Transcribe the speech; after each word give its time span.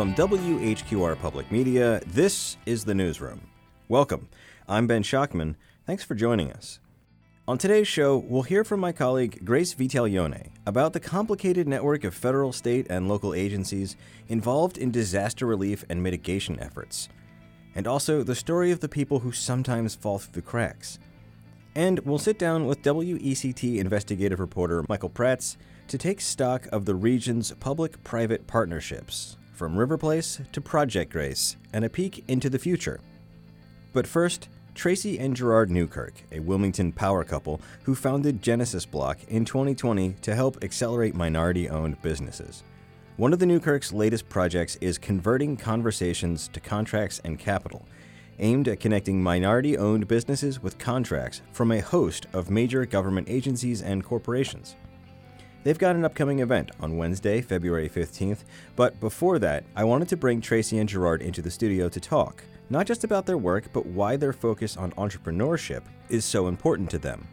From 0.00 0.14
WHQR 0.14 1.20
Public 1.20 1.52
Media, 1.52 2.00
this 2.06 2.56
is 2.64 2.86
the 2.86 2.94
Newsroom. 2.94 3.42
Welcome. 3.86 4.30
I'm 4.66 4.86
Ben 4.86 5.02
Schachtman. 5.02 5.56
Thanks 5.86 6.04
for 6.04 6.14
joining 6.14 6.50
us. 6.50 6.80
On 7.46 7.58
today's 7.58 7.86
show, 7.86 8.16
we'll 8.16 8.44
hear 8.44 8.64
from 8.64 8.80
my 8.80 8.92
colleague 8.92 9.44
Grace 9.44 9.74
Vitaglione 9.74 10.52
about 10.64 10.94
the 10.94 11.00
complicated 11.00 11.68
network 11.68 12.04
of 12.04 12.14
federal, 12.14 12.50
state, 12.50 12.86
and 12.88 13.08
local 13.08 13.34
agencies 13.34 13.94
involved 14.26 14.78
in 14.78 14.90
disaster 14.90 15.44
relief 15.44 15.84
and 15.90 16.02
mitigation 16.02 16.58
efforts, 16.60 17.10
and 17.74 17.86
also 17.86 18.22
the 18.22 18.34
story 18.34 18.70
of 18.70 18.80
the 18.80 18.88
people 18.88 19.18
who 19.18 19.32
sometimes 19.32 19.94
fall 19.94 20.18
through 20.18 20.32
the 20.32 20.40
cracks. 20.40 20.98
And 21.74 21.98
we'll 22.06 22.16
sit 22.16 22.38
down 22.38 22.64
with 22.64 22.80
WECT 22.80 23.76
investigative 23.76 24.40
reporter 24.40 24.82
Michael 24.88 25.10
Praats 25.10 25.58
to 25.88 25.98
take 25.98 26.22
stock 26.22 26.66
of 26.72 26.86
the 26.86 26.94
region's 26.94 27.52
public 27.60 28.02
private 28.02 28.46
partnerships, 28.46 29.36
from 29.60 29.78
River 29.78 29.98
Place 29.98 30.40
to 30.52 30.60
Project 30.62 31.12
Grace, 31.12 31.58
and 31.74 31.84
a 31.84 31.90
peek 31.90 32.24
into 32.28 32.48
the 32.48 32.58
future. 32.58 32.98
But 33.92 34.06
first, 34.06 34.48
Tracey 34.74 35.18
and 35.18 35.36
Girard 35.36 35.70
Newkirk, 35.70 36.14
a 36.32 36.40
Wilmington 36.40 36.92
power 36.92 37.24
couple 37.24 37.60
who 37.82 37.94
founded 37.94 38.40
Genesis 38.40 38.86
Block 38.86 39.18
in 39.28 39.44
2020 39.44 40.14
to 40.22 40.34
help 40.34 40.64
accelerate 40.64 41.14
minority 41.14 41.68
owned 41.68 42.00
businesses. 42.00 42.62
One 43.18 43.34
of 43.34 43.38
the 43.38 43.44
Newkirk's 43.44 43.92
latest 43.92 44.30
projects 44.30 44.76
is 44.76 44.96
converting 44.96 45.58
conversations 45.58 46.48
to 46.54 46.60
contracts 46.60 47.20
and 47.22 47.38
capital, 47.38 47.86
aimed 48.38 48.66
at 48.66 48.80
connecting 48.80 49.22
minority 49.22 49.76
owned 49.76 50.08
businesses 50.08 50.62
with 50.62 50.78
contracts 50.78 51.42
from 51.52 51.70
a 51.70 51.80
host 51.80 52.26
of 52.32 52.48
major 52.48 52.86
government 52.86 53.28
agencies 53.28 53.82
and 53.82 54.02
corporations. 54.04 54.76
They've 55.62 55.78
got 55.78 55.94
an 55.94 56.04
upcoming 56.04 56.38
event 56.38 56.70
on 56.80 56.96
Wednesday, 56.96 57.42
February 57.42 57.88
15th, 57.88 58.44
but 58.76 58.98
before 58.98 59.38
that, 59.40 59.64
I 59.76 59.84
wanted 59.84 60.08
to 60.08 60.16
bring 60.16 60.40
Tracey 60.40 60.78
and 60.78 60.88
Girard 60.88 61.20
into 61.20 61.42
the 61.42 61.50
studio 61.50 61.90
to 61.90 62.00
talk, 62.00 62.42
not 62.70 62.86
just 62.86 63.04
about 63.04 63.26
their 63.26 63.36
work, 63.36 63.70
but 63.72 63.84
why 63.84 64.16
their 64.16 64.32
focus 64.32 64.78
on 64.78 64.92
entrepreneurship 64.92 65.82
is 66.08 66.24
so 66.24 66.48
important 66.48 66.88
to 66.90 66.98
them. 66.98 67.28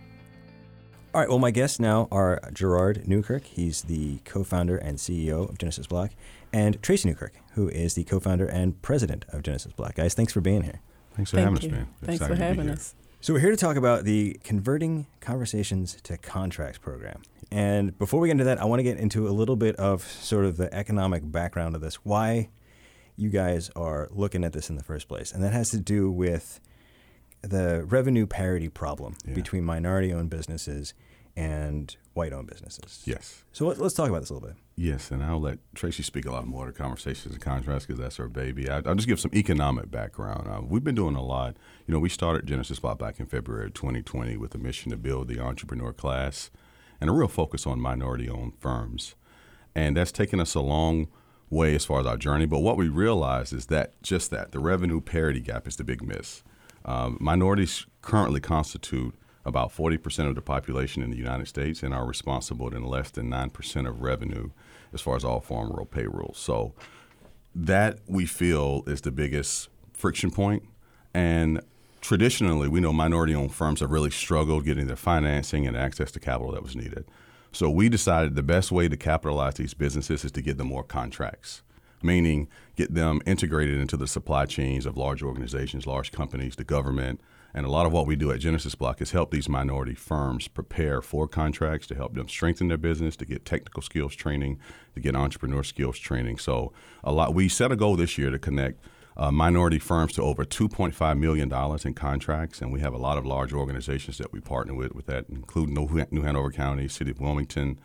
All 1.13 1.21
right, 1.21 1.29
well, 1.29 1.39
my 1.39 1.51
guests 1.51 1.79
now 1.79 2.09
are 2.11 2.41
Girard 2.51 3.07
Newkirk. 3.07 3.45
He's 3.45 3.83
the 3.83 4.17
co 4.25 4.43
founder 4.43 4.77
and 4.77 4.97
CEO 4.97 5.49
of 5.49 5.57
Genesis 5.57 5.87
Block, 5.87 6.11
and 6.51 6.81
Tracey 6.83 7.07
Newkirk, 7.07 7.33
who 7.53 7.69
is 7.69 7.93
the 7.93 8.03
co 8.03 8.19
founder 8.19 8.45
and 8.45 8.79
president 8.81 9.23
of 9.29 9.41
Genesis 9.41 9.71
Block. 9.71 9.95
Guys, 9.95 10.13
thanks 10.13 10.33
for 10.33 10.41
being 10.41 10.63
here. 10.63 10.81
Thanks 11.15 11.31
for 11.31 11.37
Thank 11.37 11.49
having 11.49 11.61
you. 11.61 11.69
us, 11.69 11.71
man. 11.71 11.87
Thanks 12.03 12.21
Excited 12.21 12.37
for 12.37 12.43
having 12.43 12.69
us. 12.69 12.93
So, 13.21 13.33
we're 13.33 13.39
here 13.39 13.51
to 13.51 13.57
talk 13.57 13.77
about 13.77 14.03
the 14.03 14.37
Converting 14.43 15.07
Conversations 15.21 15.97
to 16.03 16.17
Contracts 16.17 16.77
program. 16.77 17.23
And 17.51 17.97
before 17.97 18.19
we 18.19 18.27
get 18.27 18.33
into 18.33 18.43
that, 18.45 18.61
I 18.61 18.65
want 18.65 18.79
to 18.79 18.83
get 18.83 18.97
into 18.97 19.27
a 19.27 19.31
little 19.31 19.55
bit 19.55 19.75
of 19.77 20.03
sort 20.03 20.45
of 20.45 20.57
the 20.57 20.73
economic 20.73 21.29
background 21.31 21.75
of 21.75 21.81
this, 21.81 21.95
why 22.03 22.49
you 23.15 23.29
guys 23.29 23.69
are 23.75 24.07
looking 24.11 24.43
at 24.43 24.53
this 24.53 24.69
in 24.69 24.75
the 24.75 24.83
first 24.83 25.07
place. 25.07 25.31
And 25.31 25.41
that 25.43 25.53
has 25.53 25.69
to 25.69 25.79
do 25.79 26.11
with 26.11 26.59
the 27.41 27.83
revenue 27.85 28.25
parity 28.25 28.67
problem 28.69 29.15
Yeah. 29.25 29.33
between 29.33 29.63
minority 29.63 30.11
owned 30.13 30.29
businesses 30.29 30.93
and 31.35 31.95
white 32.13 32.33
owned 32.33 32.47
businesses. 32.47 33.03
Yes. 33.05 33.43
So, 33.53 33.67
let, 33.67 33.77
let's 33.77 33.93
talk 33.93 34.09
about 34.09 34.21
this 34.21 34.31
a 34.31 34.33
little 34.33 34.49
bit. 34.49 34.57
Yes, 34.75 35.11
and 35.11 35.23
I'll 35.23 35.39
let 35.39 35.59
Tracey 35.75 36.01
speak 36.03 36.25
a 36.25 36.31
lot 36.31 36.47
more 36.47 36.65
to 36.65 36.71
conversations 36.71 37.33
and 37.33 37.41
contracts 37.41 37.85
because 37.85 37.99
that's 37.99 38.17
her 38.17 38.27
baby. 38.27 38.69
I, 38.69 38.77
I'll 38.85 38.95
just 38.95 39.07
give 39.07 39.19
some 39.19 39.31
economic 39.35 39.89
background. 39.91 40.47
Uh, 40.47 40.61
we've 40.67 40.83
been 40.83 40.95
doing 40.95 41.15
a 41.15 41.23
lot. 41.23 41.55
You 41.85 41.93
know, 41.93 41.99
we 41.99 42.09
started 42.09 42.45
Genesis 42.47 42.79
Block 42.79 42.97
back 42.99 43.19
in 43.19 43.27
February 43.27 43.69
2020 43.71 44.35
with 44.37 44.53
a 44.55 44.57
mission 44.57 44.89
to 44.91 44.97
build 44.97 45.27
the 45.27 45.39
entrepreneur 45.39 45.93
class 45.93 46.49
and 46.99 47.09
a 47.09 47.13
real 47.13 47.27
focus 47.27 47.67
on 47.67 47.79
minority-owned 47.79 48.53
firms, 48.59 49.15
and 49.75 49.95
that's 49.95 50.11
taken 50.11 50.39
us 50.39 50.55
a 50.55 50.61
long 50.61 51.07
way 51.49 51.75
as 51.75 51.85
far 51.85 51.99
as 51.99 52.05
our 52.05 52.17
journey. 52.17 52.45
But 52.45 52.59
what 52.59 52.77
we 52.77 52.89
realized 52.89 53.53
is 53.53 53.67
that 53.67 54.01
just 54.01 54.31
that 54.31 54.51
the 54.51 54.59
revenue 54.59 55.01
parity 55.01 55.39
gap 55.39 55.67
is 55.67 55.75
the 55.75 55.83
big 55.83 56.03
miss. 56.03 56.43
Um, 56.85 57.17
minorities 57.19 57.85
currently 58.01 58.39
constitute 58.39 59.15
about 59.45 59.73
40% 59.73 60.27
of 60.27 60.35
the 60.35 60.41
population 60.41 61.01
in 61.01 61.09
the 61.09 61.17
United 61.17 61.47
States 61.47 61.81
and 61.81 61.93
are 61.93 62.05
responsible 62.05 62.73
in 62.75 62.83
less 62.83 63.11
than 63.11 63.29
9% 63.29 63.87
of 63.87 64.01
revenue 64.01 64.49
as 64.93 65.01
far 65.01 65.15
as 65.15 65.23
all 65.23 65.39
farm 65.39 65.69
rural 65.69 65.85
payrolls. 65.85 66.37
So 66.37 66.73
that 67.55 67.99
we 68.07 68.25
feel 68.25 68.83
is 68.87 69.01
the 69.01 69.11
biggest 69.11 69.69
friction 69.93 70.31
point. 70.31 70.63
And 71.13 71.61
traditionally, 72.01 72.67
we 72.67 72.79
know 72.79 72.93
minority 72.93 73.35
owned 73.35 73.53
firms 73.53 73.79
have 73.79 73.91
really 73.91 74.11
struggled 74.11 74.65
getting 74.65 74.87
their 74.87 74.95
financing 74.95 75.67
and 75.67 75.75
access 75.75 76.11
to 76.11 76.19
capital 76.19 76.51
that 76.51 76.63
was 76.63 76.75
needed. 76.75 77.05
So 77.51 77.69
we 77.69 77.89
decided 77.89 78.35
the 78.35 78.43
best 78.43 78.71
way 78.71 78.87
to 78.87 78.97
capitalize 78.97 79.55
these 79.55 79.73
businesses 79.73 80.23
is 80.23 80.31
to 80.33 80.41
get 80.41 80.57
them 80.57 80.67
more 80.67 80.83
contracts, 80.83 81.63
meaning 82.03 82.47
get 82.75 82.93
them 82.93 83.21
integrated 83.25 83.79
into 83.79 83.97
the 83.97 84.07
supply 84.07 84.45
chains 84.45 84.85
of 84.85 84.97
large 84.97 85.23
organizations, 85.23 85.87
large 85.87 86.11
companies, 86.11 86.55
the 86.55 86.63
government. 86.63 87.19
And 87.53 87.65
a 87.65 87.69
lot 87.69 87.87
of 87.87 87.91
what 87.91 88.05
we 88.05 88.15
do 88.15 88.31
at 88.31 88.41
Genesis 88.41 88.75
Block 88.75 89.01
is 89.01 89.11
help 89.11 89.31
these 89.31 89.49
minority 89.49 89.95
firms 89.95 90.47
prepare 90.47 91.01
for 91.01 91.27
contracts 91.27 91.87
to 91.87 91.95
help 91.95 92.13
them 92.13 92.29
strengthen 92.29 92.67
their 92.67 92.77
business, 92.77 93.15
to 93.15 93.25
get 93.25 93.45
technical 93.45 93.81
skills 93.81 94.15
training, 94.15 94.59
to 94.93 94.99
get 94.99 95.15
entrepreneur 95.15 95.63
skills 95.63 95.97
training. 95.97 96.37
So 96.37 96.73
a 97.03 97.11
lot 97.11 97.33
we 97.33 97.49
set 97.49 97.71
a 97.71 97.75
goal 97.75 97.95
this 97.95 98.17
year 98.17 98.29
to 98.29 98.37
connect 98.37 98.83
uh, 99.17 99.31
minority 99.31 99.79
firms 99.79 100.13
to 100.13 100.21
over 100.21 100.45
$2.5 100.45 101.19
million 101.19 101.51
in 101.85 101.93
contracts, 101.95 102.61
and 102.61 102.71
we 102.71 102.79
have 102.79 102.93
a 102.93 102.97
lot 102.97 103.17
of 103.17 103.25
large 103.25 103.51
organizations 103.51 104.19
that 104.19 104.31
we 104.31 104.39
partner 104.39 104.75
with, 104.75 104.93
with 104.93 105.07
that, 105.07 105.25
including 105.27 105.73
New 106.11 106.21
Hanover 106.21 106.51
County, 106.51 106.87
City 106.87 107.11
of 107.11 107.19
Wilmington, 107.19 107.79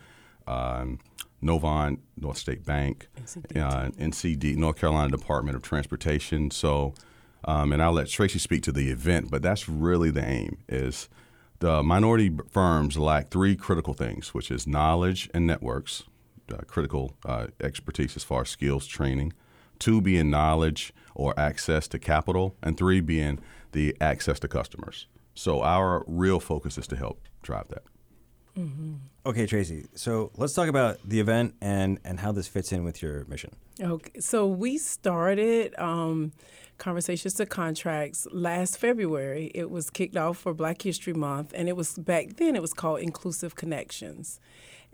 um, 0.47 0.98
Novant, 1.42 1.98
North 2.19 2.37
State 2.37 2.66
Bank, 2.66 3.09
uh, 3.56 3.88
NCD, 3.98 4.56
North 4.56 4.76
Carolina 4.76 5.10
Department 5.10 5.56
of 5.56 5.62
Transportation. 5.62 6.50
So, 6.50 6.92
um, 7.44 7.72
and 7.72 7.82
I'll 7.82 7.92
let 7.92 8.09
Tracey 8.09 8.38
speak 8.38 8.62
to 8.65 8.72
the 8.72 8.91
event, 8.91 9.31
but 9.31 9.41
that's 9.41 9.69
really 9.69 10.10
the 10.10 10.25
aim 10.25 10.59
is 10.69 11.09
the 11.60 11.82
minority 11.82 12.31
firms 12.50 12.98
lack 12.98 13.31
three 13.31 13.56
critical 13.56 13.94
things, 13.94 14.34
which 14.34 14.50
is 14.50 14.66
knowledge 14.66 15.31
and 15.32 15.47
networks, 15.47 16.03
uh, 16.53 16.59
critical 16.66 17.16
uh, 17.25 17.47
expertise 17.60 18.16
as 18.16 18.22
far 18.22 18.42
as 18.42 18.50
skills 18.50 18.87
training, 18.87 19.32
two 19.82 20.00
being 20.00 20.31
knowledge 20.31 20.94
or 21.15 21.38
access 21.38 21.88
to 21.88 21.98
capital, 21.98 22.56
and 22.62 22.76
three 22.76 23.00
being 23.00 23.41
the 23.72 23.97
access 24.00 24.38
to 24.38 24.48
customers. 24.48 25.06
So 25.34 25.62
our 25.62 26.04
real 26.06 26.38
focus 26.38 26.78
is 26.78 26.87
to 26.87 26.97
help 26.97 27.20
drive 27.43 27.66
that. 27.69 27.82
Okay, 29.25 29.47
Tracey. 29.47 29.87
So, 29.94 30.31
let's 30.37 30.53
talk 30.53 30.69
about 30.69 30.98
the 31.09 31.21
event 31.21 31.54
and, 31.62 31.98
and 32.04 32.21
how 32.21 32.32
this 32.32 32.47
fits 32.48 32.71
in 32.71 32.84
with 32.84 33.00
your 33.00 33.25
mission. 33.25 33.50
Okay, 33.81 34.21
so 34.21 34.47
we 34.47 34.76
started 34.76 35.75
um, 35.78 36.32
Conversations 36.76 37.32
to 37.34 37.47
Contracts 37.47 38.26
last 38.31 38.76
February. 38.76 39.50
It 39.54 39.71
was 39.71 39.88
kicked 39.88 40.19
off 40.19 40.37
for 40.37 40.53
Black 40.53 40.82
History 40.82 41.15
Month, 41.15 41.53
and 41.56 41.66
it 41.66 41.76
was 41.76 41.94
back 41.94 42.37
then 42.37 42.54
it 42.54 42.60
was 42.60 42.75
called 42.75 43.00
Inclusive 43.00 43.54
Connections. 43.54 44.38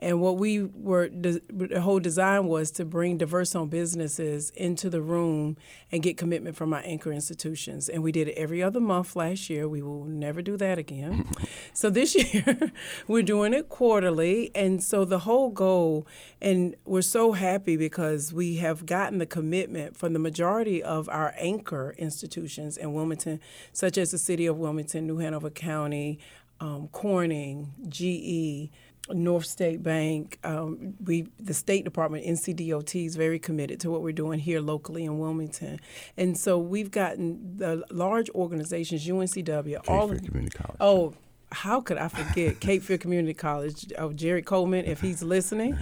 And 0.00 0.20
what 0.20 0.36
we 0.36 0.62
were, 0.62 1.08
the 1.08 1.80
whole 1.80 1.98
design 1.98 2.46
was 2.46 2.70
to 2.72 2.84
bring 2.84 3.18
diverse 3.18 3.54
owned 3.54 3.70
businesses 3.70 4.50
into 4.50 4.88
the 4.88 5.02
room 5.02 5.56
and 5.90 6.02
get 6.02 6.16
commitment 6.16 6.56
from 6.56 6.72
our 6.72 6.82
anchor 6.84 7.12
institutions. 7.12 7.88
And 7.88 8.02
we 8.02 8.12
did 8.12 8.28
it 8.28 8.34
every 8.36 8.62
other 8.62 8.78
month 8.78 9.16
last 9.16 9.50
year. 9.50 9.68
We 9.68 9.82
will 9.82 10.04
never 10.04 10.40
do 10.40 10.56
that 10.56 10.78
again. 10.78 11.26
so 11.72 11.90
this 11.90 12.14
year, 12.34 12.72
we're 13.08 13.22
doing 13.22 13.52
it 13.52 13.68
quarterly. 13.68 14.52
And 14.54 14.82
so 14.82 15.04
the 15.04 15.20
whole 15.20 15.50
goal, 15.50 16.06
and 16.40 16.76
we're 16.84 17.02
so 17.02 17.32
happy 17.32 17.76
because 17.76 18.32
we 18.32 18.56
have 18.56 18.86
gotten 18.86 19.18
the 19.18 19.26
commitment 19.26 19.96
from 19.96 20.12
the 20.12 20.20
majority 20.20 20.82
of 20.82 21.08
our 21.08 21.34
anchor 21.38 21.94
institutions 21.98 22.76
in 22.76 22.92
Wilmington, 22.92 23.40
such 23.72 23.98
as 23.98 24.12
the 24.12 24.18
City 24.18 24.46
of 24.46 24.58
Wilmington, 24.58 25.06
New 25.08 25.18
Hanover 25.18 25.50
County, 25.50 26.20
um, 26.60 26.88
Corning, 26.88 27.72
GE. 27.88 28.70
North 29.10 29.46
State 29.46 29.82
Bank, 29.82 30.38
um, 30.44 30.94
we 31.04 31.28
the 31.38 31.54
State 31.54 31.84
Department, 31.84 32.24
NCDOT 32.24 33.06
is 33.06 33.16
very 33.16 33.38
committed 33.38 33.80
to 33.80 33.90
what 33.90 34.02
we're 34.02 34.12
doing 34.12 34.38
here 34.38 34.60
locally 34.60 35.04
in 35.04 35.18
Wilmington, 35.18 35.80
and 36.16 36.36
so 36.36 36.58
we've 36.58 36.90
gotten 36.90 37.56
the 37.56 37.84
large 37.90 38.30
organizations, 38.30 39.06
UNCW, 39.06 39.80
all 39.88 40.08
Fair 40.08 40.16
of 40.16 40.24
Community 40.24 40.58
College. 40.58 40.76
Oh, 40.80 41.14
how 41.50 41.80
could 41.80 41.96
I 41.96 42.08
forget 42.08 42.60
Cape 42.60 42.82
Fear 42.82 42.98
Community 42.98 43.34
College? 43.34 43.90
Oh, 43.96 44.12
Jerry 44.12 44.42
Coleman, 44.42 44.84
if 44.84 45.00
he's 45.00 45.22
listening, 45.22 45.78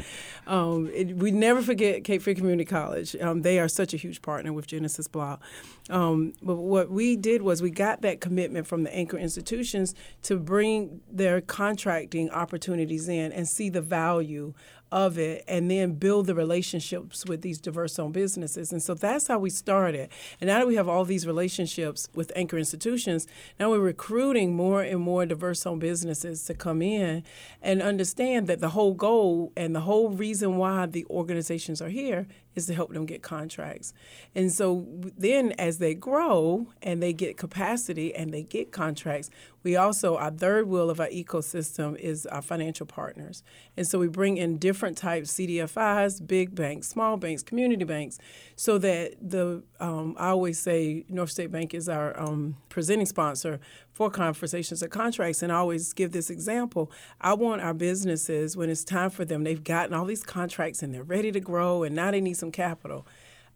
um, 0.46 0.90
it, 0.94 1.16
we 1.16 1.30
never 1.32 1.60
forget 1.60 2.04
Cape 2.04 2.22
Fear 2.22 2.34
Community 2.34 2.64
College. 2.64 3.16
Um, 3.16 3.42
they 3.42 3.58
are 3.58 3.68
such 3.68 3.92
a 3.92 3.96
huge 3.96 4.22
partner 4.22 4.52
with 4.52 4.66
Genesis 4.66 5.08
Block. 5.08 5.42
Um, 5.90 6.34
but 6.40 6.56
what 6.56 6.90
we 6.90 7.16
did 7.16 7.42
was 7.42 7.62
we 7.62 7.70
got 7.70 8.02
that 8.02 8.20
commitment 8.20 8.66
from 8.66 8.84
the 8.84 8.94
anchor 8.94 9.18
institutions 9.18 9.94
to 10.22 10.38
bring 10.38 11.00
their 11.10 11.40
contracting 11.40 12.30
opportunities 12.30 13.08
in 13.08 13.32
and 13.32 13.48
see 13.48 13.68
the 13.68 13.82
value 13.82 14.54
of 14.92 15.18
it 15.18 15.44
and 15.48 15.70
then 15.70 15.92
build 15.94 16.26
the 16.26 16.34
relationships 16.34 17.24
with 17.26 17.42
these 17.42 17.58
diverse 17.58 17.98
owned 17.98 18.14
businesses. 18.14 18.72
And 18.72 18.82
so 18.82 18.94
that's 18.94 19.26
how 19.26 19.38
we 19.38 19.50
started. 19.50 20.08
And 20.40 20.48
now 20.48 20.58
that 20.58 20.66
we 20.66 20.76
have 20.76 20.88
all 20.88 21.04
these 21.04 21.26
relationships 21.26 22.08
with 22.14 22.30
anchor 22.36 22.56
institutions, 22.56 23.26
now 23.58 23.70
we're 23.70 23.80
recruiting 23.80 24.54
more 24.54 24.82
and 24.82 25.00
more 25.00 25.26
diverse 25.26 25.66
owned 25.66 25.80
businesses 25.80 26.44
to 26.44 26.54
come 26.54 26.82
in 26.82 27.24
and 27.60 27.82
understand 27.82 28.46
that 28.46 28.60
the 28.60 28.70
whole 28.70 28.94
goal 28.94 29.52
and 29.56 29.74
the 29.74 29.80
whole 29.80 30.10
reason 30.10 30.56
why 30.56 30.86
the 30.86 31.04
organizations 31.10 31.82
are 31.82 31.88
here 31.88 32.26
is 32.56 32.66
to 32.66 32.74
help 32.74 32.92
them 32.92 33.06
get 33.06 33.22
contracts. 33.22 33.92
And 34.34 34.50
so 34.50 34.86
then 35.16 35.52
as 35.52 35.78
they 35.78 35.94
grow 35.94 36.66
and 36.82 37.02
they 37.02 37.12
get 37.12 37.36
capacity 37.36 38.14
and 38.14 38.32
they 38.32 38.42
get 38.42 38.72
contracts, 38.72 39.30
we 39.62 39.76
also, 39.76 40.16
our 40.16 40.30
third 40.30 40.68
wheel 40.68 40.88
of 40.90 41.00
our 41.00 41.08
ecosystem 41.08 41.96
is 41.98 42.24
our 42.26 42.40
financial 42.40 42.86
partners. 42.86 43.42
And 43.76 43.86
so 43.86 43.98
we 43.98 44.08
bring 44.08 44.38
in 44.38 44.58
different 44.58 44.96
types 44.96 45.32
CDFIs, 45.34 46.26
big 46.26 46.54
banks, 46.54 46.88
small 46.88 47.16
banks, 47.16 47.42
community 47.42 47.84
banks, 47.84 48.18
so 48.54 48.78
that 48.78 49.16
the, 49.20 49.62
um, 49.80 50.14
I 50.18 50.28
always 50.28 50.58
say 50.58 51.04
North 51.08 51.30
State 51.30 51.50
Bank 51.50 51.74
is 51.74 51.88
our 51.88 52.18
um, 52.18 52.56
presenting 52.68 53.06
sponsor 53.06 53.60
for 53.96 54.10
conversations 54.10 54.82
or 54.82 54.88
contracts. 54.88 55.42
And 55.42 55.50
I 55.50 55.54
always 55.54 55.94
give 55.94 56.12
this 56.12 56.28
example. 56.28 56.92
I 57.18 57.32
want 57.32 57.62
our 57.62 57.72
businesses, 57.72 58.54
when 58.54 58.68
it's 58.68 58.84
time 58.84 59.08
for 59.08 59.24
them, 59.24 59.42
they've 59.42 59.64
gotten 59.64 59.94
all 59.94 60.04
these 60.04 60.22
contracts 60.22 60.82
and 60.82 60.92
they're 60.94 61.02
ready 61.02 61.32
to 61.32 61.40
grow 61.40 61.82
and 61.82 61.96
now 61.96 62.10
they 62.10 62.20
need 62.20 62.36
some 62.36 62.52
capital. 62.52 63.06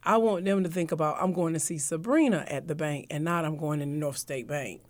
I 0.03 0.17
want 0.17 0.47
them 0.47 0.63
to 0.65 0.71
think 0.71 0.93
about 0.93 1.23
I'm 1.23 1.35
going 1.35 1.53
to 1.53 1.61
see 1.61 1.77
Sabrina 1.77 2.47
at 2.49 2.69
the 2.69 2.75
bank 2.75 3.09
and 3.11 3.23
not 3.23 3.45
I'm 3.45 3.59
going 3.59 3.81
to 3.81 3.85
the 3.85 3.91
North 3.91 4.17
State 4.17 4.49
Bank. 4.49 4.81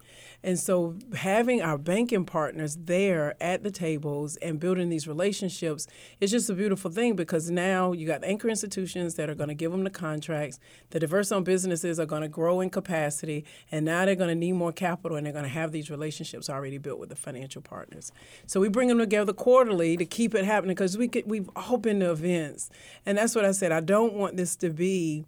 And 0.42 0.58
so 0.58 0.96
having 1.16 1.60
our 1.60 1.76
banking 1.76 2.24
partners 2.24 2.76
there 2.76 3.34
at 3.42 3.62
the 3.62 3.70
tables 3.70 4.36
and 4.36 4.58
building 4.58 4.88
these 4.88 5.06
relationships 5.06 5.86
is 6.20 6.30
just 6.30 6.48
a 6.48 6.54
beautiful 6.54 6.90
thing 6.90 7.14
because 7.14 7.50
now 7.50 7.92
you 7.92 8.06
got 8.06 8.24
anchor 8.24 8.48
institutions 8.48 9.16
that 9.16 9.28
are 9.28 9.34
going 9.34 9.48
to 9.48 9.54
give 9.54 9.70
them 9.70 9.84
the 9.84 9.90
contracts. 9.90 10.58
The 10.90 11.00
diverse 11.00 11.30
owned 11.30 11.44
businesses 11.44 12.00
are 12.00 12.06
going 12.06 12.22
to 12.22 12.28
grow 12.28 12.60
in 12.60 12.70
capacity 12.70 13.44
and 13.70 13.84
now 13.84 14.06
they're 14.06 14.14
going 14.14 14.28
to 14.28 14.34
need 14.34 14.52
more 14.52 14.72
capital 14.72 15.16
and 15.16 15.26
they're 15.26 15.32
going 15.32 15.44
to 15.44 15.50
have 15.50 15.72
these 15.72 15.90
relationships 15.90 16.48
already 16.48 16.78
built 16.78 16.98
with 16.98 17.10
the 17.10 17.16
financial 17.16 17.60
partners. 17.60 18.10
So 18.46 18.60
we 18.60 18.68
bring 18.68 18.88
them 18.88 18.98
together 18.98 19.32
quarterly 19.32 19.96
to 19.98 20.06
keep 20.06 20.34
it 20.34 20.44
happening 20.44 20.74
because 20.74 20.96
we 20.96 21.08
could, 21.08 21.28
we've 21.28 21.50
all 21.54 21.76
been 21.76 22.00
to 22.00 22.10
events. 22.10 22.70
And 23.04 23.18
that's 23.18 23.34
what 23.34 23.44
I 23.44 23.52
said. 23.52 23.72
I 23.72 23.80
don't 23.80 24.14
want 24.14 24.36
this 24.36 24.56
to 24.56 24.70
be, 24.70 25.26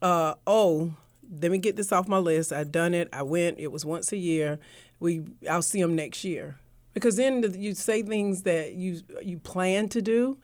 uh, 0.00 0.34
oh, 0.46 0.94
let 1.40 1.50
me 1.50 1.58
get 1.58 1.76
this 1.76 1.92
off 1.92 2.08
my 2.08 2.18
list. 2.18 2.52
I've 2.52 2.72
done 2.72 2.94
it. 2.94 3.08
I 3.12 3.22
went. 3.22 3.58
It 3.58 3.72
was 3.72 3.84
once 3.84 4.12
a 4.12 4.16
year. 4.16 4.58
We 5.00 5.24
I'll 5.48 5.62
see 5.62 5.80
them 5.80 5.96
next 5.96 6.24
year 6.24 6.56
because 6.94 7.16
then 7.16 7.54
you 7.58 7.74
say 7.74 8.02
things 8.02 8.42
that 8.42 8.74
you 8.74 9.00
you 9.22 9.38
plan 9.38 9.88
to 9.90 10.02
do, 10.02 10.38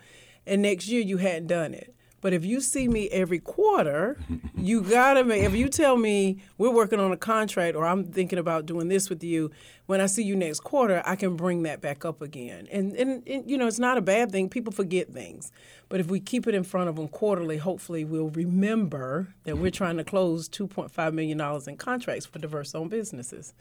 and 0.47 0.63
next 0.63 0.89
year 0.89 1.01
you 1.01 1.19
hadn't 1.19 1.49
done 1.49 1.75
it. 1.75 1.95
But 2.21 2.33
if 2.33 2.45
you 2.45 2.61
see 2.61 2.89
me 2.89 3.09
every 3.11 3.39
quarter, 3.39 4.19
you 4.57 4.83
gotta 4.83 5.23
make. 5.23 5.45
If 5.45 5.55
you 5.55 5.69
tell 5.69 5.97
me 5.97 6.39
we're 6.57 6.73
working 6.73 6.99
on 6.99 7.13
a 7.13 7.17
contract 7.17 7.77
or 7.77 7.87
I'm 7.87 8.05
thinking 8.05 8.39
about 8.39 8.67
doing 8.67 8.89
this 8.89 9.09
with 9.09 9.23
you, 9.23 9.51
when 9.87 10.01
I 10.01 10.07
see 10.07 10.25
you 10.25 10.35
next 10.35 10.61
quarter, 10.61 11.03
I 11.07 11.17
can 11.17 11.37
bring 11.37 11.63
that 11.63 11.81
back 11.81 12.05
up 12.05 12.21
again. 12.21 12.67
And, 12.73 12.95
and, 12.97 13.27
and 13.27 13.49
you 13.49 13.57
know, 13.57 13.67
it's 13.67 13.79
not 13.79 13.99
a 13.99 14.03
bad 14.03 14.33
thing. 14.33 14.49
People 14.49 14.73
forget 14.73 15.13
things, 15.13 15.53
but 15.89 16.01
if 16.01 16.11
we 16.11 16.19
keep 16.19 16.47
it 16.47 16.55
in 16.55 16.65
front 16.65 16.89
of 16.89 16.97
them 16.97 17.09
quarterly, 17.09 17.59
hopefully 17.59 18.05
we'll 18.05 18.31
remember 18.31 19.29
that 19.45 19.59
we're 19.59 19.71
trying 19.71 19.97
to 19.99 20.05
close 20.05 20.49
2.5 20.49 21.13
million 21.13 21.39
dollars 21.39 21.69
in 21.69 21.77
contracts 21.77 22.27
for 22.27 22.39
diverse-owned 22.39 22.91
businesses. 22.91 23.55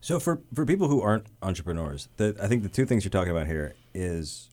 So 0.00 0.18
for 0.18 0.40
for 0.52 0.66
people 0.66 0.88
who 0.88 1.00
aren't 1.00 1.26
entrepreneurs, 1.42 2.08
the, 2.16 2.36
I 2.42 2.48
think 2.48 2.64
the 2.64 2.68
two 2.68 2.84
things 2.84 3.04
you're 3.04 3.10
talking 3.10 3.30
about 3.30 3.46
here 3.46 3.74
is 3.94 4.50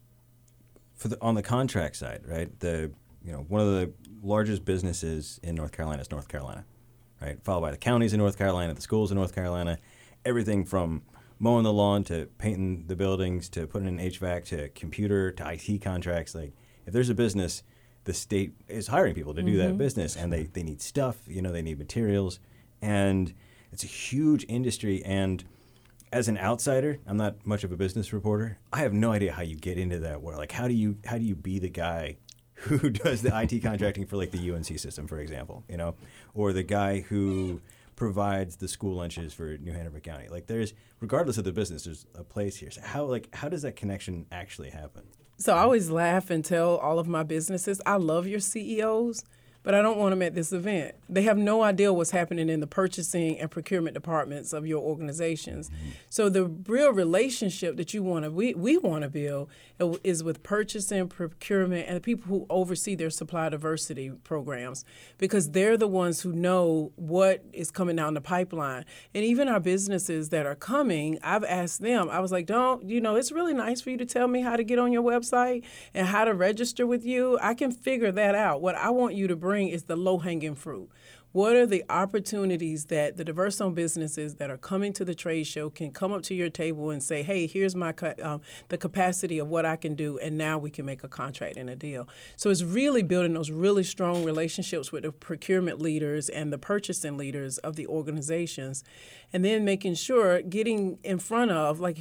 for 0.95 1.07
the 1.07 1.17
on 1.21 1.33
the 1.33 1.41
contract 1.41 1.95
side, 1.95 2.21
right? 2.27 2.57
The 2.59 2.91
you 3.23 3.31
know, 3.31 3.45
one 3.47 3.61
of 3.61 3.67
the 3.67 3.91
largest 4.21 4.65
businesses 4.65 5.39
in 5.43 5.55
North 5.55 5.71
Carolina 5.71 6.01
is 6.01 6.11
North 6.11 6.27
Carolina, 6.27 6.65
right? 7.21 7.43
Followed 7.43 7.61
by 7.61 7.71
the 7.71 7.77
counties 7.77 8.13
in 8.13 8.19
North 8.19 8.37
Carolina, 8.37 8.73
the 8.73 8.81
schools 8.81 9.11
in 9.11 9.17
North 9.17 9.33
Carolina, 9.35 9.77
everything 10.25 10.65
from 10.65 11.03
mowing 11.39 11.63
the 11.63 11.73
lawn 11.73 12.03
to 12.03 12.27
painting 12.37 12.85
the 12.87 12.95
buildings 12.95 13.49
to 13.49 13.65
putting 13.65 13.87
in 13.87 13.97
HVAC 13.97 14.45
to 14.45 14.69
computer 14.69 15.31
to 15.31 15.51
IT 15.53 15.81
contracts. 15.81 16.35
Like, 16.35 16.53
if 16.85 16.93
there's 16.93 17.09
a 17.09 17.15
business, 17.15 17.63
the 18.03 18.13
state 18.13 18.53
is 18.67 18.87
hiring 18.87 19.15
people 19.15 19.33
to 19.33 19.41
do 19.41 19.57
mm-hmm. 19.57 19.67
that 19.69 19.77
business, 19.77 20.15
and 20.15 20.31
they, 20.31 20.43
they 20.43 20.63
need 20.63 20.81
stuff. 20.81 21.17
You 21.27 21.41
know, 21.41 21.51
they 21.51 21.61
need 21.61 21.79
materials, 21.79 22.39
and 22.81 23.33
it's 23.71 23.83
a 23.83 23.87
huge 23.87 24.45
industry. 24.49 25.03
And 25.03 25.43
as 26.11 26.27
an 26.27 26.37
outsider, 26.37 26.99
I'm 27.05 27.17
not 27.17 27.45
much 27.45 27.63
of 27.63 27.71
a 27.71 27.77
business 27.77 28.11
reporter. 28.11 28.57
I 28.73 28.79
have 28.79 28.93
no 28.93 29.11
idea 29.11 29.31
how 29.33 29.43
you 29.43 29.55
get 29.55 29.77
into 29.77 29.99
that 29.99 30.21
world. 30.21 30.39
Like, 30.39 30.51
how 30.51 30.67
do 30.67 30.73
you 30.73 30.97
how 31.05 31.17
do 31.17 31.23
you 31.23 31.35
be 31.35 31.59
the 31.59 31.69
guy 31.69 32.17
who 32.61 32.89
does 32.89 33.21
the 33.21 33.37
IT 33.37 33.61
contracting 33.61 34.05
for 34.05 34.17
like 34.17 34.31
the 34.31 34.51
UNC 34.51 34.65
system, 34.79 35.07
for 35.07 35.19
example, 35.19 35.63
you 35.69 35.77
know, 35.77 35.95
or 36.33 36.53
the 36.53 36.63
guy 36.63 37.01
who 37.01 37.61
provides 37.95 38.55
the 38.55 38.67
school 38.67 38.95
lunches 38.95 39.33
for 39.33 39.57
New 39.57 39.73
Hanover 39.73 39.99
County. 39.99 40.29
Like 40.29 40.47
there's, 40.47 40.73
regardless 41.01 41.37
of 41.37 41.43
the 41.43 41.51
business, 41.51 41.83
there's 41.83 42.05
a 42.15 42.23
place 42.23 42.55
here. 42.55 42.71
So 42.71 42.81
how 42.81 43.05
like 43.05 43.33
how 43.35 43.49
does 43.49 43.61
that 43.63 43.75
connection 43.75 44.25
actually 44.31 44.69
happen? 44.69 45.03
So 45.37 45.55
I 45.55 45.59
always 45.59 45.89
laugh 45.89 46.29
and 46.29 46.43
tell 46.43 46.77
all 46.77 46.99
of 46.99 47.07
my 47.07 47.23
businesses, 47.23 47.81
I 47.85 47.95
love 47.95 48.27
your 48.27 48.39
CEOs 48.39 49.23
but 49.63 49.75
I 49.75 49.81
don't 49.81 49.97
want 49.97 50.11
them 50.11 50.21
at 50.21 50.35
this 50.35 50.53
event. 50.53 50.95
They 51.09 51.23
have 51.23 51.37
no 51.37 51.63
idea 51.63 51.91
what's 51.91 52.11
happening 52.11 52.49
in 52.49 52.59
the 52.59 52.67
purchasing 52.67 53.39
and 53.39 53.51
procurement 53.51 53.93
departments 53.93 54.53
of 54.53 54.65
your 54.65 54.81
organizations. 54.81 55.69
Mm-hmm. 55.69 55.89
So 56.09 56.29
the 56.29 56.45
real 56.45 56.93
relationship 56.93 57.77
that 57.77 57.93
you 57.93 58.01
want 58.01 58.25
to 58.25 58.31
we, 58.31 58.53
we 58.53 58.77
want 58.77 59.03
to 59.03 59.09
build 59.09 59.49
is 60.03 60.23
with 60.23 60.43
purchasing, 60.43 61.07
procurement, 61.07 61.87
and 61.87 61.97
the 61.97 62.01
people 62.01 62.25
who 62.25 62.45
oversee 62.49 62.95
their 62.95 63.09
supply 63.09 63.49
diversity 63.49 64.11
programs 64.23 64.85
because 65.17 65.51
they're 65.51 65.77
the 65.77 65.87
ones 65.87 66.21
who 66.21 66.31
know 66.31 66.91
what 66.95 67.43
is 67.53 67.69
coming 67.69 67.95
down 67.95 68.13
the 68.13 68.21
pipeline. 68.21 68.85
And 69.13 69.23
even 69.23 69.47
our 69.47 69.59
businesses 69.59 70.29
that 70.29 70.45
are 70.45 70.55
coming, 70.55 71.19
I've 71.21 71.43
asked 71.43 71.81
them. 71.81 72.09
I 72.09 72.19
was 72.19 72.31
like, 72.31 72.45
"Don't 72.45 72.87
you 72.89 73.01
know? 73.01 73.15
It's 73.15 73.31
really 73.31 73.53
nice 73.53 73.81
for 73.81 73.89
you 73.89 73.97
to 73.97 74.05
tell 74.05 74.27
me 74.27 74.41
how 74.41 74.55
to 74.55 74.63
get 74.63 74.79
on 74.79 74.91
your 74.91 75.03
website 75.03 75.63
and 75.93 76.07
how 76.07 76.25
to 76.25 76.33
register 76.33 76.87
with 76.87 77.05
you. 77.05 77.37
I 77.41 77.53
can 77.53 77.71
figure 77.71 78.11
that 78.11 78.35
out. 78.35 78.61
What 78.61 78.75
I 78.75 78.89
want 78.89 79.15
you 79.15 79.27
to 79.27 79.35
bring 79.35 79.48
bring 79.49 79.69
is 79.69 79.85
the 79.85 79.95
low 79.95 80.19
hanging 80.19 80.53
fruit. 80.53 80.87
What 81.31 81.55
are 81.55 81.65
the 81.65 81.83
opportunities 81.89 82.85
that 82.85 83.17
the 83.17 83.23
diverse 83.23 83.59
owned 83.59 83.75
businesses 83.75 84.35
that 84.35 84.51
are 84.51 84.57
coming 84.57 84.93
to 84.93 85.03
the 85.03 85.15
trade 85.15 85.47
show 85.47 85.71
can 85.71 85.89
come 85.89 86.11
up 86.11 86.21
to 86.23 86.35
your 86.35 86.49
table 86.49 86.91
and 86.91 87.01
say, 87.01 87.23
"Hey, 87.23 87.47
here's 87.47 87.75
my 87.75 87.91
um, 88.21 88.41
the 88.67 88.77
capacity 88.77 89.39
of 89.39 89.47
what 89.47 89.65
I 89.65 89.75
can 89.75 89.95
do," 89.95 90.19
and 90.19 90.37
now 90.37 90.59
we 90.59 90.69
can 90.69 90.85
make 90.85 91.03
a 91.03 91.07
contract 91.07 91.57
and 91.57 91.67
a 91.67 91.75
deal. 91.75 92.07
So 92.35 92.51
it's 92.51 92.61
really 92.61 93.01
building 93.01 93.33
those 93.33 93.49
really 93.49 93.83
strong 93.83 94.23
relationships 94.23 94.91
with 94.91 95.01
the 95.01 95.11
procurement 95.11 95.81
leaders 95.81 96.29
and 96.29 96.53
the 96.53 96.59
purchasing 96.59 97.17
leaders 97.17 97.57
of 97.57 97.75
the 97.75 97.87
organizations, 97.87 98.83
and 99.33 99.43
then 99.43 99.65
making 99.65 99.95
sure 99.95 100.43
getting 100.43 100.99
in 101.03 101.17
front 101.17 101.49
of 101.49 101.79
like 101.79 101.97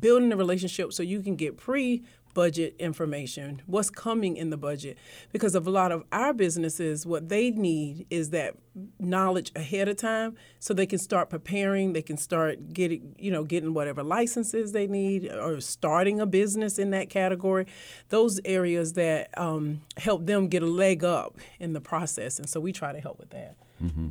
building 0.00 0.30
the 0.30 0.36
relationship 0.36 0.94
so 0.94 1.02
you 1.02 1.20
can 1.20 1.36
get 1.36 1.58
pre 1.58 2.02
budget 2.36 2.76
information, 2.78 3.62
what's 3.64 3.88
coming 3.88 4.36
in 4.36 4.50
the 4.50 4.58
budget. 4.58 4.98
Because 5.32 5.54
of 5.54 5.66
a 5.66 5.70
lot 5.70 5.90
of 5.90 6.04
our 6.12 6.34
businesses, 6.34 7.06
what 7.06 7.30
they 7.30 7.50
need 7.50 8.06
is 8.10 8.28
that 8.28 8.56
knowledge 9.00 9.50
ahead 9.56 9.88
of 9.88 9.96
time 9.96 10.36
so 10.58 10.74
they 10.74 10.84
can 10.84 10.98
start 10.98 11.30
preparing, 11.30 11.94
they 11.94 12.02
can 12.02 12.18
start 12.18 12.74
getting, 12.74 13.16
you 13.18 13.30
know, 13.30 13.42
getting 13.42 13.72
whatever 13.72 14.02
licenses 14.02 14.72
they 14.72 14.86
need 14.86 15.32
or 15.32 15.62
starting 15.62 16.20
a 16.20 16.26
business 16.26 16.78
in 16.78 16.90
that 16.90 17.08
category. 17.08 17.66
Those 18.10 18.38
areas 18.44 18.92
that 18.92 19.30
um, 19.38 19.80
help 19.96 20.26
them 20.26 20.48
get 20.48 20.62
a 20.62 20.66
leg 20.66 21.04
up 21.04 21.38
in 21.58 21.72
the 21.72 21.80
process. 21.80 22.38
And 22.38 22.46
so 22.50 22.60
we 22.60 22.70
try 22.70 22.92
to 22.92 23.00
help 23.00 23.18
with 23.18 23.30
that. 23.30 23.56
Mm-hmm. 23.82 24.08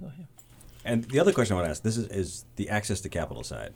And 0.83 1.03
the 1.03 1.19
other 1.19 1.31
question 1.31 1.53
I 1.53 1.57
want 1.57 1.67
to 1.67 1.71
ask 1.71 1.83
this 1.83 1.97
is, 1.97 2.07
is 2.07 2.45
the 2.55 2.69
access 2.69 3.01
to 3.01 3.09
capital 3.09 3.43
side. 3.43 3.75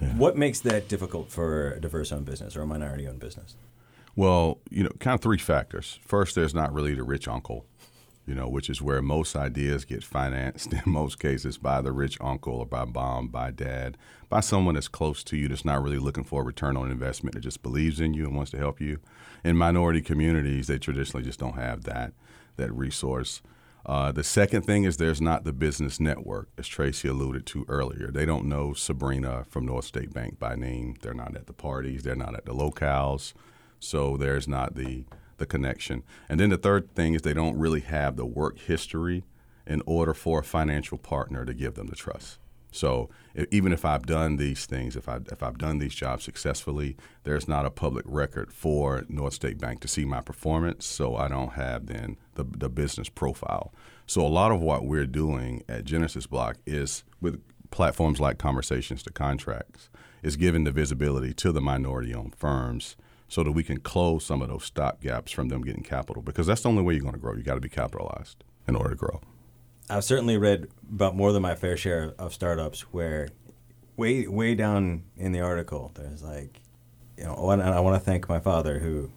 Yeah. 0.00 0.08
What 0.14 0.38
makes 0.38 0.60
that 0.60 0.88
difficult 0.88 1.30
for 1.30 1.72
a 1.72 1.80
diverse 1.80 2.12
owned 2.12 2.24
business 2.24 2.56
or 2.56 2.62
a 2.62 2.66
minority 2.66 3.06
owned 3.06 3.20
business? 3.20 3.56
Well, 4.20 4.58
you 4.68 4.84
know, 4.84 4.90
kind 4.98 5.14
of 5.14 5.22
three 5.22 5.38
factors. 5.38 5.98
First, 6.04 6.34
there's 6.34 6.52
not 6.52 6.74
really 6.74 6.94
the 6.94 7.04
rich 7.04 7.26
uncle, 7.26 7.64
you 8.26 8.34
know, 8.34 8.50
which 8.50 8.68
is 8.68 8.82
where 8.82 9.00
most 9.00 9.34
ideas 9.34 9.86
get 9.86 10.04
financed 10.04 10.72
in 10.74 10.82
most 10.84 11.18
cases 11.18 11.56
by 11.56 11.80
the 11.80 11.90
rich 11.90 12.18
uncle 12.20 12.56
or 12.56 12.66
by 12.66 12.84
mom, 12.84 13.28
by 13.28 13.50
dad, 13.50 13.96
by 14.28 14.40
someone 14.40 14.74
that's 14.74 14.88
close 14.88 15.24
to 15.24 15.38
you 15.38 15.48
that's 15.48 15.64
not 15.64 15.82
really 15.82 15.98
looking 15.98 16.24
for 16.24 16.42
a 16.42 16.44
return 16.44 16.76
on 16.76 16.90
investment 16.90 17.34
that 17.34 17.40
just 17.40 17.62
believes 17.62 17.98
in 17.98 18.12
you 18.12 18.26
and 18.26 18.36
wants 18.36 18.50
to 18.50 18.58
help 18.58 18.78
you. 18.78 18.98
In 19.42 19.56
minority 19.56 20.02
communities, 20.02 20.66
they 20.66 20.76
traditionally 20.76 21.24
just 21.24 21.40
don't 21.40 21.56
have 21.56 21.84
that 21.84 22.12
that 22.58 22.74
resource. 22.74 23.40
Uh, 23.86 24.12
the 24.12 24.22
second 24.22 24.66
thing 24.66 24.84
is 24.84 24.98
there's 24.98 25.22
not 25.22 25.44
the 25.44 25.52
business 25.54 25.98
network, 25.98 26.50
as 26.58 26.68
Tracey 26.68 27.08
alluded 27.08 27.46
to 27.46 27.64
earlier. 27.68 28.10
They 28.10 28.26
don't 28.26 28.44
know 28.44 28.74
Sabrina 28.74 29.46
from 29.48 29.64
North 29.64 29.86
State 29.86 30.12
Bank 30.12 30.38
by 30.38 30.56
name. 30.56 30.96
They're 31.00 31.14
not 31.14 31.36
at 31.36 31.46
the 31.46 31.54
parties. 31.54 32.02
They're 32.02 32.14
not 32.14 32.34
at 32.34 32.44
the 32.44 32.52
locales. 32.52 33.32
So 33.80 34.16
there's 34.16 34.46
not 34.46 34.74
the 34.76 35.04
the 35.38 35.46
connection. 35.46 36.04
And 36.28 36.38
then 36.38 36.50
the 36.50 36.58
third 36.58 36.94
thing 36.94 37.14
is 37.14 37.22
they 37.22 37.34
don't 37.34 37.58
really 37.58 37.80
have 37.80 38.16
the 38.16 38.26
work 38.26 38.58
history 38.58 39.24
in 39.66 39.82
order 39.86 40.12
for 40.12 40.40
a 40.40 40.44
financial 40.44 40.98
partner 40.98 41.46
to 41.46 41.54
give 41.54 41.74
them 41.74 41.86
the 41.86 41.96
trust. 41.96 42.38
So 42.72 43.10
even 43.50 43.72
if 43.72 43.84
I've 43.84 44.06
done 44.06 44.36
these 44.36 44.66
things, 44.66 44.96
if 44.96 45.08
I 45.08 45.16
if 45.32 45.42
I've 45.42 45.58
done 45.58 45.78
these 45.78 45.94
jobs 45.94 46.24
successfully, 46.24 46.96
there's 47.24 47.48
not 47.48 47.66
a 47.66 47.70
public 47.70 48.04
record 48.06 48.52
for 48.52 49.04
North 49.08 49.34
State 49.34 49.58
Bank 49.58 49.80
to 49.80 49.88
see 49.88 50.04
my 50.04 50.20
performance. 50.20 50.86
So 50.86 51.16
I 51.16 51.28
don't 51.28 51.54
have 51.54 51.86
then 51.86 52.16
the 52.34 52.44
the 52.44 52.68
business 52.68 53.08
profile. 53.08 53.72
So 54.06 54.24
a 54.24 54.28
lot 54.28 54.52
of 54.52 54.60
what 54.60 54.84
we're 54.84 55.06
doing 55.06 55.64
at 55.68 55.84
Genesis 55.84 56.26
Block 56.26 56.58
is 56.66 57.02
with 57.20 57.42
platforms 57.70 58.20
like 58.20 58.38
Conversations 58.38 59.02
to 59.04 59.10
Contracts 59.10 59.88
is 60.22 60.36
giving 60.36 60.64
the 60.64 60.72
visibility 60.72 61.32
to 61.34 61.52
the 61.52 61.60
minority-owned 61.60 62.34
firms 62.34 62.96
so 63.30 63.44
that 63.44 63.52
we 63.52 63.62
can 63.62 63.78
close 63.78 64.24
some 64.24 64.42
of 64.42 64.48
those 64.48 64.64
stop 64.64 65.00
gaps 65.00 65.30
from 65.30 65.48
them 65.48 65.62
getting 65.62 65.84
capital 65.84 66.20
because 66.20 66.46
that's 66.46 66.62
the 66.62 66.68
only 66.68 66.82
way 66.82 66.94
you're 66.94 67.02
going 67.02 67.14
to 67.14 67.20
grow. 67.20 67.34
You 67.34 67.42
got 67.42 67.54
to 67.54 67.60
be 67.60 67.68
capitalized 67.68 68.42
in 68.66 68.74
order 68.74 68.90
to 68.90 68.96
grow. 68.96 69.20
I've 69.88 70.04
certainly 70.04 70.36
read 70.36 70.68
about 70.92 71.16
more 71.16 71.32
than 71.32 71.40
my 71.40 71.54
fair 71.54 71.76
share 71.76 72.12
of 72.18 72.34
startups 72.34 72.82
where 72.92 73.28
way 73.96 74.26
way 74.26 74.54
down 74.54 75.04
in 75.16 75.32
the 75.32 75.40
article 75.40 75.92
there's 75.94 76.22
like 76.22 76.60
you 77.18 77.24
know 77.24 77.50
and 77.50 77.62
I 77.62 77.80
want 77.80 78.00
to 78.00 78.04
thank 78.04 78.28
my 78.28 78.40
father 78.40 78.78
who 78.78 79.10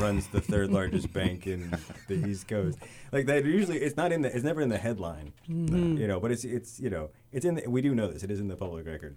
runs 0.00 0.26
the 0.28 0.40
third 0.40 0.70
largest 0.70 1.12
bank 1.12 1.46
in 1.46 1.70
the 2.08 2.14
East 2.26 2.48
Coast. 2.48 2.78
Like 3.12 3.26
that 3.26 3.44
usually 3.44 3.78
it's 3.78 3.96
not 3.96 4.12
in 4.12 4.22
the 4.22 4.34
it's 4.34 4.44
never 4.44 4.60
in 4.60 4.68
the 4.68 4.78
headline. 4.78 5.32
Mm-hmm. 5.48 5.96
You 5.96 6.08
know, 6.08 6.20
but 6.20 6.30
it's 6.30 6.44
it's 6.44 6.78
you 6.78 6.90
know, 6.90 7.10
it's 7.32 7.44
in 7.44 7.54
the, 7.54 7.68
we 7.68 7.80
do 7.80 7.94
know 7.94 8.10
this. 8.10 8.22
It 8.22 8.30
is 8.30 8.40
in 8.40 8.48
the 8.48 8.56
public 8.56 8.86
record. 8.86 9.16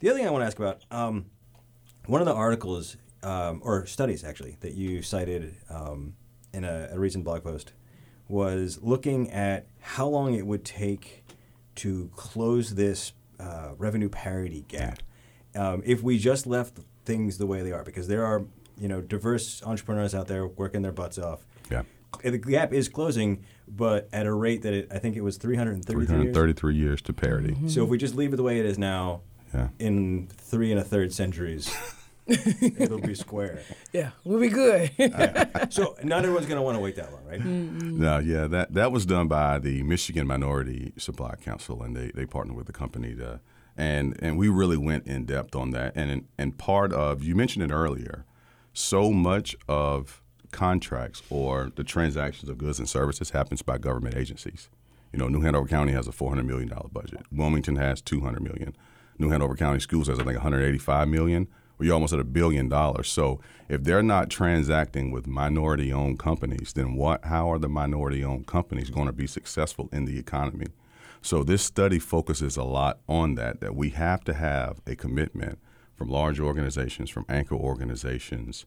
The 0.00 0.08
other 0.08 0.18
thing 0.18 0.28
I 0.28 0.30
want 0.30 0.42
to 0.42 0.46
ask 0.46 0.58
about 0.58 0.84
um, 0.90 1.26
one 2.06 2.20
of 2.20 2.26
the 2.26 2.34
articles 2.34 2.96
um, 3.22 3.60
or 3.64 3.86
studies 3.86 4.24
actually 4.24 4.56
that 4.60 4.74
you 4.74 5.02
cited 5.02 5.54
um, 5.68 6.14
in 6.52 6.64
a, 6.64 6.88
a 6.92 6.98
recent 6.98 7.24
blog 7.24 7.42
post 7.44 7.72
was 8.28 8.78
looking 8.82 9.30
at 9.30 9.66
how 9.80 10.06
long 10.06 10.34
it 10.34 10.46
would 10.46 10.64
take 10.64 11.24
to 11.76 12.10
close 12.14 12.74
this 12.74 13.12
uh, 13.38 13.70
revenue 13.78 14.08
parity 14.08 14.64
gap 14.68 14.98
um, 15.56 15.82
if 15.84 16.02
we 16.02 16.18
just 16.18 16.46
left 16.46 16.78
things 17.04 17.38
the 17.38 17.46
way 17.46 17.62
they 17.62 17.72
are, 17.72 17.82
because 17.82 18.06
there 18.08 18.24
are 18.24 18.44
you 18.78 18.86
know 18.88 19.00
diverse 19.00 19.62
entrepreneurs 19.64 20.14
out 20.14 20.28
there 20.28 20.46
working 20.46 20.82
their 20.82 20.92
butts 20.92 21.18
off. 21.18 21.44
Yeah. 21.70 21.82
The 22.24 22.38
gap 22.38 22.72
is 22.72 22.88
closing, 22.88 23.44
but 23.68 24.08
at 24.12 24.26
a 24.26 24.32
rate 24.32 24.62
that 24.62 24.72
it, 24.74 24.88
I 24.92 24.98
think 24.98 25.16
it 25.16 25.20
was 25.22 25.36
333 25.36 26.04
years. 26.04 26.08
333 26.34 26.74
years 26.76 27.02
to 27.02 27.12
parity. 27.12 27.56
So 27.68 27.84
if 27.84 27.88
we 27.88 27.98
just 27.98 28.14
leave 28.16 28.32
it 28.32 28.36
the 28.36 28.42
way 28.42 28.58
it 28.58 28.66
is 28.66 28.78
now, 28.78 29.20
Yeah. 29.54 29.68
in 29.78 30.28
three 30.36 30.70
and 30.72 30.80
a 30.80 30.84
third 30.84 31.12
centuries, 31.12 31.72
it'll 32.26 33.00
be 33.00 33.14
square. 33.14 33.62
Yeah, 33.92 34.10
we'll 34.24 34.40
be 34.40 34.48
good. 34.48 34.90
So 35.70 35.96
not 36.02 36.24
everyone's 36.24 36.46
going 36.46 36.56
to 36.58 36.62
want 36.62 36.76
to 36.76 36.80
wait 36.80 36.96
that 36.96 37.12
long, 37.12 37.24
right? 37.26 37.44
No, 37.44 38.18
yeah, 38.18 38.46
that 38.48 38.74
that 38.74 38.90
was 38.90 39.06
done 39.06 39.28
by 39.28 39.58
the 39.58 39.82
Michigan 39.84 40.26
Minority 40.26 40.92
Supply 40.96 41.36
Council, 41.36 41.82
and 41.82 41.96
they, 41.96 42.10
they 42.12 42.26
partnered 42.26 42.56
with 42.56 42.66
the 42.66 42.72
company 42.72 43.14
to, 43.16 43.40
and 43.76 44.16
and 44.20 44.36
we 44.36 44.48
really 44.48 44.76
went 44.76 45.06
in 45.06 45.26
depth 45.26 45.54
on 45.54 45.70
that. 45.72 45.92
And 45.94 46.26
and 46.38 46.58
part 46.58 46.92
of 46.92 47.22
you 47.22 47.36
mentioned 47.36 47.70
it 47.70 47.72
earlier, 47.72 48.24
so 48.72 49.12
much 49.12 49.54
of 49.68 50.22
contracts 50.50 51.22
or 51.30 51.70
the 51.76 51.84
transactions 51.84 52.48
of 52.48 52.58
goods 52.58 52.78
and 52.80 52.88
services 52.88 53.30
happens 53.30 53.62
by 53.62 53.78
government 53.78 54.16
agencies. 54.16 54.68
You 55.12 55.18
know, 55.18 55.28
New 55.28 55.42
Hanover 55.42 55.68
County 55.68 55.92
has 55.92 56.08
a 56.08 56.12
four 56.12 56.30
hundred 56.30 56.46
million 56.46 56.68
dollar 56.68 56.88
budget. 56.90 57.26
Wilmington 57.30 57.76
has 57.76 58.00
two 58.00 58.20
hundred 58.20 58.42
million. 58.42 58.76
New 59.18 59.30
Hanover 59.30 59.54
County 59.56 59.80
Schools 59.80 60.08
has 60.08 60.18
I 60.18 60.24
think 60.24 60.36
one 60.36 60.42
hundred 60.42 60.64
eighty 60.64 60.78
five 60.78 61.08
million. 61.08 61.46
Well, 61.46 61.59
you're 61.86 61.94
almost 61.94 62.12
at 62.12 62.20
a 62.20 62.24
billion 62.24 62.68
dollars. 62.68 63.08
So 63.08 63.40
if 63.68 63.84
they're 63.84 64.02
not 64.02 64.30
transacting 64.30 65.10
with 65.10 65.26
minority-owned 65.26 66.18
companies, 66.18 66.72
then 66.74 66.94
what? 66.94 67.24
How 67.24 67.50
are 67.50 67.58
the 67.58 67.68
minority-owned 67.68 68.46
companies 68.46 68.90
going 68.90 69.06
to 69.06 69.12
be 69.12 69.26
successful 69.26 69.88
in 69.92 70.04
the 70.04 70.18
economy? 70.18 70.66
So 71.22 71.42
this 71.42 71.62
study 71.62 71.98
focuses 71.98 72.56
a 72.56 72.64
lot 72.64 73.00
on 73.08 73.34
that. 73.34 73.60
That 73.60 73.74
we 73.74 73.90
have 73.90 74.24
to 74.24 74.34
have 74.34 74.80
a 74.86 74.96
commitment 74.96 75.58
from 75.94 76.08
large 76.08 76.40
organizations, 76.40 77.10
from 77.10 77.26
anchor 77.28 77.54
organizations, 77.54 78.64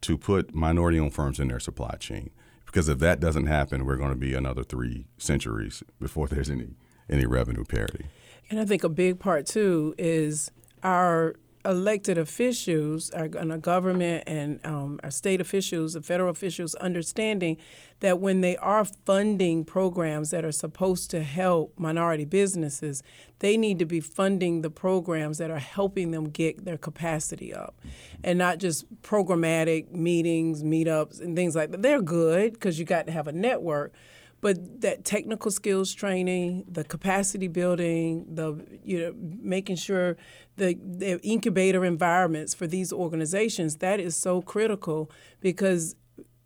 to 0.00 0.16
put 0.16 0.54
minority-owned 0.54 1.14
firms 1.14 1.38
in 1.38 1.48
their 1.48 1.60
supply 1.60 1.96
chain. 2.00 2.30
Because 2.64 2.88
if 2.88 2.98
that 3.00 3.20
doesn't 3.20 3.46
happen, 3.46 3.84
we're 3.84 3.96
going 3.96 4.10
to 4.12 4.16
be 4.16 4.34
another 4.34 4.62
three 4.62 5.06
centuries 5.18 5.82
before 6.00 6.28
there's 6.28 6.50
any 6.50 6.68
any 7.08 7.26
revenue 7.26 7.64
parity. 7.64 8.06
And 8.50 8.60
I 8.60 8.64
think 8.64 8.84
a 8.84 8.88
big 8.88 9.18
part 9.18 9.46
too 9.46 9.94
is 9.98 10.50
our 10.82 11.34
elected 11.64 12.16
officials, 12.16 13.10
our, 13.10 13.28
our 13.36 13.58
government 13.58 14.24
and 14.26 14.60
um, 14.64 14.98
our 15.02 15.10
state 15.10 15.40
officials, 15.40 15.92
the 15.92 16.02
federal 16.02 16.30
officials, 16.30 16.74
understanding 16.76 17.56
that 18.00 18.18
when 18.18 18.40
they 18.40 18.56
are 18.56 18.84
funding 18.84 19.64
programs 19.64 20.30
that 20.30 20.44
are 20.44 20.52
supposed 20.52 21.10
to 21.10 21.22
help 21.22 21.78
minority 21.78 22.24
businesses, 22.24 23.02
they 23.40 23.56
need 23.56 23.78
to 23.78 23.84
be 23.84 24.00
funding 24.00 24.62
the 24.62 24.70
programs 24.70 25.38
that 25.38 25.50
are 25.50 25.58
helping 25.58 26.10
them 26.10 26.30
get 26.30 26.64
their 26.64 26.78
capacity 26.78 27.52
up, 27.52 27.78
and 28.24 28.38
not 28.38 28.58
just 28.58 28.90
programmatic 29.02 29.90
meetings, 29.92 30.62
meetups, 30.62 31.20
and 31.20 31.36
things 31.36 31.54
like 31.54 31.70
that. 31.70 31.82
They're 31.82 32.02
good 32.02 32.54
because 32.54 32.78
you 32.78 32.84
got 32.84 33.06
to 33.06 33.12
have 33.12 33.28
a 33.28 33.32
network 33.32 33.92
but 34.40 34.80
that 34.80 35.04
technical 35.04 35.50
skills 35.50 35.92
training, 35.92 36.64
the 36.66 36.84
capacity 36.84 37.48
building, 37.48 38.26
the 38.34 38.64
you 38.84 39.00
know 39.00 39.14
making 39.16 39.76
sure 39.76 40.16
the, 40.56 40.78
the 40.82 41.20
incubator 41.22 41.84
environments 41.84 42.54
for 42.54 42.66
these 42.66 42.92
organizations 42.92 43.76
that 43.76 44.00
is 44.00 44.16
so 44.16 44.42
critical 44.42 45.10
because 45.40 45.94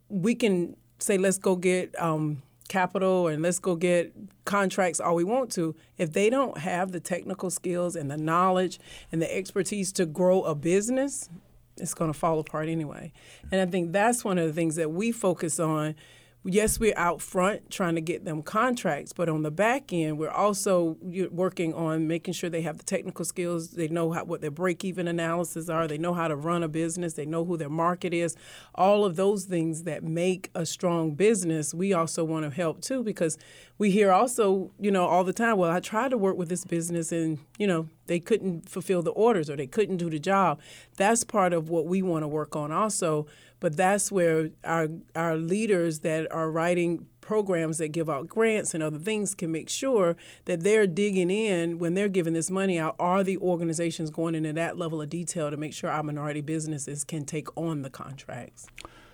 we 0.09 0.35
can 0.35 0.77
say 0.99 1.19
let's 1.19 1.39
go 1.39 1.57
get 1.57 1.95
um, 2.01 2.43
capital 2.69 3.29
and 3.29 3.43
let's 3.43 3.59
go 3.59 3.77
get 3.77 4.13
contracts 4.45 5.01
all 5.01 5.15
we 5.15 5.25
want 5.25 5.51
to. 5.53 5.75
If 5.99 6.13
they 6.13 6.31
don't 6.31 6.59
have 6.59 6.93
the 6.93 7.01
technical 7.01 7.51
skills 7.51 7.95
and 7.97 8.11
the 8.11 8.17
knowledge 8.17 8.81
and 9.13 9.23
the 9.23 9.37
expertise 9.37 9.93
to 9.93 10.07
grow 10.07 10.43
a 10.43 10.55
business 10.55 11.29
it's 11.77 11.93
going 11.93 12.13
to 12.13 12.17
fall 12.17 12.39
apart 12.39 12.69
anyway. 12.69 13.13
And 13.51 13.61
i 13.61 13.67
think 13.67 13.93
that's 13.93 14.25
one 14.25 14.39
of 14.39 14.47
the 14.47 14.53
things 14.53 14.77
that 14.77 14.93
we 14.93 15.11
focus 15.11 15.59
on 15.59 15.97
yes, 16.45 16.79
we're 16.79 16.95
out 16.97 17.23
front 17.23 17.71
trying 17.71 17.95
to 17.95 18.01
get 18.01 18.25
them 18.25 18.43
contracts, 18.43 19.13
but 19.13 19.29
on 19.29 19.43
the 19.43 19.51
back 19.51 19.93
end, 19.93 20.19
we're 20.19 20.31
also 20.31 20.97
working 21.31 21.73
on 21.73 22.07
making 22.07 22.35
sure 22.35 22.51
they 22.51 22.63
have 22.63 22.79
the 22.79 22.85
technical 22.85 23.25
skills. 23.25 23.71
They 23.71 23.89
know 23.89 24.13
how, 24.13 24.25
what 24.25 24.41
their 24.41 24.51
break 24.51 24.85
even 24.85 25.09
analysis 25.09 25.69
are. 25.69 25.89
They 25.89 25.99
know 25.99 26.13
how 26.13 26.29
to 26.29 26.37
run 26.37 26.63
a 26.63 26.69
business. 26.69 27.15
They 27.15 27.27
know 27.27 27.45
who 27.45 27.57
their 27.57 27.71
market 27.71 28.13
is. 28.13 28.37
All 28.75 29.05
of 29.05 29.17
those 29.17 29.45
things 29.45 29.85
that 29.85 30.05
make 30.05 30.51
a 30.55 30.67
strong 30.67 31.15
business, 31.15 31.73
we 31.73 31.93
also 31.93 32.25
want 32.25 32.45
to 32.45 32.55
help 32.55 32.83
too 32.83 33.03
because 33.03 33.39
we 33.79 33.91
hear 33.91 34.13
also, 34.13 34.71
you 34.79 34.91
know, 34.91 35.07
all 35.07 35.25
the 35.25 35.33
time, 35.33 35.57
well, 35.57 35.71
I 35.71 35.81
tried 35.81 36.11
to 36.11 36.19
work 36.19 36.37
with 36.37 36.49
this 36.49 36.65
business 36.65 37.11
and, 37.11 37.39
you 37.59 37.67
know, 37.67 37.89
they 38.07 38.21
couldn't 38.21 38.69
fulfill 38.69 39.03
the 39.03 39.11
orders 39.13 39.49
or 39.49 39.57
they 39.57 39.67
couldn't 39.67 39.97
do 39.97 40.11
the 40.11 40.19
job. 40.19 40.61
That's 40.97 41.25
part 41.25 41.53
of 41.53 41.71
what 41.71 41.87
we 41.87 42.03
want 42.03 42.23
to 42.23 42.29
work 42.29 42.55
on 42.55 42.71
also. 42.71 43.27
But 43.65 43.79
that's 43.79 44.13
where 44.13 44.51
our 44.63 44.89
our 45.17 45.39
leaders 45.39 46.01
that 46.01 46.31
are 46.31 46.51
writing 46.51 47.07
programs 47.23 47.79
that 47.79 47.93
give 47.93 48.11
out 48.11 48.29
grants 48.29 48.75
and 48.75 48.83
other 48.83 48.99
things 48.99 49.35
can 49.35 49.51
make 49.51 49.71
sure 49.71 50.19
that 50.45 50.61
they're 50.61 50.87
digging 50.87 51.31
in 51.31 51.79
when 51.79 51.95
they're 51.95 52.11
giving 52.11 52.35
this 52.35 52.51
money 52.51 52.79
out. 52.79 52.95
Are 52.99 53.25
the 53.25 53.39
organizations 53.39 54.11
going 54.11 54.35
into 54.35 54.53
that 54.53 54.77
level 54.77 55.01
of 55.01 55.09
detail 55.09 55.51
to 55.51 55.57
make 55.57 55.73
sure 55.73 55.89
our 55.89 56.03
minority 56.03 56.43
businesses 56.43 57.05
can 57.05 57.25
take 57.25 57.49
on 57.57 57.81
the 57.81 57.89
contracts? 57.89 58.67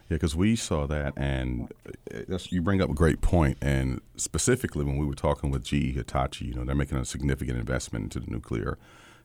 Yeah, 0.09 0.17
because 0.17 0.35
we 0.35 0.57
saw 0.57 0.85
that, 0.89 1.13
and 1.17 1.73
uh, 1.87 2.23
that's, 2.27 2.51
you 2.51 2.61
bring 2.61 2.83
up 2.83 2.91
a 2.91 2.95
great 2.95 3.21
point. 3.21 3.57
And 3.63 4.01
specifically, 4.17 4.85
when 4.85 4.97
we 4.97 5.07
were 5.07 5.15
talking 5.15 5.53
with 5.53 5.63
GE 5.63 5.95
Hitachi, 5.95 6.47
you 6.47 6.55
know, 6.55 6.65
they're 6.65 6.75
making 6.75 6.99
a 6.99 7.05
significant 7.05 7.57
investment 7.57 8.03
into 8.03 8.19
the 8.19 8.33
nuclear 8.33 8.79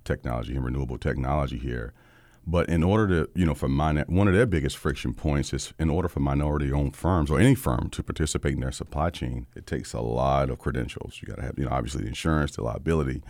technology 0.03 0.55
and 0.55 0.63
renewable 0.63 0.99
technology 0.99 1.57
here. 1.57 1.93
But 2.47 2.69
in 2.69 2.83
order 2.83 3.07
to, 3.07 3.29
you 3.33 3.45
know, 3.45 3.55
for 3.55 3.67
one 3.67 4.27
of 4.27 4.33
their 4.33 4.45
biggest 4.45 4.77
friction 4.77 5.15
points 5.15 5.51
is 5.51 5.73
in 5.79 5.89
order 5.89 6.07
for 6.07 6.19
minority-owned 6.19 6.95
firms 6.95 7.31
or 7.31 7.39
any 7.39 7.55
firm 7.55 7.89
to 7.89 8.03
participate 8.03 8.53
in 8.53 8.59
their 8.59 8.71
supply 8.71 9.09
chain, 9.09 9.47
it 9.55 9.65
takes 9.65 9.93
a 9.93 10.01
lot 10.01 10.51
of 10.51 10.59
credentials. 10.59 11.19
You 11.21 11.27
got 11.27 11.37
to 11.37 11.41
have, 11.41 11.57
you 11.57 11.65
know, 11.65 11.71
obviously 11.71 12.03
the 12.03 12.09
insurance, 12.09 12.55
the 12.55 12.63
liability, 12.63 13.23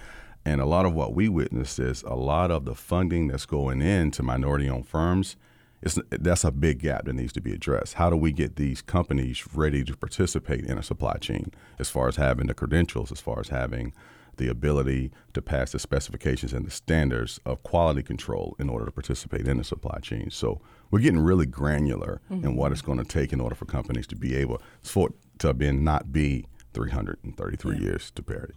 and 0.43 0.60
a 0.60 0.65
lot 0.65 0.86
of 0.86 0.93
what 0.93 1.15
we 1.15 1.29
witnessed 1.29 1.79
is 1.79 2.03
a 2.03 2.15
lot 2.15 2.51
of 2.51 2.65
the 2.65 2.75
funding 2.75 3.29
that's 3.29 3.45
going 3.45 3.81
into 3.81 4.22
minority-owned 4.22 4.88
firms. 4.88 5.38
It's, 5.81 5.98
that's 6.10 6.43
a 6.43 6.51
big 6.51 6.79
gap 6.79 7.05
that 7.05 7.13
needs 7.13 7.34
to 7.34 7.41
be 7.41 7.53
addressed. 7.53 7.93
How 7.93 8.10
do 8.10 8.17
we 8.17 8.31
get 8.31 8.57
these 8.57 8.81
companies 8.81 9.48
ready 9.53 9.84
to 9.86 9.95
participate 9.95 10.65
in 10.65 10.77
a 10.77 10.84
supply 10.84 11.17
chain 11.17 11.51
as 11.79 11.89
far 11.89 12.07
as 12.07 12.17
having 12.17 12.48
the 12.48 12.53
credentials, 12.53 13.12
as 13.12 13.22
far 13.22 13.39
as 13.39 13.48
having 13.48 13.93
the 14.38 14.48
ability 14.48 15.12
to 15.34 15.42
pass 15.42 15.72
the 15.72 15.80
specifications 15.80 16.54
and 16.54 16.65
the 16.65 16.72
standards 16.72 17.39
of 17.46 17.63
quality 17.63 18.04
control 18.04 18.56
in 18.60 18.70
order 18.70 18.86
to 18.86 18.92
participate 18.92 19.48
in 19.48 19.58
the 19.58 19.63
supply 19.63 20.00
chain. 20.01 20.30
So 20.30 20.62
we're 20.92 21.00
getting 21.00 21.20
really 21.20 21.46
granular 21.46 22.22
mm-hmm. 22.32 22.46
in 22.46 22.56
what 22.56 22.72
it's 22.72 22.82
going 22.82 22.98
to 22.98 23.06
take 23.06 23.34
in 23.34 23.42
order 23.42 23.56
for 23.56 23.65
companies 23.65 24.08
to 24.08 24.15
be 24.15 24.36
able 24.36 24.62
for 24.82 25.10
to 25.39 25.54
then 25.54 25.84
not 25.84 26.12
be 26.12 26.46
333 26.74 27.75
yeah. 27.75 27.82
years 27.82 28.12
to 28.12 28.24
parity. 28.24 28.54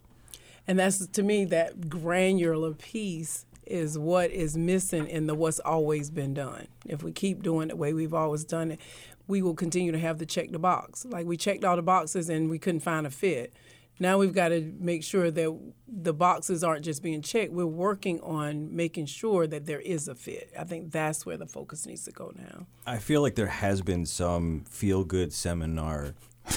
And 0.66 0.78
that's 0.78 1.06
to 1.06 1.22
me 1.22 1.44
that 1.46 1.88
granular 1.88 2.74
piece 2.74 3.46
is 3.66 3.98
what 3.98 4.30
is 4.30 4.56
missing 4.56 5.06
in 5.06 5.26
the 5.26 5.34
what's 5.34 5.60
always 5.60 6.10
been 6.10 6.34
done. 6.34 6.68
If 6.86 7.02
we 7.02 7.12
keep 7.12 7.42
doing 7.42 7.68
it 7.68 7.72
the 7.72 7.76
way 7.76 7.92
we've 7.92 8.14
always 8.14 8.44
done 8.44 8.72
it, 8.72 8.80
we 9.26 9.42
will 9.42 9.54
continue 9.54 9.92
to 9.92 9.98
have 9.98 10.18
the 10.18 10.26
check 10.26 10.50
the 10.50 10.58
box. 10.58 11.04
Like 11.04 11.26
we 11.26 11.36
checked 11.36 11.64
all 11.64 11.76
the 11.76 11.82
boxes 11.82 12.28
and 12.28 12.50
we 12.50 12.58
couldn't 12.58 12.80
find 12.80 13.06
a 13.06 13.10
fit. 13.10 13.52
Now 14.00 14.18
we've 14.18 14.32
got 14.32 14.48
to 14.48 14.72
make 14.78 15.02
sure 15.02 15.30
that 15.30 15.60
the 15.86 16.12
boxes 16.12 16.62
aren't 16.62 16.84
just 16.84 17.02
being 17.02 17.22
checked. 17.22 17.52
We're 17.52 17.66
working 17.66 18.20
on 18.20 18.74
making 18.74 19.06
sure 19.06 19.46
that 19.46 19.66
there 19.66 19.80
is 19.80 20.08
a 20.08 20.14
fit. 20.14 20.52
I 20.58 20.64
think 20.64 20.92
that's 20.92 21.26
where 21.26 21.36
the 21.36 21.46
focus 21.46 21.86
needs 21.86 22.04
to 22.04 22.12
go 22.12 22.32
now. 22.36 22.66
I 22.86 22.98
feel 22.98 23.22
like 23.22 23.34
there 23.34 23.46
has 23.46 23.82
been 23.82 24.06
some 24.06 24.64
feel 24.68 25.04
good 25.04 25.32
seminar 25.32 26.14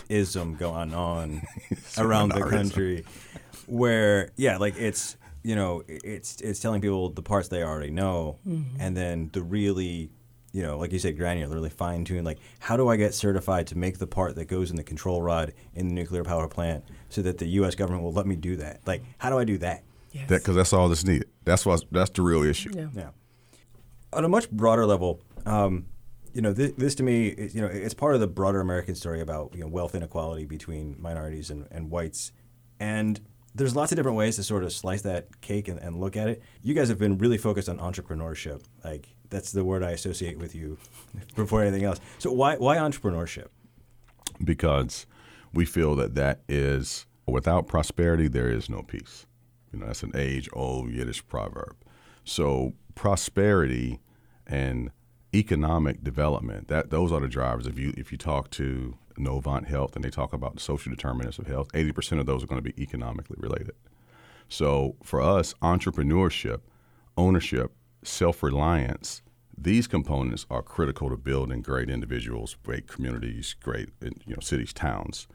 ism 0.10 0.56
going 0.60 0.94
on 0.94 1.42
around 1.98 2.30
the 2.30 2.44
country 2.44 3.06
where 3.68 4.32
yeah, 4.36 4.58
like 4.58 4.76
it's 4.78 5.18
you 5.44 5.56
know, 5.56 5.84
it's 5.88 6.40
it's 6.42 6.60
telling 6.60 6.82
people 6.82 7.10
the 7.10 7.24
parts 7.24 7.48
they 7.48 7.64
already 7.64 7.92
know 7.92 8.38
mm-hmm. 8.48 8.80
and 8.80 8.96
then 8.96 9.30
the 9.34 9.42
really 9.42 10.12
you 10.52 10.62
know, 10.62 10.78
like 10.78 10.92
you 10.92 11.00
said, 11.00 11.18
granular, 11.18 11.54
really 11.54 11.70
fine 11.70 12.04
tuned. 12.04 12.26
Like, 12.26 12.40
how 12.60 12.76
do 12.76 12.90
I 12.90 12.98
get 12.98 13.14
certified 13.14 13.68
to 13.68 13.78
make 13.78 14.00
the 14.00 14.08
part 14.08 14.36
that 14.36 14.46
goes 14.46 14.70
in 14.70 14.76
the 14.76 14.84
control 14.84 15.22
rod 15.22 15.54
in 15.74 15.88
the 15.88 15.94
nuclear 15.94 16.24
power 16.24 16.48
plant 16.48 16.84
so 17.10 17.22
that 17.22 17.38
the 17.38 17.48
U.S. 17.48 17.76
government 17.76 18.04
will 18.04 18.14
let 18.14 18.26
me 18.26 18.36
do 18.36 18.58
that? 18.58 18.82
Like, 18.86 19.04
how 19.18 19.30
do 19.30 19.38
I 19.38 19.46
do 19.46 19.58
that? 19.60 19.84
Yes. 20.12 20.28
Because 20.28 20.56
that's 20.56 20.74
all 20.74 20.90
that's 20.90 21.06
needed. 21.06 21.30
That's 21.46 21.66
what 21.66 21.84
that's 21.92 22.10
the 22.10 22.22
real 22.22 22.44
issue. 22.44 22.72
yeah. 22.76 22.88
Yeah. 22.94 23.10
On 24.14 24.26
a 24.26 24.30
much 24.30 24.52
broader 24.52 24.86
level, 24.86 25.22
um, 25.46 25.86
you 26.34 26.42
know, 26.42 26.52
this, 26.52 26.74
this 26.78 26.96
to 26.96 27.04
me, 27.04 27.28
is, 27.28 27.56
you 27.56 27.62
know, 27.62 27.68
it's 27.68 27.94
part 27.94 28.14
of 28.14 28.20
the 28.20 28.28
broader 28.28 28.60
American 28.60 28.96
story 28.96 29.22
about 29.22 29.54
you 29.54 29.62
know 29.62 29.68
wealth 29.68 29.96
inequality 29.96 30.46
between 30.46 30.98
minorities 31.00 31.50
and, 31.50 31.66
and 31.72 31.90
whites, 31.90 32.34
and 32.80 33.22
there's 33.56 33.76
lots 33.76 33.92
of 33.92 33.96
different 33.96 34.18
ways 34.18 34.36
to 34.38 34.44
sort 34.44 34.64
of 34.64 34.72
slice 34.72 35.02
that 35.04 35.42
cake 35.42 35.68
and, 35.68 35.80
and 35.80 36.00
look 36.00 36.16
at 36.16 36.28
it. 36.28 36.42
You 36.62 36.74
guys 36.74 36.90
have 36.90 37.00
been 37.00 37.18
really 37.18 37.38
focused 37.38 37.70
on 37.70 37.80
entrepreneurship. 37.80 38.64
Like 38.84 39.08
that's 39.32 39.52
the 39.52 39.66
word 39.66 39.82
I 39.84 39.92
associate 39.92 40.38
with 40.38 40.54
you 40.54 40.78
before 41.36 41.64
anything 41.64 41.84
else. 41.84 42.00
So 42.20 42.32
why 42.32 42.58
why 42.58 42.78
entrepreneurship? 42.78 43.48
because 44.44 45.06
we 45.54 45.66
feel 45.66 45.96
that 45.96 46.16
that 46.16 46.42
is 46.48 47.06
without 47.28 47.68
prosperity 47.68 48.28
there 48.28 48.50
is 48.50 48.70
no 48.70 48.82
peace. 48.82 49.26
You 49.72 49.80
know, 49.80 49.88
that's 49.88 50.04
an 50.04 50.12
age-old 50.16 50.92
Yiddish 50.92 51.26
proverb. 51.28 51.76
So 52.24 52.74
prosperity 52.96 54.00
and 54.46 54.92
economic 55.34 56.04
development 56.04 56.68
that 56.68 56.90
those 56.90 57.12
are 57.12 57.22
the 57.22 57.28
drivers. 57.28 57.68
If 57.68 57.80
you 57.80 57.94
if 57.98 58.12
you 58.12 58.18
talk 58.18 58.50
to 58.52 58.98
Novant 59.18 59.68
Health 59.68 59.96
and 59.96 60.04
they 60.04 60.10
talk 60.10 60.34
about 60.34 60.56
the 60.56 60.60
social 60.60 60.90
determinants 60.90 61.40
of 61.40 61.48
health, 61.48 61.70
eighty 61.74 61.92
percent 61.92 62.20
of 62.20 62.28
those 62.28 62.44
are 62.44 62.48
going 62.48 62.62
to 62.62 62.74
be 62.74 62.82
economically 62.82 63.38
related. 63.40 63.76
So 64.50 64.98
for 65.04 65.22
us, 65.22 65.54
entrepreneurship, 65.62 66.60
ownership, 67.18 67.72
self-reliance, 68.04 69.22
these 69.58 69.88
components 69.88 70.46
are 70.50 70.62
critical 70.62 71.10
to 71.10 71.18
building 71.18 71.62
great 71.62 71.90
individuals, 71.90 72.56
great 72.64 72.88
communities, 72.88 73.54
great 73.62 73.90
you 74.02 74.34
know 74.34 74.40
cities, 74.40 74.72
towns. 74.74 75.28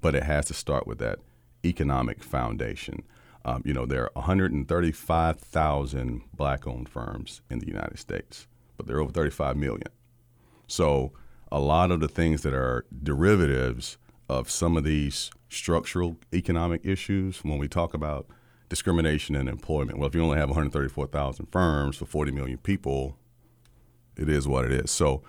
But 0.00 0.14
it 0.14 0.22
has 0.24 0.46
to 0.46 0.54
start 0.54 0.86
with 0.86 0.98
that 0.98 1.18
economic 1.64 2.22
foundation. 2.22 3.02
Um, 3.44 3.62
you 3.64 3.74
know, 3.74 3.86
there 3.86 4.04
are 4.04 4.10
135,000 4.14 6.22
black-owned 6.32 6.88
firms 6.88 7.40
in 7.50 7.58
the 7.58 7.66
United 7.66 7.98
States, 7.98 8.46
but 8.76 8.86
there 8.86 8.96
are 8.96 9.00
over 9.00 9.12
35 9.12 9.56
million. 9.56 9.88
So 10.68 11.12
a 11.50 11.58
lot 11.58 11.90
of 11.90 11.98
the 12.00 12.08
things 12.08 12.42
that 12.42 12.54
are 12.54 12.84
derivatives 13.02 13.98
of 14.28 14.48
some 14.48 14.76
of 14.76 14.84
these 14.84 15.32
structural 15.48 16.18
economic 16.32 16.82
issues, 16.84 17.42
when 17.44 17.58
we 17.58 17.66
talk 17.68 17.94
about 17.94 18.26
discrimination 18.72 19.36
in 19.36 19.48
employment, 19.48 19.98
well, 19.98 20.08
if 20.08 20.14
you 20.14 20.24
only 20.24 20.38
have 20.38 20.48
134,000 20.48 21.44
firms 21.52 21.94
for 21.94 22.06
40 22.06 22.32
million 22.32 22.56
people, 22.56 23.18
it 24.16 24.30
is 24.30 24.48
what 24.48 24.64
it 24.64 24.72
is. 24.72 24.90
So 24.90 25.22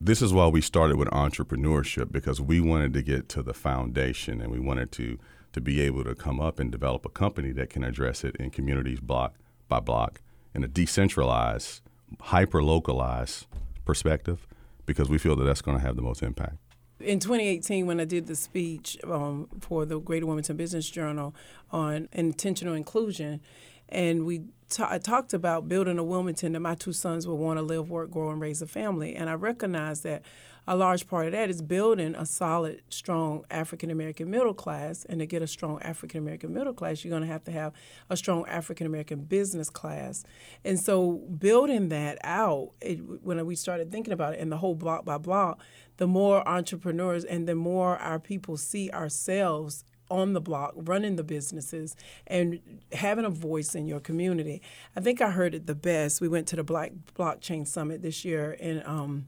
this 0.00 0.22
is 0.22 0.32
why 0.32 0.46
we 0.46 0.62
started 0.62 0.96
with 0.96 1.08
entrepreneurship 1.08 2.10
because 2.10 2.40
we 2.40 2.60
wanted 2.60 2.94
to 2.94 3.02
get 3.02 3.28
to 3.28 3.42
the 3.42 3.52
foundation 3.52 4.40
and 4.40 4.50
we 4.50 4.58
wanted 4.58 4.90
to 4.92 5.18
to 5.52 5.60
be 5.60 5.82
able 5.82 6.02
to 6.04 6.14
come 6.14 6.40
up 6.40 6.58
and 6.58 6.72
develop 6.72 7.04
a 7.04 7.10
company 7.10 7.52
that 7.52 7.68
can 7.68 7.84
address 7.84 8.24
it 8.24 8.36
in 8.36 8.48
communities 8.48 9.00
block 9.00 9.34
by 9.68 9.80
block 9.80 10.22
in 10.54 10.64
a 10.64 10.68
decentralized, 10.68 11.82
hyper 12.20 12.62
localized 12.62 13.46
perspective 13.84 14.46
because 14.86 15.10
we 15.10 15.18
feel 15.18 15.36
that 15.36 15.44
that's 15.44 15.60
going 15.60 15.76
to 15.76 15.84
have 15.84 15.96
the 15.96 16.02
most 16.02 16.22
impact. 16.22 16.56
In 17.00 17.20
2018, 17.20 17.86
when 17.86 18.00
I 18.00 18.04
did 18.04 18.26
the 18.26 18.34
speech 18.34 18.98
um, 19.04 19.48
for 19.60 19.84
the 19.84 20.00
Greater 20.00 20.26
Wilmington 20.26 20.56
Business 20.56 20.90
Journal 20.90 21.32
on 21.70 22.08
intentional 22.12 22.74
inclusion, 22.74 23.40
and 23.88 24.26
we 24.26 24.42
ta- 24.68 24.88
I 24.90 24.98
talked 24.98 25.32
about 25.32 25.68
building 25.68 25.98
a 25.98 26.04
Wilmington 26.04 26.52
that 26.52 26.60
my 26.60 26.74
two 26.74 26.92
sons 26.92 27.26
would 27.26 27.36
want 27.36 27.58
to 27.58 27.62
live, 27.62 27.88
work, 27.88 28.10
grow, 28.10 28.30
and 28.30 28.40
raise 28.40 28.62
a 28.62 28.66
family. 28.66 29.14
And 29.14 29.30
I 29.30 29.34
recognize 29.34 30.00
that 30.00 30.22
a 30.68 30.76
large 30.76 31.06
part 31.06 31.24
of 31.24 31.32
that 31.32 31.48
is 31.48 31.62
building 31.62 32.14
a 32.14 32.26
solid, 32.26 32.82
strong 32.90 33.42
African 33.50 33.90
American 33.90 34.30
middle 34.30 34.52
class. 34.52 35.06
And 35.06 35.18
to 35.18 35.24
get 35.24 35.40
a 35.40 35.46
strong 35.46 35.80
African 35.80 36.18
American 36.18 36.52
middle 36.52 36.74
class, 36.74 37.02
you're 37.02 37.10
going 37.10 37.22
to 37.22 37.32
have 37.32 37.42
to 37.44 37.52
have 37.52 37.72
a 38.10 38.18
strong 38.18 38.46
African 38.46 38.86
American 38.86 39.20
business 39.20 39.70
class. 39.70 40.24
And 40.66 40.78
so 40.78 41.22
building 41.38 41.88
that 41.88 42.18
out, 42.22 42.72
it, 42.82 42.98
when 43.22 43.44
we 43.46 43.56
started 43.56 43.90
thinking 43.90 44.12
about 44.12 44.34
it, 44.34 44.40
and 44.40 44.52
the 44.52 44.58
whole 44.58 44.74
block 44.74 45.06
by 45.06 45.16
block, 45.16 45.58
the 45.96 46.06
more 46.06 46.46
entrepreneurs 46.46 47.24
and 47.24 47.48
the 47.48 47.54
more 47.54 47.96
our 47.96 48.18
people 48.20 48.58
see 48.58 48.90
ourselves 48.90 49.84
on 50.10 50.34
the 50.34 50.40
block, 50.40 50.74
running 50.76 51.16
the 51.16 51.24
businesses, 51.24 51.96
and 52.26 52.60
having 52.92 53.24
a 53.24 53.30
voice 53.30 53.74
in 53.74 53.86
your 53.86 54.00
community. 54.00 54.60
I 54.94 55.00
think 55.00 55.22
I 55.22 55.30
heard 55.30 55.54
it 55.54 55.66
the 55.66 55.74
best. 55.74 56.20
We 56.20 56.28
went 56.28 56.46
to 56.48 56.56
the 56.56 56.64
Black 56.64 56.92
Blockchain 57.18 57.66
Summit 57.66 58.02
this 58.02 58.22
year 58.22 58.52
in 58.52 58.82
um, 58.84 59.26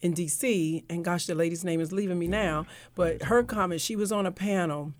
in 0.00 0.12
D.C. 0.12 0.84
And 0.88 1.04
gosh, 1.04 1.26
the 1.26 1.34
lady's 1.34 1.64
name 1.64 1.80
is 1.80 1.92
leaving 1.92 2.18
me 2.18 2.26
now. 2.26 2.66
But 2.94 3.24
her 3.24 3.42
comment, 3.42 3.80
she 3.80 3.96
was 3.96 4.12
on 4.12 4.26
a 4.26 4.32
panel. 4.32 4.92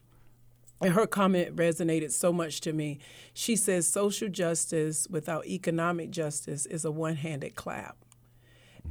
And 0.81 0.93
her 0.93 1.07
comment 1.07 1.57
resonated 1.57 2.13
so 2.13 2.33
much 2.33 2.61
to 2.63 2.73
me. 2.73 2.99
She 3.33 3.57
says, 3.57 3.89
social 3.89 4.29
justice 4.29 5.07
without 5.09 5.47
economic 5.47 6.11
justice 6.11 6.67
is 6.67 6.85
a 6.85 6.91
one 6.91 7.17
handed 7.17 7.55
clap 7.55 7.97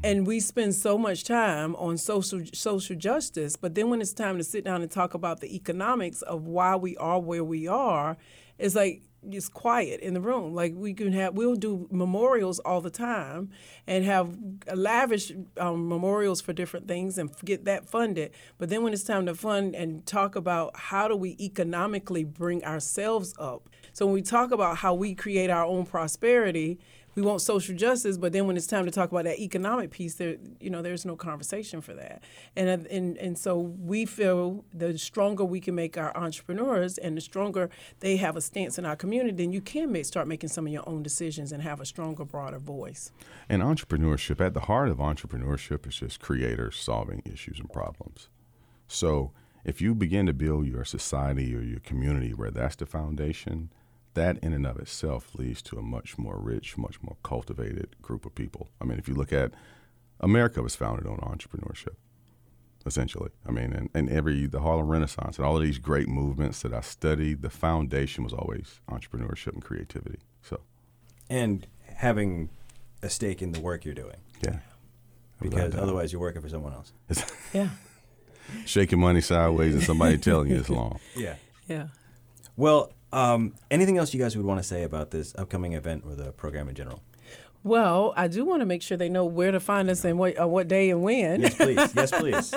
and 0.04 0.28
we 0.28 0.40
spend 0.40 0.76
so 0.76 0.98
much 0.98 1.24
time 1.24 1.76
on 1.78 1.98
social 1.98 2.42
social 2.54 2.96
justice 2.96 3.56
but 3.56 3.76
then 3.76 3.90
when 3.90 4.02
it's 4.02 4.14
time 4.14 4.38
to 4.38 4.44
sit 4.44 4.64
down 4.64 4.82
and 4.82 4.92
talk 4.92 5.14
about 5.14 5.40
the 5.40 5.56
economics 5.56 6.22
of 6.24 6.46
why 6.46 6.76
we 6.76 6.98
are 6.98 7.20
where 7.20 7.44
we 7.44 7.68
are 7.68 8.18
it's 8.58 8.76
like 8.76 9.02
it's 9.32 9.50
quiet 9.50 10.00
in 10.02 10.14
the 10.14 10.22
room. 10.22 10.54
Like 10.54 10.74
we 10.76 10.94
can 10.94 11.12
have 11.14 11.34
we'll 11.34 11.56
do 11.56 11.88
memorials 11.92 12.60
all 12.60 12.82
the 12.82 12.90
time 12.90 13.50
and 13.88 14.06
have 14.06 14.38
lavish 14.74 15.32
um, 15.58 15.88
memorials 15.88 16.42
for 16.42 16.54
different 16.54 16.88
things 16.88 17.18
and 17.18 17.30
get 17.44 17.66
that 17.66 17.90
funded. 17.90 18.32
But 18.58 18.70
then 18.70 18.84
when 18.84 18.94
it's 18.94 19.04
time 19.04 19.26
to 19.26 19.36
fund 19.36 19.76
and 19.76 20.06
talk 20.06 20.36
about 20.36 20.78
how 20.78 21.08
do 21.08 21.16
we 21.16 21.36
economically 21.40 22.24
bring 22.24 22.64
ourselves 22.64 23.34
up. 23.40 23.70
So 23.94 24.06
when 24.06 24.14
we 24.14 24.22
talk 24.22 24.52
about 24.52 24.78
how 24.78 24.94
we 24.94 25.16
create 25.16 25.50
our 25.50 25.66
own 25.66 25.86
prosperity 25.86 26.80
we 27.16 27.22
want 27.22 27.42
social 27.42 27.76
justice, 27.76 28.18
but 28.18 28.34
then 28.34 28.46
when 28.46 28.58
it's 28.58 28.68
time 28.68 28.86
to 28.86 28.92
talk 28.92 29.10
about 29.12 29.24
that 29.24 29.40
economic 29.40 29.90
piece, 29.90 30.16
there, 30.16 30.36
you 30.60 30.70
know, 30.70 30.82
there's 30.82 31.06
no 31.06 31.16
conversation 31.16 31.82
for 31.82 31.94
that. 31.94 32.22
And 32.56 32.70
uh, 32.70 32.88
and 32.92 33.18
and 33.18 33.38
so 33.38 33.58
we 33.58 34.06
feel 34.06 34.66
the 34.74 34.98
stronger 34.98 35.46
we 35.46 35.62
can 35.62 35.76
make 35.76 35.98
our 35.98 36.16
entrepreneurs, 36.16 36.98
and 36.98 37.16
the 37.16 37.22
stronger 37.22 37.70
they 38.02 38.18
have 38.18 38.36
a 38.36 38.42
stance 38.42 38.78
in 38.78 38.86
our 38.86 38.96
community, 38.96 39.32
then 39.32 39.54
you 39.54 39.62
can 39.62 39.92
make, 39.92 40.06
start 40.06 40.28
making 40.28 40.50
some 40.50 40.68
of 40.68 40.74
your 40.74 40.88
own 40.88 41.04
decisions 41.04 41.52
and 41.52 41.64
have 41.64 41.80
a 41.80 41.86
stronger, 41.86 42.26
broader 42.26 42.60
voice. 42.60 43.12
And 43.48 43.62
entrepreneurship, 43.62 44.46
at 44.46 44.54
the 44.54 44.62
heart 44.62 44.90
of 44.90 44.98
entrepreneurship, 44.98 45.88
is 45.88 45.96
just 45.96 46.20
creators 46.20 46.76
solving 46.76 47.22
issues 47.26 47.60
and 47.60 47.72
problems. 47.72 48.28
So 48.88 49.32
if 49.64 49.82
you 49.82 49.96
begin 49.96 50.26
to 50.28 50.34
build 50.34 50.68
your 50.68 50.84
society 50.84 51.56
or 51.56 51.62
your 51.62 51.80
community 51.80 52.34
where 52.34 52.52
that's 52.52 52.76
the 52.76 52.86
foundation 52.86 53.72
that 54.16 54.38
in 54.40 54.54
and 54.54 54.66
of 54.66 54.78
itself 54.78 55.36
leads 55.36 55.62
to 55.64 55.78
a 55.78 55.82
much 55.82 56.18
more 56.18 56.38
rich, 56.38 56.78
much 56.78 57.02
more 57.02 57.18
cultivated 57.24 57.96
group 58.02 58.26
of 58.26 58.36
people. 58.36 58.70
I 58.82 58.86
mean, 58.86 58.98
if 58.98 59.08
you 59.08 59.14
look 59.14 59.32
at 59.32 59.52
America 60.20 60.62
was 60.62 60.76
founded 60.76 61.06
on 61.06 61.18
entrepreneurship, 61.18 61.96
essentially. 62.86 63.30
I 63.46 63.52
mean, 63.52 63.74
and, 63.74 63.90
and 63.94 64.10
every 64.10 64.46
the 64.46 64.62
Harlem 64.62 64.88
Renaissance 64.88 65.38
and 65.38 65.46
all 65.46 65.58
of 65.58 65.64
these 65.64 65.80
great 65.80 66.08
movements 66.08 66.62
that 66.62 66.74
I 66.74 66.82
studied, 66.82 67.42
the 67.42 67.50
foundation 67.50 68.24
was 68.24 68.34
always 68.34 68.80
entrepreneurship 68.90 69.54
and 69.54 69.64
creativity. 69.64 70.20
So, 70.42 70.62
and 71.30 71.68
having 71.96 72.50
a 73.02 73.10
stake 73.10 73.42
in 73.42 73.52
the 73.52 73.60
work 73.60 73.86
you're 73.86 73.94
doing. 73.94 74.18
Yeah. 74.42 74.60
Because 75.42 75.76
otherwise, 75.76 76.12
you're 76.12 76.22
working 76.22 76.42
for 76.42 76.50
someone 76.50 76.74
else. 76.74 76.94
yeah. 77.54 77.70
Shaking 78.66 79.00
money 79.00 79.22
sideways 79.22 79.74
and 79.74 79.84
somebody 79.84 80.18
telling 80.18 80.50
you 80.50 80.58
it's 80.58 80.70
long. 80.70 81.00
Yeah. 81.16 81.36
Yeah. 81.68 81.88
Well, 82.56 82.94
um, 83.16 83.56
anything 83.72 83.98
else 83.98 84.14
you 84.14 84.20
guys 84.20 84.36
would 84.36 84.46
want 84.46 84.60
to 84.60 84.64
say 84.64 84.84
about 84.84 85.12
this 85.12 85.34
upcoming 85.38 85.74
event 85.74 86.04
or 86.06 86.16
the 86.16 86.34
program 86.34 86.68
in 86.68 86.76
general? 86.76 87.02
Well, 87.66 88.14
I 88.16 88.28
do 88.28 88.46
want 88.46 88.62
to 88.62 88.66
make 88.68 88.84
sure 88.84 88.96
they 88.96 89.10
know 89.10 89.26
where 89.26 89.50
to 89.50 89.60
find 89.60 89.90
us 89.90 90.06
and 90.06 90.20
what, 90.20 90.40
uh, 90.40 90.48
what 90.48 90.68
day 90.68 90.92
and 90.92 91.02
when. 91.02 91.42
Yes, 91.42 91.56
please. 91.56 91.96
Yes, 91.96 92.12
please. 92.20 92.54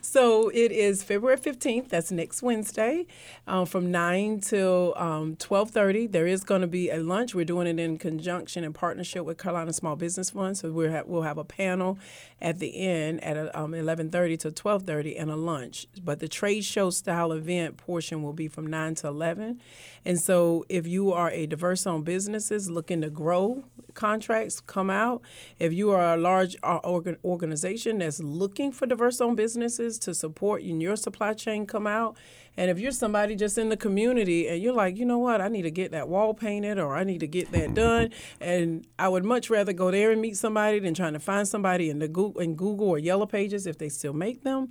so 0.00 0.50
it 0.50 0.70
is 0.70 1.02
February 1.02 1.36
15th. 1.36 1.88
That's 1.88 2.12
next 2.12 2.42
Wednesday 2.42 3.08
um, 3.48 3.66
from 3.66 3.90
9 3.90 4.38
till 4.38 4.94
um, 4.96 5.34
12.30. 5.34 6.12
There 6.12 6.28
is 6.28 6.44
going 6.44 6.60
to 6.60 6.68
be 6.68 6.90
a 6.90 6.98
lunch. 6.98 7.34
We're 7.34 7.44
doing 7.44 7.66
it 7.66 7.80
in 7.80 7.98
conjunction 7.98 8.62
and 8.62 8.72
partnership 8.72 9.24
with 9.24 9.36
Carolina 9.36 9.72
Small 9.72 9.96
Business 9.96 10.30
Fund. 10.30 10.56
So 10.56 10.70
we'll 10.70 10.92
have, 10.92 11.08
we'll 11.08 11.22
have 11.22 11.38
a 11.38 11.44
panel 11.44 11.98
at 12.40 12.60
the 12.60 12.86
end 12.86 13.24
at 13.24 13.36
um, 13.56 13.72
11.30 13.72 14.38
to 14.38 14.52
12.30 14.52 15.20
and 15.20 15.28
a 15.28 15.36
lunch. 15.36 15.88
But 16.04 16.20
the 16.20 16.28
trade 16.28 16.64
show 16.64 16.90
style 16.90 17.32
event 17.32 17.78
portion 17.78 18.22
will 18.22 18.32
be 18.32 18.46
from 18.46 18.68
9 18.68 18.94
to 18.96 19.08
11. 19.08 19.60
And 20.04 20.20
so 20.20 20.64
if 20.68 20.86
you 20.86 21.12
are 21.12 21.30
a 21.30 21.46
diverse 21.46 21.84
owned 21.84 22.04
businesses 22.04 22.70
looking 22.70 23.00
to 23.00 23.10
grow 23.10 23.64
contracts, 23.94 24.51
come 24.60 24.90
out. 24.90 25.22
If 25.58 25.72
you 25.72 25.90
are 25.90 26.14
a 26.14 26.16
large 26.16 26.56
uh, 26.62 26.80
organization 27.24 27.98
that's 27.98 28.20
looking 28.20 28.72
for 28.72 28.86
diverse 28.86 29.20
owned 29.20 29.36
businesses 29.36 29.98
to 30.00 30.14
support 30.14 30.62
in 30.62 30.80
your 30.80 30.96
supply 30.96 31.34
chain, 31.34 31.66
come 31.66 31.86
out. 31.86 32.16
And 32.56 32.70
if 32.70 32.78
you're 32.78 32.92
somebody 32.92 33.34
just 33.34 33.56
in 33.56 33.70
the 33.70 33.76
community 33.76 34.46
and 34.46 34.62
you're 34.62 34.74
like, 34.74 34.98
you 34.98 35.06
know 35.06 35.18
what, 35.18 35.40
I 35.40 35.48
need 35.48 35.62
to 35.62 35.70
get 35.70 35.92
that 35.92 36.08
wall 36.08 36.34
painted 36.34 36.78
or 36.78 36.94
I 36.94 37.02
need 37.02 37.20
to 37.20 37.26
get 37.26 37.50
that 37.52 37.72
done, 37.74 38.10
and 38.40 38.86
I 38.98 39.08
would 39.08 39.24
much 39.24 39.48
rather 39.48 39.72
go 39.72 39.90
there 39.90 40.10
and 40.10 40.20
meet 40.20 40.36
somebody 40.36 40.78
than 40.78 40.92
trying 40.92 41.14
to 41.14 41.18
find 41.18 41.48
somebody 41.48 41.88
in 41.88 41.98
the 41.98 42.08
Google, 42.08 42.42
in 42.42 42.54
Google 42.54 42.88
or 42.88 42.98
Yellow 42.98 43.26
Pages 43.26 43.66
if 43.66 43.78
they 43.78 43.88
still 43.88 44.12
make 44.12 44.42
them. 44.44 44.70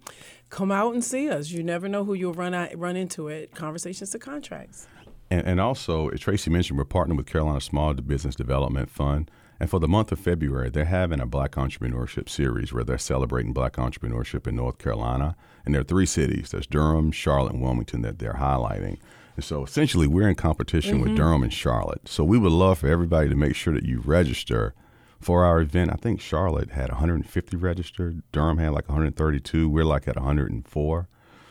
Come 0.50 0.72
out 0.72 0.94
and 0.94 1.04
see 1.04 1.30
us. 1.30 1.50
You 1.50 1.64
never 1.64 1.88
know 1.88 2.04
who 2.04 2.14
you'll 2.14 2.34
run 2.34 2.54
out, 2.54 2.78
run 2.78 2.96
into 2.96 3.30
at 3.30 3.56
Conversations 3.56 4.12
to 4.12 4.20
Contracts. 4.20 4.88
And, 5.32 5.48
and 5.48 5.60
also, 5.62 6.10
as 6.10 6.20
Tracey 6.20 6.52
mentioned, 6.52 6.78
we're 6.78 6.86
partnering 6.86 7.18
with 7.18 7.26
Carolina 7.26 7.62
Small 7.62 7.94
Business 7.94 8.36
Development 8.36 8.90
Fund. 8.90 9.32
And 9.62 9.70
for 9.70 9.80
the 9.80 9.88
month 9.88 10.12
of 10.12 10.20
February, 10.20 10.72
they're 10.72 10.86
having 10.86 11.20
a 11.20 11.28
Black 11.28 11.52
Entrepreneurship 11.52 12.28
Series 12.30 12.74
where 12.74 12.84
they're 12.84 12.98
celebrating 12.98 13.54
Black 13.54 13.74
entrepreneurship 13.74 14.48
in 14.48 14.56
North 14.56 14.80
Carolina. 14.80 15.36
And 15.64 15.76
there 15.76 15.82
are 15.82 15.86
three 15.86 16.08
cities 16.08 16.50
there's 16.50 16.66
Durham, 16.66 17.12
Charlotte, 17.12 17.54
and 17.54 17.62
Wilmington 17.62 18.02
that 18.02 18.18
they're 18.18 18.40
highlighting. 18.40 18.98
And 19.36 19.46
so 19.46 19.64
essentially, 19.64 20.08
we're 20.08 20.28
in 20.28 20.34
competition 20.34 20.96
mm-hmm. 20.96 21.10
with 21.10 21.16
Durham 21.16 21.44
and 21.44 21.54
Charlotte. 21.54 22.08
So 22.08 22.24
we 22.24 22.40
would 22.40 22.52
love 22.52 22.80
for 22.80 22.88
everybody 22.88 23.30
to 23.30 23.36
make 23.36 23.56
sure 23.56 23.76
that 23.76 23.86
you 23.86 24.00
register 24.00 24.74
for 25.20 25.46
our 25.46 25.62
event. 25.62 25.92
I 25.92 25.96
think 25.98 26.22
Charlotte 26.22 26.72
had 26.72 26.90
150 26.90 27.56
registered, 27.56 28.24
Durham 28.32 28.58
had 28.58 28.72
like 28.72 28.90
132. 28.90 29.70
We're 29.70 29.86
like 29.86 30.08
at 30.08 30.16
104. 30.16 31.08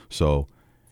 So 0.09 0.49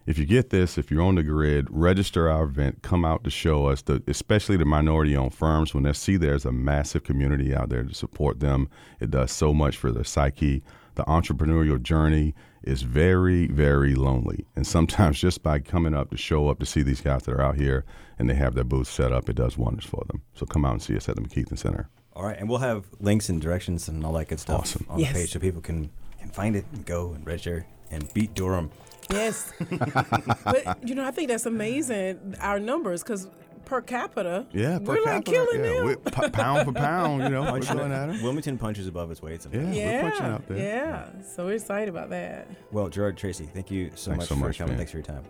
if 0.08 0.16
you 0.16 0.24
get 0.24 0.48
this, 0.48 0.78
if 0.78 0.90
you're 0.90 1.02
on 1.02 1.16
the 1.16 1.22
grid, 1.22 1.66
register 1.68 2.30
our 2.30 2.44
event, 2.44 2.80
come 2.80 3.04
out 3.04 3.24
to 3.24 3.30
show 3.30 3.66
us, 3.66 3.82
the, 3.82 4.02
especially 4.06 4.56
the 4.56 4.64
minority 4.64 5.14
owned 5.14 5.34
firms, 5.34 5.74
when 5.74 5.82
they 5.82 5.92
see 5.92 6.16
there's 6.16 6.46
a 6.46 6.50
massive 6.50 7.04
community 7.04 7.54
out 7.54 7.68
there 7.68 7.84
to 7.84 7.94
support 7.94 8.40
them. 8.40 8.70
It 9.00 9.10
does 9.10 9.30
so 9.30 9.52
much 9.52 9.76
for 9.76 9.92
their 9.92 10.04
psyche. 10.04 10.62
The 10.94 11.04
entrepreneurial 11.04 11.80
journey 11.80 12.34
is 12.62 12.80
very, 12.80 13.48
very 13.48 13.94
lonely. 13.94 14.46
And 14.56 14.66
sometimes 14.66 15.20
just 15.20 15.42
by 15.42 15.58
coming 15.58 15.92
up 15.92 16.10
to 16.10 16.16
show 16.16 16.48
up 16.48 16.58
to 16.60 16.66
see 16.66 16.80
these 16.80 17.02
guys 17.02 17.24
that 17.24 17.34
are 17.34 17.42
out 17.42 17.56
here 17.56 17.84
and 18.18 18.30
they 18.30 18.34
have 18.34 18.54
their 18.54 18.64
booth 18.64 18.88
set 18.88 19.12
up, 19.12 19.28
it 19.28 19.36
does 19.36 19.58
wonders 19.58 19.84
for 19.84 20.04
them. 20.06 20.22
So 20.32 20.46
come 20.46 20.64
out 20.64 20.72
and 20.72 20.82
see 20.82 20.96
us 20.96 21.06
at 21.10 21.16
the 21.16 21.20
McKeithen 21.20 21.58
Center. 21.58 21.90
All 22.14 22.24
right. 22.24 22.38
And 22.38 22.48
we'll 22.48 22.60
have 22.60 22.86
links 22.98 23.28
and 23.28 23.42
directions 23.42 23.88
and 23.88 24.02
all 24.06 24.14
that 24.14 24.28
good 24.28 24.40
stuff 24.40 24.60
awesome. 24.60 24.86
on 24.88 25.00
yes. 25.00 25.12
the 25.12 25.18
page 25.18 25.32
so 25.32 25.38
people 25.38 25.60
can, 25.60 25.90
can 26.18 26.30
find 26.30 26.56
it 26.56 26.64
and 26.72 26.86
go 26.86 27.12
and 27.12 27.26
register 27.26 27.66
and 27.90 28.10
beat 28.14 28.32
Durham. 28.32 28.70
Yes. 29.10 29.52
but, 30.44 30.78
you 30.86 30.94
know, 30.94 31.04
I 31.04 31.10
think 31.10 31.28
that's 31.28 31.46
amazing, 31.46 32.36
our 32.40 32.58
numbers, 32.58 33.02
because 33.02 33.28
per 33.64 33.80
capita, 33.80 34.46
yeah, 34.52 34.78
per 34.78 34.84
we're 34.84 35.04
capita, 35.04 35.10
like 35.10 35.24
killing 35.24 35.64
yeah, 35.64 35.94
them. 35.94 35.98
P- 36.04 36.30
pound 36.30 36.66
for 36.66 36.72
pound, 36.72 37.22
you 37.24 37.28
know, 37.28 37.44
punching 37.44 37.78
at 37.78 37.88
them. 37.88 38.22
Wilmington 38.22 38.58
punches 38.58 38.86
above 38.86 39.10
its 39.10 39.22
weight 39.22 39.42
sometimes. 39.42 39.76
Yeah, 39.76 39.82
yeah, 39.82 40.02
we're 40.02 40.10
punching 40.10 40.26
out 40.26 40.48
there. 40.48 40.58
Yeah, 40.58 41.22
so 41.22 41.46
we're 41.46 41.54
excited 41.54 41.88
about 41.88 42.10
that. 42.10 42.48
Well, 42.72 42.88
Girard 42.88 43.16
Tracey, 43.16 43.46
thank 43.46 43.70
you 43.70 43.90
so 43.94 44.10
Thanks 44.10 44.22
much 44.22 44.28
so 44.28 44.34
for 44.34 44.40
much, 44.40 44.58
coming. 44.58 44.76
man. 44.76 44.78
Thanks 44.78 44.92
for 44.92 44.98
your 44.98 45.04
time. 45.04 45.24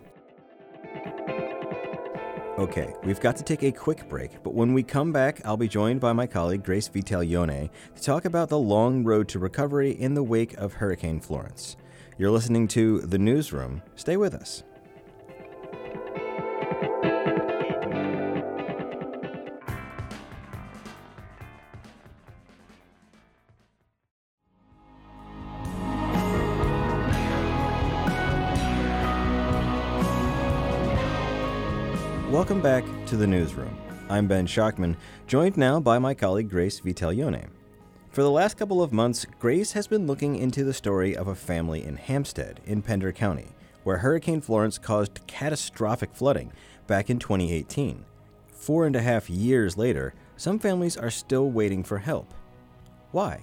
Okay, 2.59 2.93
we've 3.05 3.21
got 3.21 3.37
to 3.37 3.43
take 3.43 3.63
a 3.63 3.71
quick 3.71 4.09
break, 4.09 4.43
but 4.43 4.53
when 4.53 4.73
we 4.73 4.83
come 4.83 5.13
back, 5.13 5.39
I'll 5.45 5.55
be 5.55 5.69
joined 5.69 6.01
by 6.01 6.11
my 6.11 6.27
colleague 6.27 6.61
Grace 6.61 6.89
Vitaglione 6.89 7.69
to 7.95 8.01
talk 8.01 8.25
about 8.25 8.49
the 8.49 8.59
long 8.59 9.05
road 9.05 9.29
to 9.29 9.39
recovery 9.39 9.91
in 9.91 10.13
the 10.13 10.23
wake 10.23 10.55
of 10.57 10.73
Hurricane 10.73 11.21
Florence. 11.21 11.77
You're 12.19 12.31
listening 12.31 12.67
to 12.69 12.99
The 12.99 13.17
Newsroom. 13.17 13.81
Stay 13.95 14.17
with 14.17 14.33
us. 14.33 14.63
Welcome 32.29 32.61
back 32.61 32.83
to 33.05 33.15
the 33.15 33.25
newsroom. 33.25 33.77
I'm 34.09 34.27
Ben 34.27 34.45
Schachtman, 34.45 34.97
joined 35.25 35.55
now 35.55 35.79
by 35.79 35.99
my 35.99 36.13
colleague 36.13 36.49
Grace 36.49 36.81
Vitaglione. 36.81 37.47
For 38.11 38.23
the 38.23 38.31
last 38.31 38.57
couple 38.57 38.81
of 38.81 38.91
months, 38.91 39.23
Grace 39.39 39.73
has 39.73 39.85
been 39.85 40.07
looking 40.07 40.35
into 40.35 40.63
the 40.63 40.73
story 40.73 41.15
of 41.15 41.27
a 41.27 41.35
family 41.35 41.83
in 41.83 41.95
Hampstead, 41.95 42.59
in 42.65 42.81
Pender 42.81 43.11
County, 43.11 43.49
where 43.83 43.97
Hurricane 43.97 44.41
Florence 44.41 44.79
caused 44.79 45.25
catastrophic 45.27 46.09
flooding 46.15 46.51
back 46.87 47.11
in 47.11 47.19
2018. 47.19 48.03
Four 48.51 48.87
and 48.87 48.95
a 48.95 49.01
half 49.01 49.29
years 49.29 49.77
later, 49.77 50.15
some 50.37 50.57
families 50.57 50.97
are 50.97 51.11
still 51.11 51.51
waiting 51.51 51.83
for 51.83 51.99
help. 51.99 52.33
Why? 53.11 53.41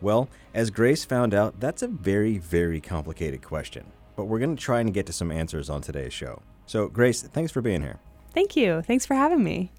Well, 0.00 0.28
as 0.54 0.70
Grace 0.70 1.04
found 1.04 1.32
out, 1.32 1.60
that's 1.60 1.82
a 1.82 1.88
very, 1.88 2.38
very 2.38 2.80
complicated 2.80 3.42
question, 3.42 3.86
but 4.16 4.24
we're 4.24 4.40
going 4.40 4.56
to 4.56 4.62
try 4.62 4.80
and 4.80 4.92
get 4.92 5.06
to 5.06 5.12
some 5.12 5.30
answers 5.30 5.70
on 5.70 5.82
today's 5.82 6.12
show. 6.12 6.42
So, 6.66 6.88
Grace, 6.88 7.22
thanks 7.22 7.52
for 7.52 7.62
being 7.62 7.82
here. 7.82 8.00
Thank 8.34 8.56
you. 8.56 8.82
Thanks 8.82 9.06
for 9.06 9.14
having 9.14 9.44
me. 9.44 9.70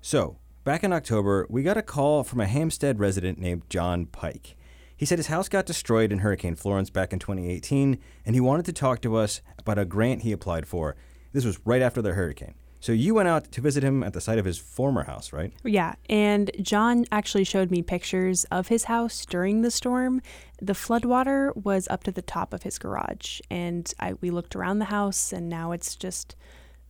So, 0.00 0.36
back 0.66 0.82
in 0.82 0.92
October, 0.92 1.46
we 1.48 1.62
got 1.62 1.76
a 1.76 1.82
call 1.82 2.24
from 2.24 2.40
a 2.40 2.46
Hampstead 2.46 2.98
resident 2.98 3.38
named 3.38 3.62
John 3.70 4.04
Pike. 4.06 4.56
He 4.96 5.06
said 5.06 5.16
his 5.16 5.28
house 5.28 5.48
got 5.48 5.64
destroyed 5.64 6.10
in 6.10 6.18
Hurricane 6.18 6.56
Florence 6.56 6.90
back 6.90 7.12
in 7.12 7.20
2018, 7.20 7.98
and 8.24 8.34
he 8.34 8.40
wanted 8.40 8.66
to 8.66 8.72
talk 8.72 9.00
to 9.02 9.14
us 9.14 9.42
about 9.58 9.78
a 9.78 9.84
grant 9.84 10.22
he 10.22 10.32
applied 10.32 10.66
for. 10.66 10.96
This 11.32 11.44
was 11.44 11.60
right 11.64 11.80
after 11.80 12.02
the 12.02 12.14
hurricane. 12.14 12.54
So 12.80 12.90
you 12.90 13.14
went 13.14 13.28
out 13.28 13.52
to 13.52 13.60
visit 13.60 13.84
him 13.84 14.02
at 14.02 14.12
the 14.12 14.20
site 14.20 14.38
of 14.40 14.44
his 14.44 14.58
former 14.58 15.04
house, 15.04 15.32
right? 15.32 15.52
Yeah, 15.62 15.94
and 16.08 16.50
John 16.60 17.04
actually 17.12 17.44
showed 17.44 17.70
me 17.70 17.82
pictures 17.82 18.42
of 18.50 18.66
his 18.66 18.84
house 18.84 19.24
during 19.24 19.62
the 19.62 19.70
storm. 19.70 20.20
The 20.60 20.72
floodwater 20.72 21.54
was 21.54 21.86
up 21.88 22.02
to 22.04 22.10
the 22.10 22.22
top 22.22 22.52
of 22.52 22.64
his 22.64 22.80
garage, 22.80 23.40
and 23.48 23.92
I, 24.00 24.14
we 24.14 24.30
looked 24.30 24.56
around 24.56 24.80
the 24.80 24.86
house, 24.86 25.32
and 25.32 25.48
now 25.48 25.70
it's 25.70 25.94
just 25.94 26.34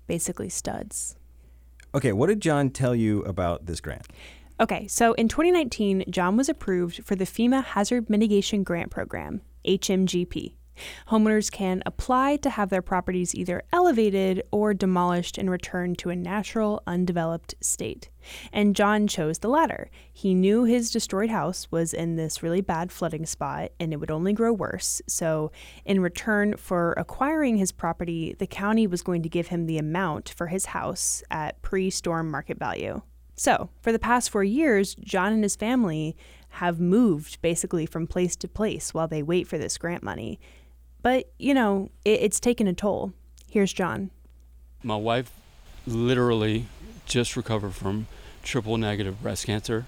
basically 0.06 0.48
studs. 0.48 1.15
Okay, 1.96 2.12
what 2.12 2.26
did 2.26 2.42
John 2.42 2.68
tell 2.68 2.94
you 2.94 3.22
about 3.22 3.64
this 3.64 3.80
grant? 3.80 4.06
Okay, 4.60 4.86
so 4.86 5.14
in 5.14 5.28
2019, 5.28 6.04
John 6.10 6.36
was 6.36 6.50
approved 6.50 7.02
for 7.02 7.16
the 7.16 7.24
FEMA 7.24 7.64
Hazard 7.64 8.10
Mitigation 8.10 8.62
Grant 8.62 8.90
Program, 8.90 9.40
HMGP. 9.66 10.52
Homeowners 11.08 11.50
can 11.50 11.82
apply 11.86 12.36
to 12.36 12.50
have 12.50 12.70
their 12.70 12.82
properties 12.82 13.34
either 13.34 13.62
elevated 13.72 14.42
or 14.50 14.74
demolished 14.74 15.38
and 15.38 15.50
returned 15.50 15.98
to 15.98 16.10
a 16.10 16.16
natural, 16.16 16.82
undeveloped 16.86 17.54
state. 17.60 18.10
And 18.52 18.74
John 18.74 19.06
chose 19.06 19.38
the 19.38 19.48
latter. 19.48 19.90
He 20.12 20.34
knew 20.34 20.64
his 20.64 20.90
destroyed 20.90 21.30
house 21.30 21.68
was 21.70 21.94
in 21.94 22.16
this 22.16 22.42
really 22.42 22.60
bad 22.60 22.90
flooding 22.90 23.26
spot 23.26 23.70
and 23.78 23.92
it 23.92 23.96
would 23.96 24.10
only 24.10 24.32
grow 24.32 24.52
worse. 24.52 25.00
So, 25.06 25.52
in 25.84 26.00
return 26.00 26.56
for 26.56 26.92
acquiring 26.96 27.56
his 27.56 27.72
property, 27.72 28.34
the 28.38 28.46
county 28.46 28.86
was 28.86 29.02
going 29.02 29.22
to 29.22 29.28
give 29.28 29.48
him 29.48 29.66
the 29.66 29.78
amount 29.78 30.28
for 30.30 30.48
his 30.48 30.66
house 30.66 31.22
at 31.30 31.62
pre 31.62 31.90
storm 31.90 32.30
market 32.30 32.58
value. 32.58 33.02
So, 33.38 33.68
for 33.82 33.92
the 33.92 33.98
past 33.98 34.30
four 34.30 34.44
years, 34.44 34.94
John 34.94 35.32
and 35.32 35.42
his 35.42 35.56
family 35.56 36.16
have 36.50 36.80
moved 36.80 37.40
basically 37.42 37.84
from 37.84 38.06
place 38.06 38.34
to 38.36 38.48
place 38.48 38.94
while 38.94 39.08
they 39.08 39.22
wait 39.22 39.46
for 39.46 39.58
this 39.58 39.76
grant 39.76 40.02
money. 40.02 40.40
But, 41.06 41.30
you 41.38 41.54
know, 41.54 41.90
it, 42.04 42.20
it's 42.22 42.40
taken 42.40 42.66
a 42.66 42.72
toll. 42.72 43.12
Here's 43.48 43.72
John. 43.72 44.10
My 44.82 44.96
wife 44.96 45.30
literally 45.86 46.66
just 47.04 47.36
recovered 47.36 47.74
from 47.74 48.08
triple 48.42 48.76
negative 48.76 49.22
breast 49.22 49.46
cancer 49.46 49.86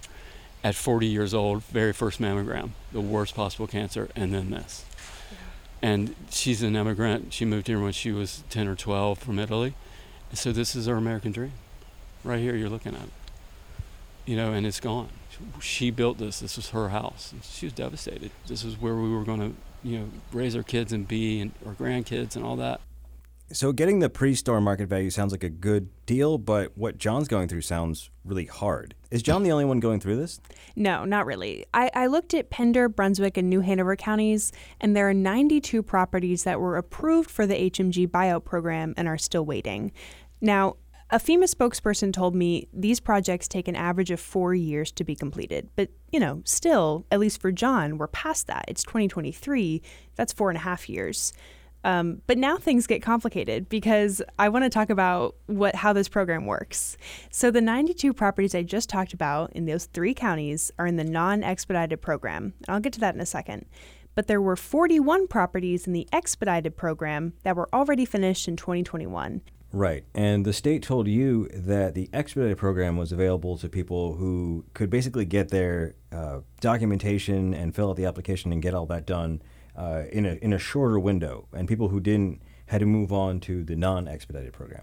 at 0.63 0.77
40 0.77 1.09
years 1.09 1.35
old, 1.35 1.65
very 1.65 1.93
first 1.93 2.21
mammogram, 2.21 2.71
the 2.93 3.01
worst 3.01 3.35
possible 3.35 3.67
cancer, 3.67 4.09
and 4.15 4.33
then 4.33 4.51
this. 4.51 4.85
And 5.83 6.15
she's 6.31 6.63
an 6.63 6.77
immigrant. 6.77 7.33
She 7.33 7.45
moved 7.45 7.67
here 7.67 7.83
when 7.83 7.91
she 7.91 8.13
was 8.13 8.45
10 8.51 8.69
or 8.69 8.77
12 8.77 9.19
from 9.19 9.41
Italy. 9.41 9.75
So 10.35 10.53
this 10.53 10.77
is 10.77 10.87
her 10.87 10.95
American 10.95 11.33
dream. 11.33 11.53
Right 12.23 12.39
here, 12.39 12.55
you're 12.55 12.71
looking 12.71 12.95
at 12.95 13.03
it. 13.03 13.11
You 14.25 14.37
know, 14.37 14.53
and 14.53 14.65
it's 14.65 14.79
gone. 14.79 15.09
She 15.61 15.91
built 15.91 16.19
this. 16.19 16.39
This 16.39 16.55
was 16.55 16.71
her 16.71 16.91
house. 16.91 17.35
She 17.43 17.67
was 17.67 17.73
devastated. 17.73 18.31
This 18.47 18.63
is 18.63 18.81
where 18.81 18.95
we 18.95 19.13
were 19.13 19.25
going 19.25 19.41
to 19.41 19.57
you 19.83 19.99
know 19.99 20.09
raise 20.33 20.57
our 20.57 20.63
kids 20.63 20.93
and 20.93 21.07
be 21.07 21.41
and 21.41 21.53
our 21.67 21.75
grandkids 21.75 22.37
and 22.37 22.45
all 22.45 22.57
that. 22.57 22.81
So 23.51 23.73
getting 23.73 24.01
the 24.01 24.11
pre-storm 24.11 24.65
market 24.65 24.91
value 24.91 25.09
sounds 25.09 25.33
like 25.33 25.43
a 25.43 25.49
good 25.49 25.89
deal, 26.05 26.37
but 26.37 26.77
what 26.77 26.99
John's 26.99 27.29
going 27.29 27.49
through 27.49 27.63
sounds 27.63 28.11
really 28.23 28.45
hard. 28.45 28.95
Is 29.11 29.23
John 29.23 29.43
the 29.43 29.53
only 29.53 29.65
one 29.65 29.81
going 29.81 30.01
through 30.01 30.17
this? 30.17 30.39
No, 30.77 31.07
not 31.07 31.25
really. 31.25 31.65
I, 31.73 31.91
I 31.95 32.07
looked 32.09 32.35
at 32.35 32.51
Pender, 32.51 32.91
Brunswick, 32.91 33.39
and 33.39 33.49
New 33.49 33.61
Hanover 33.61 33.97
counties, 33.97 34.53
and 34.83 34.95
there 34.95 35.09
are 35.09 35.15
92 35.15 35.83
properties 35.83 36.45
that 36.45 36.61
were 36.61 36.77
approved 36.77 37.31
for 37.31 37.47
the 37.47 37.55
HMG 37.71 38.07
buyout 38.07 38.45
program 38.45 38.93
and 38.99 39.09
are 39.09 39.17
still 39.17 39.47
waiting. 39.47 39.93
Now, 40.43 40.77
a 41.11 41.19
FEMA 41.19 41.45
spokesperson 41.45 42.13
told 42.13 42.35
me 42.35 42.69
these 42.73 43.01
projects 43.01 43.49
take 43.49 43.67
an 43.67 43.77
average 43.77 44.11
of 44.11 44.21
four 44.21 44.55
years 44.55 44.93
to 44.93 45.05
be 45.05 45.15
completed. 45.15 45.71
But, 45.75 45.91
you 46.13 46.21
know, 46.21 46.43
still, 46.45 47.07
at 47.11 47.19
least 47.19 47.41
for 47.41 47.51
John, 47.51 47.97
we're 47.97 48.09
past 48.09 48.47
that. 48.49 48.67
It's 48.69 48.83
2023. 48.85 49.81
That's 50.17 50.33
four 50.33 50.51
and 50.51 50.59
a 50.59 50.61
half 50.61 50.89
years. 50.89 51.33
Um, 51.85 52.21
but 52.27 52.37
now 52.37 52.57
things 52.57 52.87
get 52.87 53.03
complicated 53.03 53.69
because 53.69 54.21
I 54.39 54.49
want 54.49 54.65
to 54.65 54.69
talk 54.69 54.91
about 54.91 55.37
what 55.47 55.77
how 55.77 55.93
this 55.93 56.09
program 56.09 56.45
works. 56.45 56.97
So 57.31 57.51
the 57.51 57.61
92 57.61 58.13
properties 58.13 58.55
I 58.55 58.63
just 58.63 58.91
talked 58.91 59.13
about 59.13 59.53
in 59.53 59.65
those 59.65 59.87
three 59.87 60.13
counties 60.13 60.73
are 60.79 60.87
in 60.87 60.97
the 60.97 61.05
non-expedited 61.05 62.03
program. 62.03 62.53
I'll 62.69 62.81
get 62.81 62.93
to 62.95 63.01
that 63.01 63.15
in 63.15 63.21
a 63.21 63.27
second. 63.27 63.67
But 64.15 64.27
there 64.27 64.43
were 64.43 64.57
41 64.57 65.29
properties 65.29 65.87
in 65.87 65.93
the 65.93 66.09
expedited 66.13 66.77
program 66.77 67.35
that 67.45 67.55
were 67.55 67.69
already 67.73 68.05
finished 68.05 68.49
in 68.49 68.57
2021. 68.57 69.41
Right. 69.79 70.03
And 70.13 70.45
the 70.45 70.53
state 70.53 70.83
told 70.83 71.07
you 71.07 71.49
that 71.55 71.95
the 71.95 72.11
expedited 72.13 72.59
program 72.59 72.97
was 72.97 73.13
available 73.13 73.57
to 73.59 73.69
people 73.69 74.15
who 74.15 74.65
could 74.75 74.91
basically 74.91 75.25
get 75.25 75.51
their 75.51 75.95
uh, 76.11 76.41
documentation 76.61 77.55
and 77.55 77.73
fill 77.73 77.91
out 77.91 77.97
the 77.97 78.05
application 78.05 78.51
and 78.51 78.61
get 78.61 78.75
all 78.75 78.87
that 78.87 79.07
done 79.07 79.41
uh, 79.77 80.03
in, 80.11 80.27
a, 80.27 80.33
in 80.43 80.53
a 80.53 80.59
shorter 80.59 80.99
window. 80.99 81.47
And 81.53 81.69
people 81.69 81.91
who 81.91 82.01
didn't 82.01 82.43
had 82.67 82.81
to 82.81 82.87
move 82.87 83.13
on 83.13 83.39
to 83.39 83.63
the 83.63 83.77
non 83.77 84.09
expedited 84.09 84.53
program. 84.53 84.83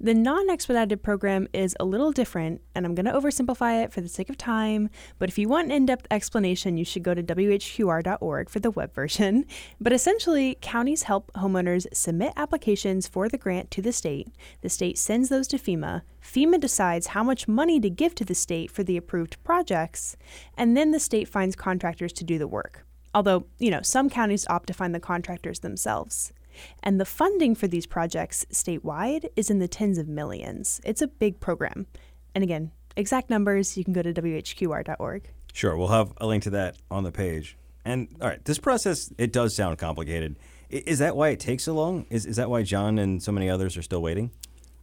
The 0.00 0.14
non 0.14 0.50
expedited 0.50 1.02
program 1.02 1.48
is 1.52 1.76
a 1.80 1.84
little 1.84 2.12
different, 2.12 2.60
and 2.74 2.84
I'm 2.84 2.94
going 2.94 3.06
to 3.06 3.12
oversimplify 3.12 3.84
it 3.84 3.92
for 3.92 4.00
the 4.00 4.08
sake 4.08 4.30
of 4.30 4.36
time. 4.36 4.90
But 5.18 5.28
if 5.28 5.38
you 5.38 5.48
want 5.48 5.66
an 5.66 5.72
in 5.72 5.86
depth 5.86 6.06
explanation, 6.10 6.76
you 6.76 6.84
should 6.84 7.02
go 7.02 7.14
to 7.14 7.22
WHQR.org 7.22 8.48
for 8.48 8.60
the 8.60 8.70
web 8.70 8.94
version. 8.94 9.44
But 9.80 9.92
essentially, 9.92 10.58
counties 10.60 11.04
help 11.04 11.30
homeowners 11.34 11.86
submit 11.92 12.32
applications 12.36 13.06
for 13.06 13.28
the 13.28 13.38
grant 13.38 13.70
to 13.72 13.82
the 13.82 13.92
state. 13.92 14.28
The 14.62 14.68
state 14.68 14.98
sends 14.98 15.28
those 15.28 15.48
to 15.48 15.58
FEMA. 15.58 16.02
FEMA 16.22 16.60
decides 16.60 17.08
how 17.08 17.22
much 17.22 17.46
money 17.46 17.78
to 17.80 17.90
give 17.90 18.14
to 18.16 18.24
the 18.24 18.34
state 18.34 18.70
for 18.70 18.82
the 18.82 18.96
approved 18.96 19.42
projects, 19.44 20.16
and 20.56 20.76
then 20.76 20.90
the 20.90 21.00
state 21.00 21.28
finds 21.28 21.56
contractors 21.56 22.12
to 22.14 22.24
do 22.24 22.38
the 22.38 22.48
work. 22.48 22.84
Although, 23.14 23.46
you 23.58 23.70
know, 23.70 23.82
some 23.82 24.10
counties 24.10 24.46
opt 24.48 24.66
to 24.66 24.74
find 24.74 24.94
the 24.94 25.00
contractors 25.00 25.60
themselves. 25.60 26.32
And 26.82 27.00
the 27.00 27.04
funding 27.04 27.54
for 27.54 27.66
these 27.66 27.86
projects 27.86 28.46
statewide 28.52 29.28
is 29.36 29.50
in 29.50 29.58
the 29.58 29.68
tens 29.68 29.98
of 29.98 30.08
millions. 30.08 30.80
It's 30.84 31.02
a 31.02 31.06
big 31.06 31.40
program. 31.40 31.86
And 32.34 32.44
again, 32.44 32.70
exact 32.96 33.30
numbers, 33.30 33.76
you 33.76 33.84
can 33.84 33.92
go 33.92 34.02
to 34.02 34.12
WHQR.org. 34.12 35.30
Sure, 35.52 35.76
we'll 35.76 35.88
have 35.88 36.12
a 36.18 36.26
link 36.26 36.42
to 36.44 36.50
that 36.50 36.76
on 36.90 37.04
the 37.04 37.12
page. 37.12 37.56
And 37.84 38.08
all 38.20 38.28
right, 38.28 38.44
this 38.44 38.58
process, 38.58 39.12
it 39.16 39.32
does 39.32 39.54
sound 39.54 39.78
complicated. 39.78 40.36
Is 40.68 40.98
that 40.98 41.16
why 41.16 41.28
it 41.28 41.40
takes 41.40 41.64
so 41.64 41.74
long? 41.74 42.06
Is, 42.10 42.26
is 42.26 42.36
that 42.36 42.50
why 42.50 42.62
John 42.62 42.98
and 42.98 43.22
so 43.22 43.32
many 43.32 43.48
others 43.48 43.76
are 43.76 43.82
still 43.82 44.02
waiting? 44.02 44.32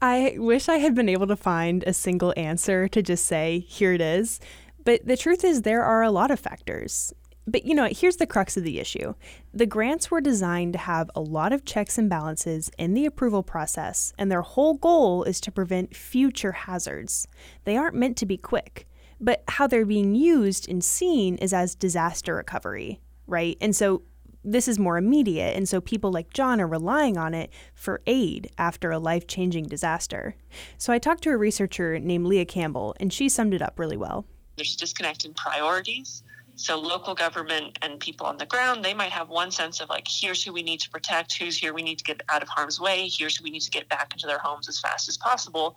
I 0.01 0.35
wish 0.37 0.67
I 0.67 0.77
had 0.77 0.95
been 0.95 1.09
able 1.09 1.27
to 1.27 1.35
find 1.35 1.83
a 1.83 1.93
single 1.93 2.33
answer 2.35 2.87
to 2.87 3.01
just 3.01 3.25
say, 3.25 3.59
here 3.59 3.93
it 3.93 4.01
is. 4.01 4.39
But 4.83 5.05
the 5.05 5.15
truth 5.15 5.43
is, 5.43 5.61
there 5.61 5.83
are 5.83 6.01
a 6.01 6.11
lot 6.11 6.31
of 6.31 6.39
factors. 6.39 7.13
But 7.45 7.65
you 7.65 7.75
know, 7.75 7.89
here's 7.91 8.17
the 8.17 8.27
crux 8.27 8.55
of 8.55 8.63
the 8.63 8.79
issue. 8.79 9.15
The 9.53 9.65
grants 9.65 10.09
were 10.09 10.21
designed 10.21 10.73
to 10.73 10.79
have 10.79 11.11
a 11.13 11.21
lot 11.21 11.51
of 11.51 11.65
checks 11.65 11.97
and 11.97 12.09
balances 12.09 12.71
in 12.77 12.93
the 12.93 13.05
approval 13.05 13.43
process, 13.43 14.13
and 14.17 14.31
their 14.31 14.41
whole 14.41 14.75
goal 14.75 15.23
is 15.23 15.41
to 15.41 15.51
prevent 15.51 15.95
future 15.95 16.53
hazards. 16.53 17.27
They 17.65 17.75
aren't 17.75 17.95
meant 17.95 18.17
to 18.17 18.25
be 18.25 18.37
quick, 18.37 18.87
but 19.19 19.43
how 19.47 19.67
they're 19.67 19.85
being 19.85 20.15
used 20.15 20.69
and 20.69 20.83
seen 20.83 21.35
is 21.35 21.53
as 21.53 21.75
disaster 21.75 22.35
recovery, 22.35 23.01
right? 23.27 23.57
And 23.59 23.75
so 23.75 24.03
this 24.45 24.67
is 24.67 24.79
more 24.79 24.97
immediate, 24.97 25.55
and 25.55 25.67
so 25.67 25.81
people 25.81 26.11
like 26.11 26.33
John 26.33 26.61
are 26.61 26.67
relying 26.67 27.17
on 27.17 27.33
it 27.33 27.49
for 27.73 28.01
aid 28.05 28.51
after 28.57 28.91
a 28.91 28.99
life 28.99 29.27
changing 29.27 29.65
disaster. 29.65 30.35
So 30.77 30.91
I 30.91 30.99
talked 30.99 31.23
to 31.23 31.29
a 31.29 31.37
researcher 31.37 31.99
named 31.99 32.25
Leah 32.25 32.45
Campbell, 32.45 32.95
and 32.99 33.11
she 33.11 33.29
summed 33.29 33.53
it 33.53 33.61
up 33.61 33.79
really 33.79 33.97
well. 33.97 34.25
There's 34.55 34.75
a 34.75 34.77
disconnect 34.77 35.25
in 35.25 35.33
priorities 35.33 36.23
so 36.55 36.79
local 36.79 37.15
government 37.15 37.77
and 37.81 37.99
people 37.99 38.27
on 38.27 38.37
the 38.37 38.45
ground, 38.45 38.85
they 38.85 38.93
might 38.93 39.11
have 39.11 39.29
one 39.29 39.51
sense 39.51 39.79
of 39.79 39.89
like, 39.89 40.07
here's 40.07 40.43
who 40.43 40.53
we 40.53 40.63
need 40.63 40.79
to 40.79 40.89
protect, 40.89 41.37
who's 41.37 41.57
here 41.57 41.73
we 41.73 41.81
need 41.81 41.97
to 41.97 42.03
get 42.03 42.21
out 42.29 42.41
of 42.43 42.49
harm's 42.49 42.79
way, 42.79 43.09
here's 43.11 43.37
who 43.37 43.43
we 43.43 43.49
need 43.49 43.61
to 43.61 43.71
get 43.71 43.89
back 43.89 44.13
into 44.13 44.27
their 44.27 44.39
homes 44.39 44.69
as 44.69 44.79
fast 44.79 45.09
as 45.09 45.17
possible. 45.17 45.75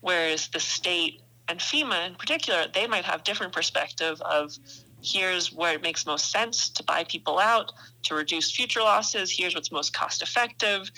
Whereas 0.00 0.48
the 0.48 0.60
state 0.60 1.22
and 1.48 1.58
FEMA 1.58 2.06
in 2.06 2.14
particular, 2.14 2.66
they 2.72 2.86
might 2.86 3.04
have 3.04 3.24
different 3.24 3.52
perspective 3.52 4.20
of 4.22 4.56
here's 5.02 5.52
where 5.52 5.74
it 5.74 5.82
makes 5.82 6.06
most 6.06 6.30
sense 6.30 6.68
to 6.70 6.82
buy 6.82 7.04
people 7.04 7.38
out, 7.38 7.72
to 8.04 8.14
reduce 8.14 8.50
future 8.50 8.80
losses, 8.80 9.30
here's 9.30 9.54
what's 9.54 9.70
most 9.70 9.92
cost 9.92 10.22
effective. 10.22 10.90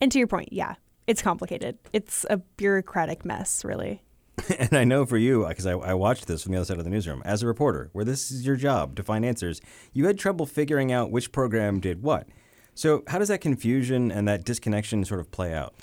And 0.00 0.10
to 0.12 0.18
your 0.18 0.28
point, 0.28 0.52
yeah, 0.52 0.76
it's 1.06 1.22
complicated. 1.22 1.76
It's 1.92 2.24
a 2.30 2.38
bureaucratic 2.38 3.24
mess, 3.24 3.64
really. 3.64 4.02
and 4.58 4.74
I 4.74 4.84
know 4.84 5.06
for 5.06 5.16
you, 5.16 5.44
uh, 5.44 5.48
because 5.48 5.66
I, 5.66 5.72
I, 5.72 5.94
watched 5.94 6.26
this 6.26 6.42
from 6.42 6.52
the 6.52 6.58
other 6.58 6.64
side 6.64 6.78
of 6.78 6.84
the 6.84 6.90
newsroom, 6.90 7.22
as 7.24 7.42
a 7.42 7.46
reporter, 7.46 7.90
where 7.92 8.04
this 8.04 8.30
is 8.30 8.46
your 8.46 8.56
job 8.56 8.96
to 8.96 9.02
find 9.02 9.24
answers, 9.24 9.60
you 9.92 10.06
had 10.06 10.18
trouble 10.18 10.46
figuring 10.46 10.92
out 10.92 11.10
which 11.10 11.32
program 11.32 11.80
did 11.80 12.02
what. 12.02 12.28
So, 12.74 13.02
how 13.08 13.18
does 13.18 13.28
that 13.28 13.40
confusion 13.40 14.10
and 14.12 14.26
that 14.28 14.44
disconnection 14.44 15.04
sort 15.04 15.20
of 15.20 15.30
play 15.30 15.52
out? 15.52 15.74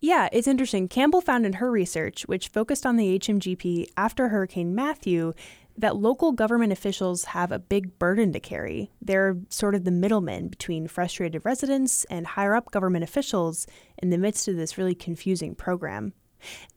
Yeah, 0.00 0.28
it's 0.32 0.46
interesting. 0.46 0.86
Campbell 0.86 1.20
found 1.20 1.44
in 1.44 1.54
her 1.54 1.70
research, 1.70 2.22
which 2.22 2.48
focused 2.48 2.86
on 2.86 2.96
the 2.96 3.18
HMGP 3.18 3.88
after 3.96 4.28
Hurricane 4.28 4.74
Matthew, 4.74 5.32
that 5.76 5.96
local 5.96 6.32
government 6.32 6.72
officials 6.72 7.24
have 7.24 7.52
a 7.52 7.58
big 7.58 7.98
burden 7.98 8.32
to 8.32 8.40
carry. 8.40 8.90
They're 9.00 9.36
sort 9.48 9.74
of 9.74 9.84
the 9.84 9.90
middlemen 9.90 10.48
between 10.48 10.88
frustrated 10.88 11.44
residents 11.44 12.04
and 12.04 12.26
higher 12.26 12.54
up 12.54 12.70
government 12.70 13.04
officials 13.04 13.66
in 13.98 14.10
the 14.10 14.18
midst 14.18 14.48
of 14.48 14.56
this 14.56 14.78
really 14.78 14.94
confusing 14.94 15.54
program. 15.54 16.12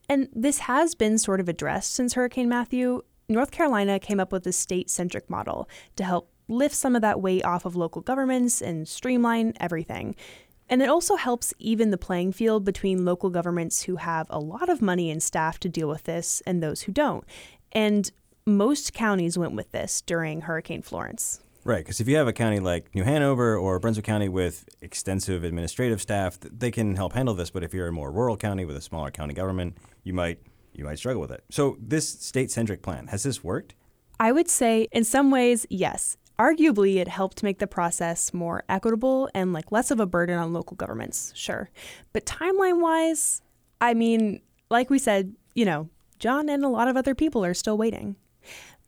And 0.08 0.28
this 0.34 0.60
has 0.60 0.94
been 0.94 1.18
sort 1.18 1.40
of 1.40 1.48
addressed 1.48 1.94
since 1.94 2.14
Hurricane 2.14 2.48
Matthew. 2.48 3.02
North 3.28 3.50
Carolina 3.50 3.98
came 3.98 4.20
up 4.20 4.32
with 4.32 4.46
a 4.46 4.52
state 4.52 4.90
centric 4.90 5.30
model 5.30 5.68
to 5.96 6.04
help 6.04 6.30
lift 6.48 6.74
some 6.74 6.94
of 6.94 7.02
that 7.02 7.20
weight 7.20 7.44
off 7.44 7.64
of 7.64 7.76
local 7.76 8.02
governments 8.02 8.60
and 8.60 8.86
streamline 8.86 9.54
everything. 9.60 10.14
And 10.68 10.82
it 10.82 10.88
also 10.88 11.16
helps 11.16 11.52
even 11.58 11.90
the 11.90 11.98
playing 11.98 12.32
field 12.32 12.64
between 12.64 13.04
local 13.04 13.30
governments 13.30 13.82
who 13.82 13.96
have 13.96 14.26
a 14.30 14.38
lot 14.38 14.68
of 14.68 14.80
money 14.80 15.10
and 15.10 15.22
staff 15.22 15.58
to 15.60 15.68
deal 15.68 15.88
with 15.88 16.04
this 16.04 16.42
and 16.46 16.62
those 16.62 16.82
who 16.82 16.92
don't. 16.92 17.24
And 17.72 18.10
most 18.46 18.92
counties 18.92 19.38
went 19.38 19.54
with 19.54 19.70
this 19.72 20.02
during 20.02 20.42
Hurricane 20.42 20.82
Florence. 20.82 21.40
Right, 21.64 21.78
because 21.78 22.00
if 22.00 22.08
you 22.08 22.16
have 22.16 22.26
a 22.26 22.32
county 22.32 22.58
like 22.58 22.92
New 22.92 23.04
Hanover 23.04 23.56
or 23.56 23.78
Brunswick 23.78 24.04
County 24.04 24.28
with 24.28 24.68
extensive 24.80 25.44
administrative 25.44 26.02
staff, 26.02 26.38
they 26.40 26.72
can 26.72 26.96
help 26.96 27.12
handle 27.12 27.34
this. 27.34 27.50
But 27.50 27.62
if 27.62 27.72
you're 27.72 27.86
a 27.86 27.92
more 27.92 28.10
rural 28.10 28.36
county 28.36 28.64
with 28.64 28.76
a 28.76 28.80
smaller 28.80 29.12
county 29.12 29.32
government, 29.32 29.76
you 30.02 30.12
might 30.12 30.40
you 30.72 30.84
might 30.84 30.98
struggle 30.98 31.20
with 31.20 31.30
it. 31.30 31.44
So 31.50 31.76
this 31.80 32.08
state-centric 32.08 32.82
plan 32.82 33.08
has 33.08 33.22
this 33.22 33.44
worked? 33.44 33.74
I 34.18 34.32
would 34.32 34.48
say 34.48 34.88
in 34.92 35.04
some 35.04 35.30
ways, 35.30 35.66
yes. 35.70 36.16
Arguably, 36.38 36.96
it 36.96 37.08
helped 37.08 37.42
make 37.42 37.58
the 37.58 37.66
process 37.66 38.32
more 38.32 38.64
equitable 38.68 39.28
and 39.34 39.52
like 39.52 39.70
less 39.70 39.90
of 39.90 40.00
a 40.00 40.06
burden 40.06 40.38
on 40.38 40.52
local 40.52 40.76
governments, 40.76 41.32
sure. 41.36 41.70
But 42.12 42.24
timeline-wise, 42.24 43.42
I 43.80 43.94
mean, 43.94 44.40
like 44.70 44.90
we 44.90 44.98
said, 44.98 45.34
you 45.54 45.64
know, 45.64 45.88
John 46.18 46.48
and 46.48 46.64
a 46.64 46.68
lot 46.68 46.88
of 46.88 46.96
other 46.96 47.14
people 47.14 47.44
are 47.44 47.54
still 47.54 47.76
waiting. 47.76 48.16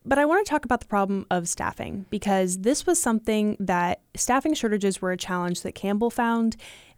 But 0.06 0.18
I 0.18 0.26
want 0.26 0.44
to 0.44 0.50
talk 0.50 0.64
about 0.64 0.80
the 0.80 0.86
problem 0.86 1.26
of 1.30 1.48
staffing 1.48 2.04
because 2.10 2.58
this 2.58 2.86
was 2.86 3.00
something 3.00 3.56
that 3.58 4.00
staffing 4.14 4.52
shortages 4.52 5.00
were 5.00 5.12
a 5.12 5.16
challenge 5.16 5.62
that 5.62 5.74
Campbell 5.74 6.10
found. 6.10 6.56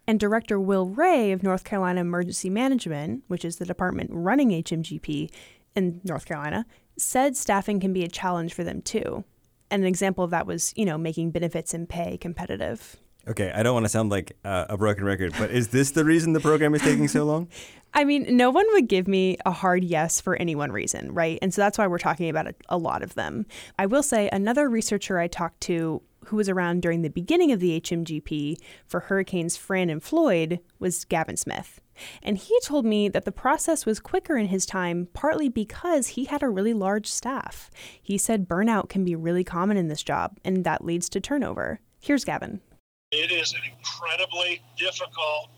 And 0.09 0.19
Director 0.19 0.59
Will 0.59 0.87
Ray 0.87 1.31
of 1.31 1.43
North 1.43 1.63
Carolina 1.63 2.01
Emergency 2.01 2.49
Management, 2.49 3.23
which 3.27 3.43
is 3.43 3.57
the 3.57 3.65
department 3.65 4.09
running 4.13 4.49
HMGP 4.49 5.29
in 5.75 6.01
North 6.03 6.25
Carolina, 6.25 6.65
said 6.97 7.37
staffing 7.37 7.79
can 7.79 7.93
be 7.93 8.03
a 8.03 8.09
challenge 8.09 8.53
for 8.53 8.63
them 8.63 8.81
too. 8.81 9.23
And 9.69 9.83
an 9.83 9.87
example 9.87 10.23
of 10.23 10.31
that 10.31 10.47
was, 10.47 10.73
you 10.75 10.85
know, 10.85 10.97
making 10.97 11.31
benefits 11.31 11.73
and 11.73 11.87
pay 11.87 12.17
competitive. 12.17 12.97
Okay, 13.27 13.51
I 13.53 13.61
don't 13.61 13.73
want 13.73 13.85
to 13.85 13.89
sound 13.89 14.09
like 14.09 14.37
uh, 14.45 14.67
a 14.69 14.77
broken 14.77 15.03
record, 15.03 15.33
but 15.37 15.51
is 15.51 15.67
this 15.69 15.91
the 15.91 16.05
reason 16.05 16.31
the 16.31 16.39
program 16.39 16.73
is 16.73 16.81
taking 16.81 17.09
so 17.09 17.25
long? 17.25 17.49
I 17.97 18.03
mean, 18.03 18.37
no 18.37 18.51
one 18.51 18.67
would 18.73 18.87
give 18.87 19.07
me 19.07 19.37
a 19.43 19.49
hard 19.49 19.83
yes 19.83 20.21
for 20.21 20.35
any 20.35 20.53
one 20.53 20.71
reason, 20.71 21.11
right? 21.15 21.39
And 21.41 21.51
so 21.51 21.63
that's 21.63 21.79
why 21.79 21.87
we're 21.87 21.97
talking 21.97 22.29
about 22.29 22.45
a, 22.45 22.53
a 22.69 22.77
lot 22.77 23.01
of 23.01 23.15
them. 23.15 23.47
I 23.79 23.87
will 23.87 24.03
say 24.03 24.29
another 24.31 24.69
researcher 24.69 25.17
I 25.17 25.25
talked 25.27 25.61
to 25.61 26.03
who 26.25 26.35
was 26.35 26.47
around 26.47 26.83
during 26.83 27.01
the 27.01 27.09
beginning 27.09 27.51
of 27.51 27.59
the 27.59 27.81
HMGP 27.81 28.57
for 28.85 28.99
Hurricanes 28.99 29.57
Fran 29.57 29.89
and 29.89 30.03
Floyd 30.03 30.59
was 30.77 31.05
Gavin 31.05 31.37
Smith. 31.37 31.81
And 32.21 32.37
he 32.37 32.59
told 32.63 32.85
me 32.85 33.09
that 33.09 33.25
the 33.25 33.31
process 33.31 33.87
was 33.87 33.99
quicker 33.99 34.37
in 34.37 34.49
his 34.49 34.67
time, 34.67 35.07
partly 35.13 35.49
because 35.49 36.09
he 36.09 36.25
had 36.25 36.43
a 36.43 36.49
really 36.49 36.75
large 36.75 37.07
staff. 37.07 37.71
He 37.99 38.19
said 38.19 38.47
burnout 38.47 38.89
can 38.89 39.05
be 39.05 39.15
really 39.15 39.43
common 39.43 39.75
in 39.75 39.87
this 39.87 40.03
job, 40.03 40.37
and 40.45 40.63
that 40.65 40.85
leads 40.85 41.09
to 41.09 41.19
turnover. 41.19 41.79
Here's 41.99 42.25
Gavin. 42.25 42.61
It 43.11 43.31
is 43.31 43.53
an 43.53 43.61
incredibly 43.75 44.61
difficult, 44.77 45.49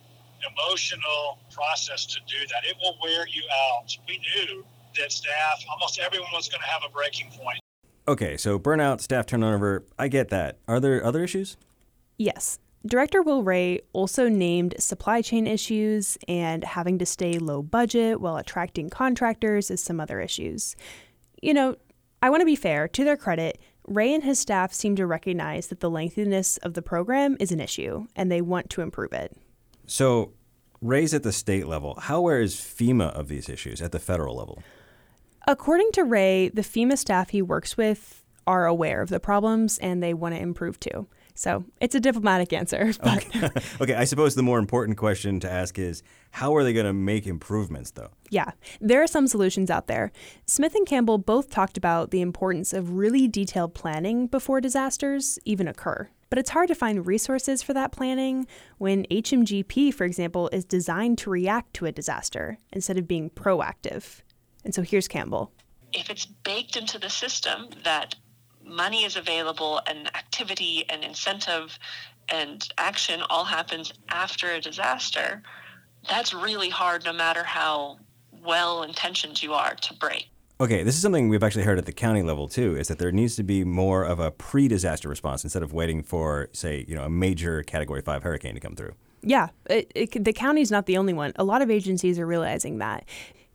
emotional 0.41 1.39
process 1.51 2.05
to 2.07 2.19
do 2.27 2.47
that. 2.47 2.69
It 2.69 2.75
will 2.81 2.97
wear 3.01 3.27
you 3.27 3.43
out. 3.73 3.97
We 4.07 4.17
knew 4.19 4.63
that 4.97 5.11
staff, 5.11 5.63
almost 5.71 5.99
everyone 5.99 6.29
was 6.33 6.47
going 6.47 6.61
to 6.61 6.67
have 6.67 6.81
a 6.87 6.91
breaking 6.91 7.31
point. 7.31 7.59
Okay, 8.07 8.37
so 8.37 8.57
burnout, 8.57 9.01
staff 9.01 9.25
turnover, 9.25 9.85
I 9.97 10.07
get 10.07 10.29
that. 10.29 10.57
Are 10.67 10.79
there 10.79 11.03
other 11.05 11.23
issues? 11.23 11.57
Yes. 12.17 12.59
Director 12.85 13.21
Will 13.21 13.43
Ray 13.43 13.81
also 13.91 14.29
named 14.29 14.73
supply 14.79 15.21
chain 15.21 15.45
issues 15.45 16.17
and 16.27 16.63
having 16.63 16.97
to 16.99 17.05
stay 17.05 17.37
low 17.37 17.61
budget 17.61 18.21
while 18.21 18.37
attracting 18.37 18.89
contractors 18.89 19.69
as 19.69 19.83
some 19.83 19.99
other 19.99 20.21
issues. 20.21 20.75
You 21.41 21.53
know, 21.53 21.75
I 22.21 22.29
want 22.29 22.41
to 22.41 22.45
be 22.45 22.55
fair, 22.55 22.87
to 22.87 23.03
their 23.03 23.17
credit, 23.17 23.59
Ray 23.85 24.13
and 24.13 24.23
his 24.23 24.39
staff 24.39 24.73
seem 24.73 24.95
to 24.95 25.05
recognize 25.05 25.67
that 25.67 25.79
the 25.79 25.89
lengthiness 25.89 26.57
of 26.57 26.73
the 26.73 26.81
program 26.81 27.35
is 27.39 27.51
an 27.51 27.59
issue 27.59 28.07
and 28.15 28.31
they 28.31 28.41
want 28.41 28.69
to 28.71 28.81
improve 28.81 29.13
it. 29.13 29.35
So, 29.89 30.33
Ray's 30.81 31.15
at 31.15 31.23
the 31.23 31.31
state 31.31 31.67
level. 31.67 31.95
How 31.99 32.17
aware 32.19 32.41
is 32.41 32.55
FEMA 32.55 33.11
of 33.13 33.27
these 33.27 33.49
issues 33.49 33.81
at 33.81 33.91
the 33.91 33.99
federal 33.99 34.35
level? 34.35 34.61
According 35.47 35.91
to 35.93 36.03
Ray, 36.03 36.49
the 36.49 36.61
FEMA 36.61 36.95
staff 36.95 37.31
he 37.31 37.41
works 37.41 37.75
with 37.75 38.23
are 38.45 38.67
aware 38.67 39.01
of 39.01 39.09
the 39.09 39.19
problems 39.19 39.79
and 39.79 40.01
they 40.01 40.13
want 40.13 40.35
to 40.35 40.41
improve 40.41 40.79
too. 40.79 41.07
So 41.33 41.63
it's 41.81 41.95
a 41.95 41.99
diplomatic 41.99 42.53
answer. 42.53 42.93
But 43.01 43.25
okay. 43.25 43.49
okay, 43.81 43.95
I 43.95 44.03
suppose 44.03 44.35
the 44.35 44.43
more 44.43 44.59
important 44.59 44.97
question 44.97 45.39
to 45.39 45.51
ask 45.51 45.79
is 45.79 46.03
how 46.31 46.55
are 46.55 46.63
they 46.63 46.73
going 46.73 46.85
to 46.85 46.93
make 46.93 47.25
improvements, 47.25 47.91
though? 47.91 48.11
Yeah, 48.29 48.51
there 48.79 49.01
are 49.01 49.07
some 49.07 49.25
solutions 49.25 49.71
out 49.71 49.87
there. 49.87 50.11
Smith 50.45 50.75
and 50.75 50.85
Campbell 50.85 51.17
both 51.17 51.49
talked 51.49 51.77
about 51.77 52.11
the 52.11 52.21
importance 52.21 52.73
of 52.73 52.91
really 52.91 53.27
detailed 53.27 53.73
planning 53.73 54.27
before 54.27 54.61
disasters 54.61 55.39
even 55.45 55.67
occur. 55.67 56.09
But 56.29 56.37
it's 56.37 56.51
hard 56.51 56.67
to 56.67 56.75
find 56.75 57.07
resources 57.07 57.63
for 57.63 57.73
that 57.73 57.91
planning 57.91 58.45
when 58.77 59.05
HMGP, 59.05 59.93
for 59.93 60.03
example, 60.03 60.49
is 60.51 60.63
designed 60.63 61.17
to 61.19 61.29
react 61.29 61.73
to 61.75 61.85
a 61.85 61.91
disaster 61.91 62.57
instead 62.71 62.97
of 62.97 63.07
being 63.07 63.29
proactive. 63.31 64.21
And 64.63 64.75
so 64.75 64.81
here's 64.83 65.07
Campbell. 65.07 65.51
If 65.91 66.09
it's 66.09 66.25
baked 66.25 66.75
into 66.75 66.99
the 66.99 67.09
system 67.09 67.69
that 67.83 68.15
money 68.63 69.05
is 69.05 69.15
available 69.15 69.81
and 69.87 70.07
activity 70.15 70.85
and 70.89 71.03
incentive 71.03 71.79
and 72.31 72.67
action 72.77 73.23
all 73.29 73.45
happens 73.45 73.91
after 74.09 74.51
a 74.51 74.61
disaster, 74.61 75.41
that's 76.07 76.33
really 76.33 76.69
hard 76.69 77.05
no 77.05 77.13
matter 77.13 77.43
how 77.43 77.97
well 78.43 78.83
intentioned 78.83 79.41
you 79.41 79.53
are 79.53 79.73
to 79.75 79.93
break. 79.95 80.29
Okay, 80.61 80.83
this 80.83 80.95
is 80.95 81.01
something 81.01 81.29
we've 81.29 81.41
actually 81.41 81.63
heard 81.63 81.77
at 81.77 81.85
the 81.85 81.93
county 81.93 82.21
level 82.21 82.49
too, 82.49 82.75
is 82.75 82.89
that 82.89 82.99
there 82.99 83.13
needs 83.13 83.37
to 83.37 83.43
be 83.43 83.63
more 83.63 84.03
of 84.03 84.19
a 84.19 84.29
pre-disaster 84.29 85.07
response 85.07 85.45
instead 85.45 85.63
of 85.63 85.71
waiting 85.71 86.03
for, 86.03 86.49
say, 86.51 86.83
you 86.85 86.95
know, 86.95 87.03
a 87.05 87.09
major 87.09 87.63
Category 87.63 88.01
Five 88.01 88.23
hurricane 88.23 88.55
to 88.55 88.59
come 88.59 88.75
through. 88.75 88.91
Yeah, 89.21 89.49
it, 89.69 89.89
it, 89.95 90.25
the 90.25 90.33
county's 90.33 90.69
not 90.69 90.85
the 90.85 90.97
only 90.97 91.13
one. 91.13 91.31
A 91.37 91.45
lot 91.45 91.61
of 91.61 91.71
agencies 91.71 92.19
are 92.19 92.27
realizing 92.27 92.79
that. 92.79 93.05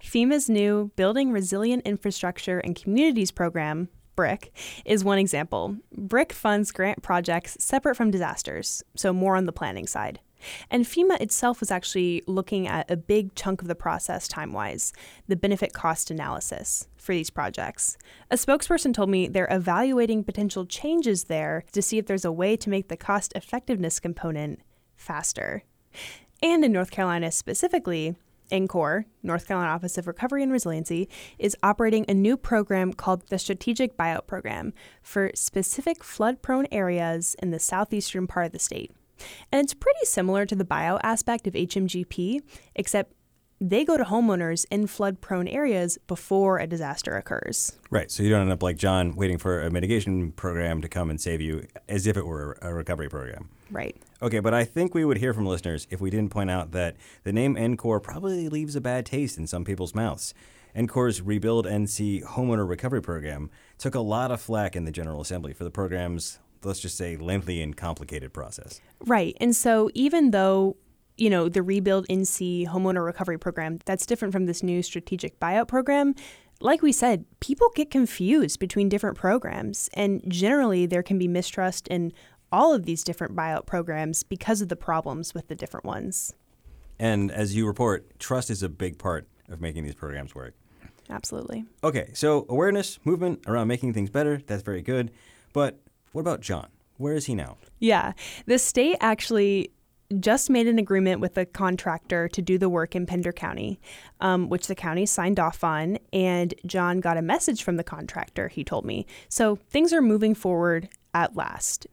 FEMA's 0.03 0.49
new 0.49 0.93
Building 0.97 1.31
Resilient 1.31 1.83
Infrastructure 1.85 2.59
and 2.59 2.75
Communities 2.75 3.31
program, 3.31 3.90
BRIC, 4.17 4.51
is 4.87 5.05
one 5.05 5.19
example. 5.19 5.77
BRIC 5.95 6.33
funds 6.33 6.73
grant 6.73 7.03
projects 7.03 7.59
separate 7.61 7.97
from 7.97 8.12
disasters, 8.12 8.83
so 8.97 9.12
more 9.12 9.37
on 9.37 9.45
the 9.45 9.53
planning 9.53 9.87
side. 9.87 10.21
And 10.70 10.85
FEMA 10.85 11.20
itself 11.20 11.61
was 11.61 11.70
actually 11.70 12.22
looking 12.26 12.66
at 12.66 12.90
a 12.90 12.96
big 12.96 13.35
chunk 13.35 13.62
of 13.62 13.68
the 13.68 13.74
process 13.74 14.28
time 14.28 14.52
wise 14.52 14.92
the 15.28 15.37
benefit 15.37 15.72
cost 15.72 16.11
analysis 16.11 16.88
for 16.96 17.12
these 17.12 17.30
projects. 17.30 17.96
A 18.30 18.37
spokesperson 18.37 18.94
told 18.94 19.11
me 19.11 19.28
they're 19.28 19.48
evaluating 19.50 20.24
potential 20.24 20.66
changes 20.66 21.24
there 21.24 21.64
to 21.72 21.83
see 21.83 21.98
if 21.98 22.07
there's 22.07 22.24
a 22.24 22.33
way 22.33 22.57
to 22.57 22.70
make 22.70 22.88
the 22.88 22.96
cost 22.96 23.33
effectiveness 23.35 24.00
component 24.00 24.61
faster. 24.96 25.64
And 26.42 26.64
in 26.64 26.72
North 26.72 26.90
Carolina 26.90 27.30
specifically, 27.30 28.16
NCORR, 28.50 29.04
North 29.22 29.46
Carolina 29.46 29.72
Office 29.72 29.96
of 29.98 30.07
Recovery 30.07 30.42
and 30.42 30.52
Resiliency, 30.52 31.09
is 31.38 31.57
operating 31.62 32.04
a 32.09 32.14
new 32.14 32.37
program 32.37 32.92
called 32.92 33.28
the 33.28 33.38
Strategic 33.38 33.96
Buyout 33.96 34.26
Program 34.26 34.72
for 35.02 35.30
specific 35.35 36.04
flood 36.04 36.42
prone 36.42 36.66
areas 36.70 37.35
in 37.42 37.50
the 37.50 37.59
southeastern 37.59 38.26
part 38.26 38.46
of 38.46 38.52
the 38.52 38.59
state. 38.59 38.92
And 39.53 39.62
it's 39.62 39.74
pretty 39.74 40.05
similar 40.05 40.46
to 40.46 40.55
the 40.55 40.64
buyout 40.64 41.00
aspect 41.03 41.46
of 41.46 41.55
HMGP, 41.55 42.40
except 42.74 43.12
they 43.61 43.85
go 43.85 43.96
to 43.96 44.05
homeowners 44.05 44.66
in 44.70 44.87
flood 44.87 45.20
prone 45.20 45.48
areas 45.48 45.96
before 46.07 46.59
a 46.59 46.66
disaster 46.66 47.16
occurs. 47.16 47.79
Right. 47.90 48.11
So 48.11 48.22
you 48.22 48.31
don't 48.31 48.42
end 48.42 48.53
up 48.53 48.62
like 48.62 48.77
John 48.77 49.14
waiting 49.14 49.38
for 49.38 49.61
a 49.61 49.70
mitigation 49.70 50.33
program 50.33 50.83
to 50.83 50.88
come 50.88 51.09
and 51.09 51.20
save 51.20 51.40
you 51.40 51.66
as 51.88 52.07
if 52.07 52.16
it 52.16 52.27
were 52.27 52.59
a 52.61 52.74
recovery 52.74 53.09
program. 53.09 53.48
Right. 53.70 53.96
Okay, 54.20 54.40
but 54.40 54.55
I 54.55 54.64
think 54.64 54.94
we 54.94 55.05
would 55.05 55.18
hear 55.18 55.33
from 55.33 55.46
listeners 55.46 55.87
if 55.90 56.00
we 56.00 56.11
didn't 56.11 56.31
point 56.31 56.50
out 56.50 56.72
that 56.72 56.96
the 57.22 57.33
name 57.33 57.55
NCORR 57.55 58.03
probably 58.03 58.48
leaves 58.48 58.77
a 58.77 58.81
bad 58.81 59.07
taste 59.07 59.38
in 59.38 59.46
some 59.46 59.64
people's 59.64 59.94
mouths. 59.94 60.35
NCORR's 60.77 61.22
Rebuild 61.22 61.66
NC 61.66 62.24
Homeowner 62.24 62.68
Recovery 62.68 63.00
Program 63.00 63.50
took 63.79 63.94
a 63.94 64.00
lot 64.00 64.31
of 64.31 64.40
flack 64.40 64.74
in 64.74 64.85
the 64.85 64.90
General 64.90 65.20
Assembly 65.20 65.53
for 65.53 65.64
the 65.64 65.70
program's, 65.70 66.40
let's 66.64 66.81
just 66.81 66.96
say, 66.96 67.16
lengthy 67.16 67.62
and 67.62 67.77
complicated 67.77 68.33
process. 68.33 68.81
Right. 69.00 69.37
And 69.40 69.55
so 69.55 69.90
even 69.94 70.31
though 70.31 70.77
you 71.16 71.31
know, 71.31 71.48
the 71.48 71.62
Rebuild 71.62 72.07
NC 72.09 72.66
homeowner 72.66 73.05
recovery 73.05 73.38
program, 73.38 73.79
that's 73.85 74.07
different 74.07 74.33
from 74.33 74.46
this 74.46 74.62
new 74.62 74.83
strategic 74.83 75.38
buyout 75.38 75.68
program. 75.68 76.14
Like 76.61 76.83
we 76.83 76.92
said, 76.92 77.24
people 77.40 77.68
get 77.74 77.90
confused 77.90 78.59
between 78.59 78.88
different 78.88 79.16
programs, 79.16 79.88
and 79.94 80.22
generally 80.29 80.87
there 80.87 81.03
can 81.03 81.18
be 81.18 81.29
mistrust 81.29 81.88
in 81.88 82.12
all 82.50 82.72
of 82.72 82.85
these 82.85 83.03
different 83.03 83.35
buyout 83.35 83.66
programs 83.66 84.22
because 84.22 84.61
of 84.61 84.68
the 84.68 84.77
problems 84.77 85.35
with 85.35 85.48
the 85.48 85.55
different 85.55 85.85
ones. 85.85 86.35
And 86.98 87.31
as 87.31 87.57
you 87.57 87.66
report, 87.66 88.18
trust 88.18 88.50
is 88.50 88.62
a 88.62 88.68
big 88.68 88.98
part 88.98 89.27
of 89.48 89.61
making 89.61 89.85
these 89.85 89.96
programs 89.96 90.35
work. 90.35 90.55
Absolutely. 91.11 91.64
Okay, 91.83 92.11
so 92.14 92.46
awareness, 92.48 92.98
movement 93.05 93.40
around 93.46 93.68
making 93.68 93.92
things 93.92 94.11
better, 94.11 94.40
that's 94.46 94.62
very 94.62 94.81
good. 94.81 95.11
But 95.53 95.81
what 96.14 96.20
about 96.20 96.40
John? 96.40 96.68
Where 96.96 97.14
is 97.14 97.27
he 97.27 97.35
now? 97.35 97.57
Yeah, 97.81 98.12
the 98.46 98.57
state 98.57 98.96
actually 99.00 99.72
just 100.20 100.48
made 100.48 100.68
an 100.68 100.79
agreement 100.79 101.20
with 101.20 101.37
a 101.37 101.44
contractor 101.44 102.29
to 102.29 102.40
do 102.40 102.57
the 102.57 102.68
work 102.68 102.94
in 102.94 103.05
Pender 103.05 103.33
County, 103.33 103.81
um, 104.20 104.48
which 104.48 104.68
the 104.68 104.77
county 104.77 105.07
signed 105.07 105.40
off 105.40 105.64
on. 105.64 105.98
And 106.12 106.55
John 106.66 107.00
got 107.00 107.16
a 107.16 107.22
message 107.22 107.64
from 107.64 107.79
the 107.79 107.83
contractor, 107.83 108.46
he 108.46 108.62
told 108.62 108.85
me. 108.85 109.07
So 109.29 109.57
things 109.57 109.92
are 109.92 110.00
moving 110.00 110.37
forward 110.37 110.88
at 111.14 111.35
last. 111.35 111.88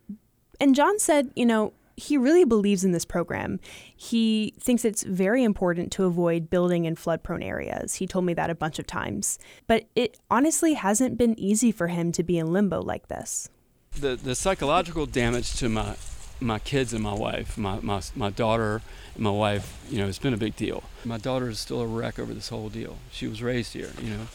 And 0.59 0.75
John 0.75 0.99
said, 0.99 1.31
you 1.35 1.47
know, 1.47 1.73
he 1.97 2.15
really 2.15 2.45
believes 2.45 2.83
in 2.83 2.91
this 2.91 3.05
program. 3.05 3.59
He 3.95 4.53
thinks 4.59 4.85
it's 4.85 5.01
very 5.01 5.43
important 5.43 5.91
to 5.93 6.05
avoid 6.05 6.51
building 6.51 6.85
in 6.85 6.95
flood 6.95 7.23
prone 7.23 7.41
areas. 7.41 7.95
He 7.95 8.05
told 8.05 8.25
me 8.25 8.35
that 8.35 8.51
a 8.51 8.55
bunch 8.55 8.77
of 8.77 8.85
times. 8.85 9.39
But 9.65 9.85
it 9.95 10.19
honestly 10.29 10.75
hasn't 10.75 11.17
been 11.17 11.39
easy 11.39 11.71
for 11.71 11.87
him 11.87 12.11
to 12.11 12.23
be 12.23 12.37
in 12.37 12.53
limbo 12.53 12.83
like 12.83 13.07
this. 13.07 13.49
The, 13.99 14.15
the 14.15 14.35
psychological 14.35 15.05
damage 15.05 15.53
to 15.55 15.69
my 15.69 15.95
my 16.39 16.57
kids 16.57 16.91
and 16.91 17.03
my 17.03 17.13
wife, 17.13 17.55
my, 17.55 17.79
my, 17.81 18.01
my 18.15 18.31
daughter 18.31 18.81
and 19.13 19.23
my 19.23 19.29
wife, 19.29 19.77
you 19.89 19.99
know, 19.99 20.07
it's 20.07 20.17
been 20.17 20.33
a 20.33 20.37
big 20.37 20.55
deal. 20.55 20.83
My 21.05 21.19
daughter 21.19 21.49
is 21.49 21.59
still 21.59 21.81
a 21.81 21.85
wreck 21.85 22.17
over 22.17 22.33
this 22.33 22.49
whole 22.49 22.69
deal. 22.69 22.97
She 23.11 23.27
was 23.27 23.43
raised 23.43 23.73
here, 23.73 23.91
you 24.01 24.09
know, 24.09 24.27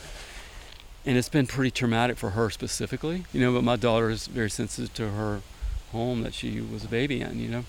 and 1.04 1.18
it's 1.18 1.28
been 1.28 1.48
pretty 1.48 1.72
traumatic 1.72 2.16
for 2.16 2.30
her 2.30 2.48
specifically, 2.48 3.24
you 3.32 3.40
know, 3.40 3.52
but 3.52 3.64
my 3.64 3.74
daughter 3.74 4.08
is 4.08 4.28
very 4.28 4.50
sensitive 4.50 4.94
to 4.94 5.10
her 5.10 5.40
home 5.90 6.22
that 6.22 6.32
she 6.32 6.60
was 6.60 6.84
a 6.84 6.88
baby 6.88 7.20
in, 7.20 7.40
you 7.40 7.48
know. 7.48 7.64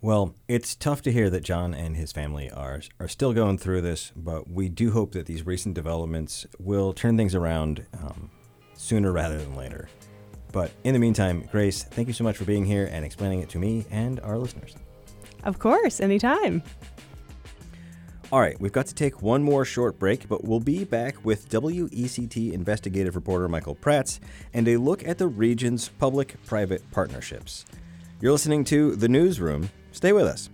Well, 0.00 0.36
it's 0.46 0.76
tough 0.76 1.02
to 1.02 1.10
hear 1.10 1.28
that 1.30 1.42
John 1.42 1.74
and 1.74 1.96
his 1.96 2.12
family 2.12 2.48
are 2.48 2.82
are 3.00 3.08
still 3.08 3.32
going 3.32 3.58
through 3.58 3.80
this, 3.80 4.12
but 4.14 4.48
we 4.48 4.68
do 4.68 4.92
hope 4.92 5.12
that 5.12 5.26
these 5.26 5.44
recent 5.44 5.74
developments 5.74 6.46
will 6.60 6.92
turn 6.92 7.16
things 7.16 7.34
around 7.34 7.86
um, 8.00 8.30
sooner 8.74 9.10
rather 9.10 9.38
than 9.38 9.56
later. 9.56 9.88
But 10.52 10.70
in 10.84 10.94
the 10.94 10.98
meantime, 10.98 11.48
Grace, 11.50 11.82
thank 11.82 12.08
you 12.08 12.14
so 12.14 12.24
much 12.24 12.36
for 12.36 12.44
being 12.44 12.64
here 12.64 12.88
and 12.90 13.04
explaining 13.04 13.40
it 13.40 13.48
to 13.50 13.58
me 13.58 13.84
and 13.90 14.20
our 14.20 14.38
listeners. 14.38 14.74
Of 15.44 15.58
course, 15.58 16.00
anytime. 16.00 16.62
All 18.30 18.40
right, 18.40 18.60
we've 18.60 18.72
got 18.72 18.86
to 18.86 18.94
take 18.94 19.22
one 19.22 19.42
more 19.42 19.64
short 19.64 19.98
break, 19.98 20.28
but 20.28 20.44
we'll 20.44 20.60
be 20.60 20.84
back 20.84 21.24
with 21.24 21.48
WECT 21.48 22.52
investigative 22.52 23.16
reporter 23.16 23.48
Michael 23.48 23.74
Praats 23.74 24.20
and 24.52 24.68
a 24.68 24.76
look 24.76 25.06
at 25.06 25.16
the 25.16 25.26
region's 25.26 25.88
public 25.88 26.36
private 26.44 26.82
partnerships. 26.90 27.64
You're 28.20 28.32
listening 28.32 28.64
to 28.64 28.96
The 28.96 29.08
Newsroom. 29.08 29.70
Stay 29.92 30.12
with 30.12 30.26
us. 30.26 30.50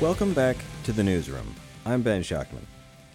Welcome 0.00 0.32
back 0.32 0.56
to 0.84 0.92
the 0.92 1.02
newsroom. 1.02 1.56
I'm 1.84 2.02
Ben 2.02 2.22
Schachtman. 2.22 2.62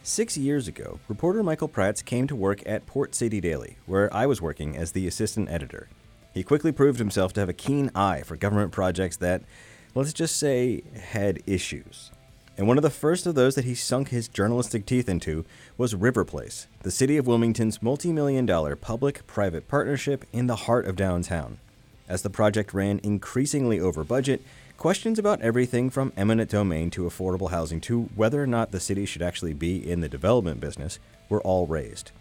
Six 0.04 0.36
years 0.36 0.68
ago, 0.68 1.00
reporter 1.08 1.42
Michael 1.42 1.70
Praats 1.70 2.04
came 2.04 2.28
to 2.28 2.36
work 2.36 2.62
at 2.66 2.86
Port 2.86 3.16
City 3.16 3.40
Daily, 3.40 3.78
where 3.86 4.14
I 4.14 4.26
was 4.26 4.42
working 4.42 4.76
as 4.76 4.92
the 4.92 5.08
assistant 5.08 5.50
editor. 5.50 5.88
He 6.34 6.44
quickly 6.44 6.74
proved 6.74 7.00
himself 7.00 7.32
to 7.34 7.40
have 7.40 7.48
a 7.48 7.54
keen 7.54 7.90
eye 7.96 8.24
for 8.24 8.36
government 8.36 8.74
projects 8.74 9.16
that, 9.18 9.44
let's 9.96 10.12
just 10.12 10.36
say, 10.36 10.84
had 10.94 11.42
issues. 11.48 12.12
And 12.58 12.68
one 12.68 12.78
of 12.78 12.84
the 12.84 12.90
first 12.90 13.26
of 13.26 13.34
those 13.34 13.56
that 13.56 13.64
he 13.64 13.76
sunk 13.76 14.10
his 14.10 14.28
journalistic 14.28 14.86
teeth 14.86 15.08
into 15.08 15.46
was 15.78 15.96
River 15.96 16.26
Place, 16.26 16.68
the 16.82 16.92
city 16.92 17.16
of 17.16 17.26
Wilmington's 17.26 17.82
multi 17.82 18.12
million 18.12 18.46
dollar 18.46 18.76
public 18.76 19.26
private 19.26 19.70
partnership 19.70 20.26
in 20.34 20.48
the 20.48 20.58
heart 20.58 20.86
of 20.86 20.98
downtown. 20.98 21.60
As 22.10 22.24
the 22.24 22.30
project 22.30 22.74
ran 22.74 23.00
increasingly 23.04 23.80
over 23.80 24.04
budget, 24.04 24.42
Questions 24.78 25.18
about 25.18 25.42
everything 25.42 25.90
from 25.90 26.12
eminent 26.18 26.50
domain 26.50 26.90
to 26.90 27.04
affordable 27.04 27.52
housing 27.52 27.80
to 27.82 28.10
whether 28.16 28.44
or 28.44 28.48
not 28.48 28.72
the 28.72 28.80
city 28.80 29.06
should 29.06 29.22
actually 29.22 29.54
be 29.54 29.78
in 29.90 30.02
the 30.02 30.10
development 30.10 30.60
business 30.60 31.00
were 31.30 31.42
all 31.42 31.68
raised. 31.68 32.12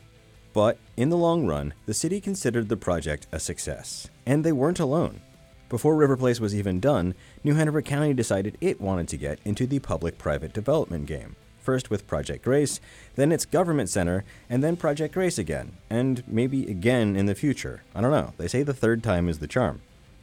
But 0.52 0.78
in 0.96 1.08
the 1.08 1.16
long 1.16 1.46
run, 1.46 1.74
the 1.86 1.94
city 1.94 2.20
considered 2.20 2.68
the 2.68 2.76
project 2.76 3.26
a 3.32 3.40
success, 3.40 4.08
and 4.26 4.44
they 4.44 4.52
weren't 4.52 4.78
alone. 4.78 5.22
Before 5.68 5.96
River 5.96 6.16
Place 6.16 6.38
was 6.38 6.54
even 6.54 6.78
done, 6.78 7.14
New 7.42 7.54
Hanover 7.54 7.80
County 7.80 8.12
decided 8.12 8.58
it 8.60 8.80
wanted 8.80 9.08
to 9.08 9.16
get 9.16 9.38
into 9.44 9.66
the 9.66 9.78
public 9.78 10.18
private 10.18 10.52
development 10.52 11.06
game. 11.06 11.34
First 11.58 11.90
with 11.90 12.06
Project 12.06 12.44
Grace, 12.44 12.78
then 13.14 13.32
its 13.32 13.46
Government 13.46 13.88
Center, 13.88 14.24
and 14.50 14.62
then 14.62 14.76
Project 14.76 15.14
Grace 15.14 15.38
again, 15.38 15.78
and 15.88 16.22
maybe 16.26 16.66
again 16.70 17.16
in 17.16 17.26
the 17.26 17.34
future. 17.34 17.82
I 17.94 18.02
don't 18.02 18.10
know. 18.10 18.34
They 18.36 18.48
say 18.48 18.62
the 18.62 18.74
third 18.74 19.02
time 19.02 19.28
is 19.28 19.38
the 19.38 19.46
charm. 19.46 19.80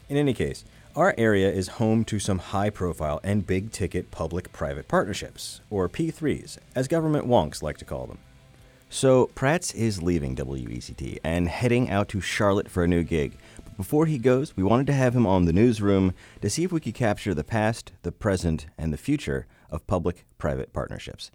In 0.07 0.17
any 0.17 0.33
case, 0.33 0.63
our 0.99 1.15
area 1.17 1.49
is 1.49 1.79
home 1.79 2.03
to 2.03 2.19
some 2.19 2.39
high 2.39 2.69
profile 2.69 3.21
and 3.23 3.47
big 3.47 3.71
ticket 3.71 4.11
public 4.11 4.51
private 4.51 4.89
partnerships, 4.89 5.61
or 5.69 5.87
P3s, 5.87 6.57
as 6.75 6.89
government 6.89 7.25
wonks 7.25 7.63
like 7.63 7.77
to 7.77 7.85
call 7.85 8.05
them. 8.05 8.17
So, 8.89 9.29
Praats 9.33 9.73
is 9.73 10.03
leaving 10.03 10.35
WECT 10.35 11.19
and 11.23 11.47
heading 11.47 11.89
out 11.89 12.09
to 12.09 12.19
Charlotte 12.19 12.69
for 12.69 12.83
a 12.83 12.87
new 12.87 13.03
gig. 13.03 13.31
But 13.63 13.77
before 13.77 14.07
he 14.07 14.17
goes, 14.17 14.57
we 14.57 14.63
wanted 14.63 14.87
to 14.87 14.93
have 14.93 15.15
him 15.15 15.25
on 15.25 15.45
the 15.45 15.53
newsroom 15.53 16.13
to 16.41 16.49
see 16.49 16.65
if 16.65 16.71
we 16.73 16.81
could 16.81 16.95
capture 16.95 17.33
the 17.33 17.45
past, 17.45 17.93
the 18.01 18.11
present, 18.11 18.65
and 18.77 18.91
the 18.91 18.97
future 18.97 19.47
of 19.69 19.87
public 19.87 20.25
private 20.37 20.73
partnerships. 20.73 21.31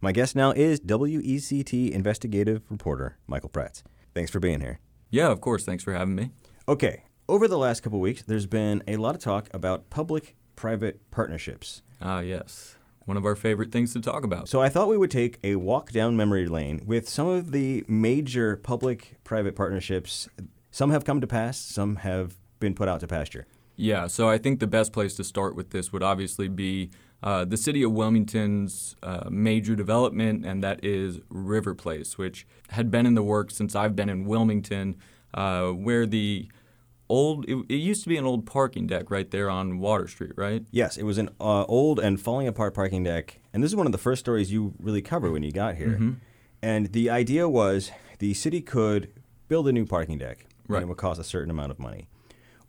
My 0.00 0.10
guest 0.10 0.34
now 0.34 0.50
is 0.50 0.80
WECT 0.80 1.92
investigative 1.92 2.62
reporter 2.68 3.16
Michael 3.28 3.50
Praats. 3.50 3.84
Thanks 4.12 4.32
for 4.32 4.40
being 4.40 4.60
here. 4.60 4.80
Yeah, 5.08 5.28
of 5.28 5.40
course. 5.40 5.64
Thanks 5.64 5.84
for 5.84 5.92
having 5.92 6.16
me. 6.16 6.30
Okay, 6.66 7.04
over 7.28 7.46
the 7.46 7.58
last 7.58 7.82
couple 7.82 8.00
weeks, 8.00 8.22
there's 8.22 8.46
been 8.46 8.82
a 8.88 8.96
lot 8.96 9.14
of 9.14 9.20
talk 9.20 9.48
about 9.52 9.90
public 9.90 10.34
private 10.56 11.10
partnerships. 11.10 11.82
Ah, 12.00 12.20
yes. 12.20 12.76
One 13.04 13.16
of 13.16 13.24
our 13.24 13.36
favorite 13.36 13.70
things 13.70 13.92
to 13.92 14.00
talk 14.00 14.24
about. 14.24 14.48
So 14.48 14.60
I 14.60 14.68
thought 14.68 14.88
we 14.88 14.96
would 14.96 15.10
take 15.10 15.38
a 15.44 15.56
walk 15.56 15.92
down 15.92 16.16
memory 16.16 16.46
lane 16.46 16.82
with 16.84 17.08
some 17.08 17.26
of 17.28 17.52
the 17.52 17.84
major 17.86 18.56
public 18.56 19.18
private 19.24 19.54
partnerships. 19.54 20.28
Some 20.70 20.90
have 20.90 21.04
come 21.04 21.20
to 21.20 21.26
pass, 21.26 21.58
some 21.58 21.96
have 21.96 22.36
been 22.60 22.74
put 22.74 22.88
out 22.88 23.00
to 23.00 23.06
pasture. 23.06 23.46
Yeah, 23.76 24.08
so 24.08 24.28
I 24.28 24.38
think 24.38 24.58
the 24.58 24.66
best 24.66 24.92
place 24.92 25.14
to 25.16 25.24
start 25.24 25.54
with 25.54 25.70
this 25.70 25.92
would 25.92 26.02
obviously 26.02 26.48
be 26.48 26.90
uh, 27.22 27.44
the 27.44 27.56
city 27.56 27.82
of 27.82 27.92
Wilmington's 27.92 28.96
uh, 29.02 29.28
major 29.30 29.76
development, 29.76 30.44
and 30.44 30.62
that 30.64 30.84
is 30.84 31.20
River 31.28 31.74
Place, 31.74 32.18
which 32.18 32.46
had 32.70 32.90
been 32.90 33.06
in 33.06 33.14
the 33.14 33.22
works 33.22 33.54
since 33.54 33.76
I've 33.76 33.94
been 33.94 34.08
in 34.08 34.24
Wilmington, 34.24 34.96
uh, 35.34 35.68
where 35.68 36.06
the 36.06 36.48
old 37.08 37.44
it, 37.48 37.56
it, 37.68 37.76
used 37.76 38.02
to 38.02 38.08
be 38.08 38.16
an 38.16 38.24
old 38.24 38.46
parking 38.46 38.86
deck 38.86 39.10
right 39.10 39.30
there 39.30 39.50
on 39.50 39.78
Water 39.78 40.08
Street, 40.08 40.32
right? 40.36 40.64
Yes, 40.70 40.96
it 40.96 41.04
was 41.04 41.18
an 41.18 41.30
uh, 41.40 41.64
old 41.64 41.98
and 41.98 42.20
falling 42.20 42.48
apart 42.48 42.74
parking 42.74 43.04
deck, 43.04 43.40
and 43.52 43.62
this 43.62 43.70
is 43.70 43.76
one 43.76 43.86
of 43.86 43.92
the 43.92 43.98
first 43.98 44.20
stories 44.20 44.52
you 44.52 44.74
really 44.78 45.02
covered 45.02 45.32
when 45.32 45.42
you 45.42 45.52
got 45.52 45.76
here. 45.76 45.88
Mm-hmm. 45.88 46.12
And 46.62 46.92
the 46.92 47.08
idea 47.10 47.48
was 47.48 47.90
the 48.18 48.34
city 48.34 48.60
could 48.60 49.12
build 49.48 49.68
a 49.68 49.72
new 49.72 49.86
parking 49.86 50.18
deck, 50.18 50.46
right. 50.66 50.78
and 50.78 50.84
it 50.84 50.88
would 50.88 50.98
cost 50.98 51.20
a 51.20 51.24
certain 51.24 51.50
amount 51.50 51.70
of 51.70 51.78
money, 51.78 52.08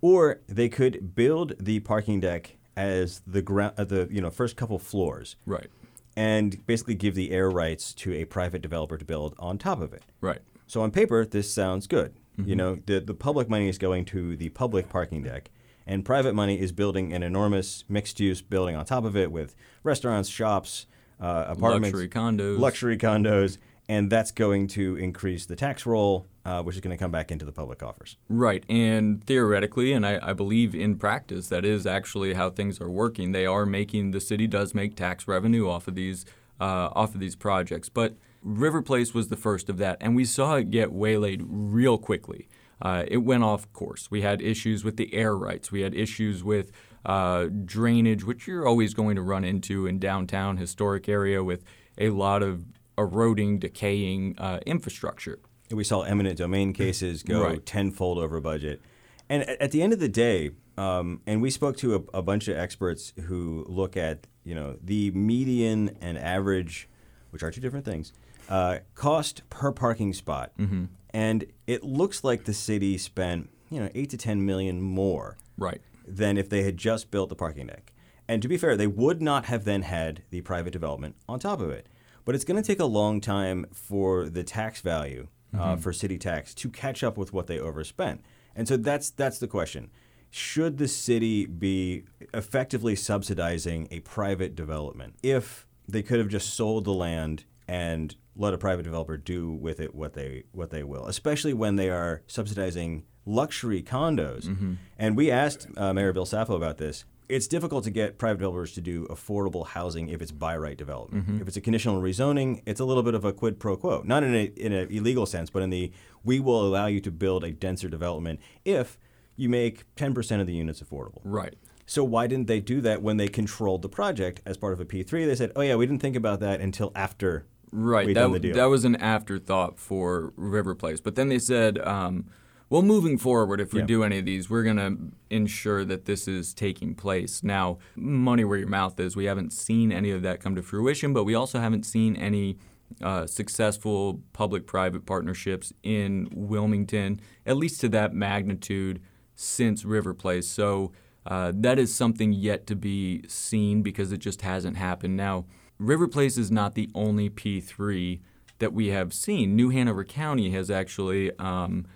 or 0.01 0.41
they 0.47 0.69
could 0.69 1.15
build 1.15 1.53
the 1.59 1.79
parking 1.81 2.19
deck 2.19 2.57
as 2.77 3.21
the 3.27 3.41
ground, 3.41 3.73
uh, 3.77 3.83
the 3.83 4.07
you 4.11 4.21
know 4.21 4.29
first 4.29 4.55
couple 4.55 4.79
floors, 4.79 5.35
right, 5.45 5.67
and 6.15 6.65
basically 6.65 6.95
give 6.95 7.15
the 7.15 7.31
air 7.31 7.49
rights 7.49 7.93
to 7.93 8.13
a 8.13 8.25
private 8.25 8.61
developer 8.61 8.97
to 8.97 9.05
build 9.05 9.35
on 9.39 9.57
top 9.57 9.81
of 9.81 9.93
it, 9.93 10.03
right. 10.21 10.39
So 10.67 10.83
on 10.83 10.91
paper, 10.91 11.25
this 11.25 11.51
sounds 11.51 11.87
good. 11.87 12.13
Mm-hmm. 12.39 12.49
You 12.49 12.55
know, 12.55 12.79
the 12.85 12.99
the 12.99 13.13
public 13.13 13.49
money 13.49 13.67
is 13.67 13.77
going 13.77 14.05
to 14.05 14.35
the 14.35 14.49
public 14.49 14.89
parking 14.89 15.23
deck, 15.23 15.49
and 15.85 16.05
private 16.05 16.33
money 16.33 16.59
is 16.59 16.71
building 16.71 17.13
an 17.13 17.23
enormous 17.23 17.83
mixed-use 17.89 18.41
building 18.41 18.75
on 18.75 18.85
top 18.85 19.03
of 19.03 19.17
it 19.17 19.31
with 19.31 19.55
restaurants, 19.83 20.29
shops, 20.29 20.85
uh, 21.19 21.45
apartments, 21.47 21.93
luxury 21.93 22.09
condos, 22.09 22.59
luxury 22.59 22.97
condos, 22.97 23.57
and 23.89 24.09
that's 24.09 24.31
going 24.31 24.67
to 24.67 24.95
increase 24.95 25.45
the 25.47 25.55
tax 25.55 25.85
roll, 25.85 26.27
uh, 26.45 26.61
which 26.61 26.75
is 26.75 26.81
going 26.81 26.95
to 26.95 27.03
come 27.03 27.11
back 27.11 27.31
into 27.31 27.43
the 27.43 27.51
public 27.51 27.79
coffers. 27.79 28.17
Right, 28.29 28.63
and 28.69 29.23
theoretically, 29.25 29.91
and 29.91 30.05
I, 30.05 30.19
I 30.21 30.33
believe 30.33 30.73
in 30.73 30.95
practice, 30.97 31.49
that 31.49 31.65
is 31.65 31.85
actually 31.85 32.35
how 32.35 32.51
things 32.51 32.79
are 32.79 32.89
working. 32.89 33.31
They 33.33 33.45
are 33.45 33.65
making 33.65 34.11
the 34.11 34.21
city 34.21 34.47
does 34.47 34.73
make 34.73 34.95
tax 34.95 35.27
revenue 35.27 35.67
off 35.67 35.87
of 35.87 35.95
these 35.95 36.25
uh, 36.61 36.89
off 36.93 37.13
of 37.15 37.19
these 37.19 37.35
projects, 37.35 37.89
but 37.89 38.15
River 38.41 38.81
Place 38.81 39.13
was 39.13 39.27
the 39.27 39.35
first 39.35 39.69
of 39.69 39.77
that, 39.77 39.97
and 39.99 40.15
we 40.15 40.25
saw 40.25 40.55
it 40.55 40.69
get 40.71 40.91
waylaid 40.91 41.41
real 41.45 41.97
quickly. 41.97 42.47
Uh, 42.81 43.03
it 43.07 43.17
went 43.17 43.43
off 43.43 43.71
course. 43.73 44.09
We 44.09 44.21
had 44.21 44.41
issues 44.41 44.83
with 44.85 44.95
the 44.97 45.13
air 45.13 45.35
rights. 45.35 45.71
We 45.71 45.81
had 45.81 45.93
issues 45.93 46.43
with 46.43 46.71
uh, 47.05 47.47
drainage, 47.65 48.23
which 48.23 48.47
you're 48.47 48.65
always 48.65 48.93
going 48.93 49.17
to 49.17 49.21
run 49.21 49.43
into 49.43 49.85
in 49.85 49.99
downtown 49.99 50.57
historic 50.57 51.09
area 51.09 51.43
with 51.43 51.63
a 51.97 52.09
lot 52.11 52.41
of 52.41 52.65
eroding, 52.97 53.59
decaying 53.59 54.35
uh, 54.37 54.59
infrastructure. 54.65 55.39
We 55.71 55.83
saw 55.83 56.01
eminent 56.01 56.37
domain 56.37 56.71
cases 56.73 57.21
go 57.23 57.43
Right. 57.43 57.65
tenfold 57.65 58.17
over 58.17 58.39
budget. 58.39 58.81
And 59.27 59.43
at 59.43 59.71
the 59.71 59.81
end 59.83 59.93
of 59.93 59.99
the 59.99 60.09
day, 60.09 60.51
um, 60.77 61.21
and 61.27 61.41
we 61.41 61.51
spoke 61.51 61.75
to 61.77 61.95
a, 62.13 62.17
a 62.17 62.21
bunch 62.21 62.47
of 62.47 62.57
experts 62.57 63.13
who 63.25 63.65
look 63.67 63.95
at 63.97 64.25
you 64.45 64.55
know 64.55 64.77
the 64.81 65.11
median 65.11 65.95
and 66.01 66.17
average, 66.17 66.89
which 67.29 67.43
are 67.43 67.51
two 67.51 67.61
different 67.61 67.85
things, 67.85 68.13
uh, 68.49 68.79
cost 68.95 69.43
per 69.49 69.71
parking 69.71 70.13
spot, 70.13 70.51
Mm-hmm. 70.59 70.85
and 71.11 71.45
it 71.67 71.83
looks 71.83 72.23
like 72.23 72.43
the 72.45 72.53
city 72.53 72.97
spent 72.97 73.49
you 73.69 73.79
know 73.79 73.89
eight 73.95 74.09
to 74.09 74.17
ten 74.17 74.45
million 74.45 74.81
more 74.81 75.37
Right. 75.57 75.81
than 76.07 76.37
if 76.37 76.49
they 76.49 76.63
had 76.63 76.75
just 76.77 77.11
built 77.11 77.29
the 77.29 77.35
parking 77.35 77.67
deck. 77.67 77.93
And 78.27 78.41
to 78.41 78.47
be 78.47 78.57
fair, 78.57 78.75
they 78.77 78.87
would 78.87 79.21
not 79.21 79.45
have 79.45 79.65
then 79.65 79.81
had 79.83 80.23
the 80.29 80.41
private 80.41 80.71
development 80.71 81.15
on 81.27 81.39
top 81.39 81.59
of 81.61 81.69
it. 81.71 81.87
But 82.25 82.35
it's 82.35 82.45
going 82.45 82.61
to 82.61 82.67
take 82.67 82.79
a 82.79 82.85
long 82.85 83.21
time 83.21 83.65
for 83.73 84.29
the 84.29 84.43
tax 84.43 84.81
value 84.81 85.27
uh, 85.57 85.75
for 85.77 85.91
city 85.91 86.17
tax 86.19 86.53
to 86.55 86.69
catch 86.69 87.03
up 87.03 87.17
with 87.17 87.33
what 87.33 87.47
they 87.47 87.57
overspent. 87.59 88.21
And 88.55 88.67
so 88.67 88.77
that's 88.77 89.09
that's 89.09 89.39
the 89.39 89.47
question. 89.47 89.89
Should 90.31 90.77
the 90.77 90.87
city 90.87 91.47
be 91.47 92.03
effectively 92.35 92.95
subsidizing 92.95 93.87
a 93.89 93.99
private 94.01 94.55
development 94.55 95.15
if 95.23 95.65
they 95.87 96.03
could 96.03 96.19
have 96.19 96.27
just 96.29 96.53
sold 96.53 96.85
the 96.85 96.93
land 96.93 97.45
and 97.67 98.15
let 98.39 98.53
a 98.53 98.57
private 98.57 98.83
developer 98.83 99.17
do 99.17 99.51
with 99.51 99.79
it 99.79 99.93
what 99.93 100.13
they 100.13 100.43
what 100.51 100.71
they 100.71 100.83
will, 100.83 101.05
especially 101.05 101.53
when 101.53 101.75
they 101.75 101.89
are 101.89 102.23
subsidizing 102.25 103.03
luxury 103.25 103.83
condos. 103.83 104.77
And 104.97 105.15
we 105.15 105.29
asked 105.29 105.67
uh, 105.77 105.93
Mayor 105.93 106.13
Bill 106.13 106.25
Saffo 106.25 106.55
about 106.55 106.77
this. 106.77 107.03
It's 107.27 107.45
difficult 107.45 107.83
to 107.83 107.91
get 107.91 108.17
private 108.17 108.39
developers 108.39 108.71
to 108.73 108.81
do 108.81 109.05
affordable 109.05 109.67
housing 109.67 110.09
if 110.09 110.19
it's 110.19 110.31
by 110.31 110.57
right 110.57 110.75
development. 110.75 111.41
If 111.41 111.47
it's 111.47 111.57
a 111.57 111.61
conditional 111.61 112.01
rezoning, 112.01 112.63
it's 112.65 112.79
a 112.79 112.85
little 112.85 113.03
bit 113.03 113.13
of 113.13 113.23
a 113.23 113.31
quid 113.31 113.59
pro 113.59 113.77
quo. 113.77 114.01
Not 114.03 114.23
in 114.23 114.33
a 114.33 114.45
in 114.55 114.71
an 114.71 114.89
illegal 114.89 115.25
sense, 115.27 115.49
but 115.51 115.61
in 115.61 115.69
the 115.69 115.91
we 116.23 116.39
will 116.39 116.65
allow 116.65 116.87
you 116.87 117.01
to 117.01 117.11
build 117.11 117.43
a 117.43 117.51
denser 117.51 117.89
development 117.89 118.39
if 118.65 118.97
you 119.35 119.47
make 119.47 119.85
10% 119.95 120.41
of 120.41 120.47
the 120.47 120.53
units 120.53 120.81
affordable. 120.81 121.21
Right. 121.23 121.55
So 121.85 122.03
why 122.03 122.27
didn't 122.27 122.47
they 122.47 122.59
do 122.59 122.81
that 122.81 123.01
when 123.01 123.17
they 123.17 123.27
controlled 123.27 123.83
the 123.83 123.89
project 123.89 124.41
as 124.45 124.57
part 124.57 124.73
of 124.73 124.79
a 124.81 124.85
P3? 124.85 125.25
They 125.25 125.35
said, 125.35 125.51
"Oh 125.55 125.61
yeah, 125.61 125.75
we 125.75 125.85
didn't 125.85 126.01
think 126.01 126.15
about 126.15 126.39
that 126.39 126.61
until 126.61 126.91
after 126.95 127.45
Right. 127.71 128.13
that, 128.13 128.31
the 128.31 128.39
deal." 128.39 128.55
that 128.55 128.65
was 128.65 128.85
an 128.85 128.95
afterthought 128.97 129.79
for 129.79 130.33
River 130.35 130.75
Place. 130.75 130.99
But 131.01 131.15
then 131.15 131.29
they 131.29 131.39
said, 131.39 131.77
um, 131.79 132.25
well, 132.69 132.81
moving 132.83 133.17
forward, 133.17 133.59
if 133.59 133.73
we 133.73 133.79
Yeah. 133.79 133.85
do 133.87 134.03
any 134.03 134.19
of 134.19 134.25
these, 134.25 134.49
we're 134.49 134.63
going 134.63 134.77
to 134.77 134.97
ensure 135.29 135.83
that 135.85 136.05
this 136.05 136.27
is 136.27 136.53
taking 136.53 136.93
place. 136.93 137.43
Now, 137.43 137.79
money 137.95 138.43
where 138.43 138.59
your 138.59 138.67
mouth 138.67 138.99
is, 138.99 139.15
we 139.15 139.25
haven't 139.25 139.53
seen 139.53 139.91
any 139.91 140.11
of 140.11 140.21
that 140.21 140.39
come 140.39 140.55
to 140.55 140.61
fruition, 140.61 141.11
but 141.13 141.23
we 141.23 141.33
also 141.33 141.59
haven't 141.59 141.85
seen 141.85 142.15
any 142.15 142.57
uh, 143.01 143.25
successful 143.27 144.21
public 144.33 144.65
private 144.67 145.05
partnerships 145.05 145.71
in 145.83 146.27
Wilmington, 146.31 147.19
at 147.45 147.57
least 147.57 147.81
to 147.81 147.89
that 147.89 148.13
magnitude, 148.13 148.99
since 149.35 149.85
River 149.85 150.13
Place. 150.13 150.47
So 150.47 150.91
uh, 151.25 151.51
that 151.55 151.79
is 151.79 151.93
something 151.93 152.33
yet 152.33 152.65
to 152.67 152.75
be 152.75 153.23
seen 153.27 153.81
because 153.83 154.11
it 154.11 154.17
just 154.17 154.41
hasn't 154.41 154.77
happened. 154.77 155.15
Now, 155.15 155.45
River 155.79 156.07
Place 156.07 156.37
is 156.37 156.51
not 156.51 156.75
the 156.75 156.89
only 156.93 157.29
P3 157.29 158.19
that 158.59 158.73
we 158.73 158.87
have 158.87 159.13
seen. 159.13 159.55
New 159.55 159.69
Hanover 159.69 160.03
County 160.03 160.51
has 160.51 160.69
actually 160.69 161.31
um, 161.39 161.87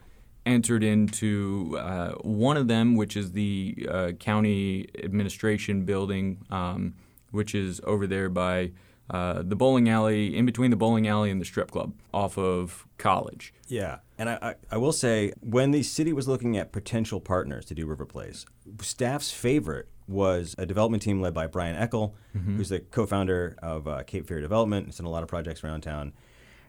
entered 0.45 0.84
into 0.84 1.77
uh, 1.79 2.13
one 2.21 2.55
of 2.55 2.67
them, 2.67 2.95
which 2.95 3.17
is 3.17 3.34
the 3.34 3.88
uh, 3.89 4.11
county 4.19 4.88
administration 5.03 5.84
building, 5.84 6.45
um, 6.49 6.95
which 7.31 7.53
is 7.53 7.81
over 7.84 8.07
there 8.07 8.29
by 8.29 8.71
uh, 9.09 9.43
the 9.43 9.55
bowling 9.55 9.89
alley, 9.89 10.36
in 10.36 10.45
between 10.45 10.71
the 10.71 10.77
bowling 10.77 11.07
alley 11.07 11.29
and 11.29 11.41
the 11.41 11.45
strip 11.45 11.69
club, 11.69 11.93
off 12.13 12.38
of 12.38 12.88
College. 12.97 13.53
Yeah, 13.67 13.97
and 14.17 14.29
I, 14.29 14.39
I, 14.41 14.55
I 14.71 14.77
will 14.77 14.93
say 14.93 15.34
when 15.41 15.71
the 15.71 15.84
city 15.84 16.13
was 16.13 16.25
looking 16.25 16.55
at 16.55 16.71
potential 16.71 17.19
partners 17.19 17.65
to 17.65 17.75
do 17.75 17.86
River 17.86 18.05
Place, 18.05 18.45
staff's 18.81 19.31
favorite 19.31 19.89
was 20.07 20.55
a 20.57 20.65
development 20.65 21.03
team 21.03 21.21
led 21.21 21.33
by 21.33 21.47
Brian 21.47 21.75
Eckel, 21.75 22.13
who's 22.45 22.69
the 22.69 22.79
co-founder 22.79 23.55
of 23.61 23.87
uh, 23.87 24.03
Cape 24.03 24.27
Fear 24.27 24.41
Development. 24.41 24.87
It's 24.87 24.97
done 24.97 25.07
a 25.07 25.09
lot 25.09 25.23
of 25.23 25.29
projects 25.29 25.63
around 25.63 25.81
town. 25.81 26.13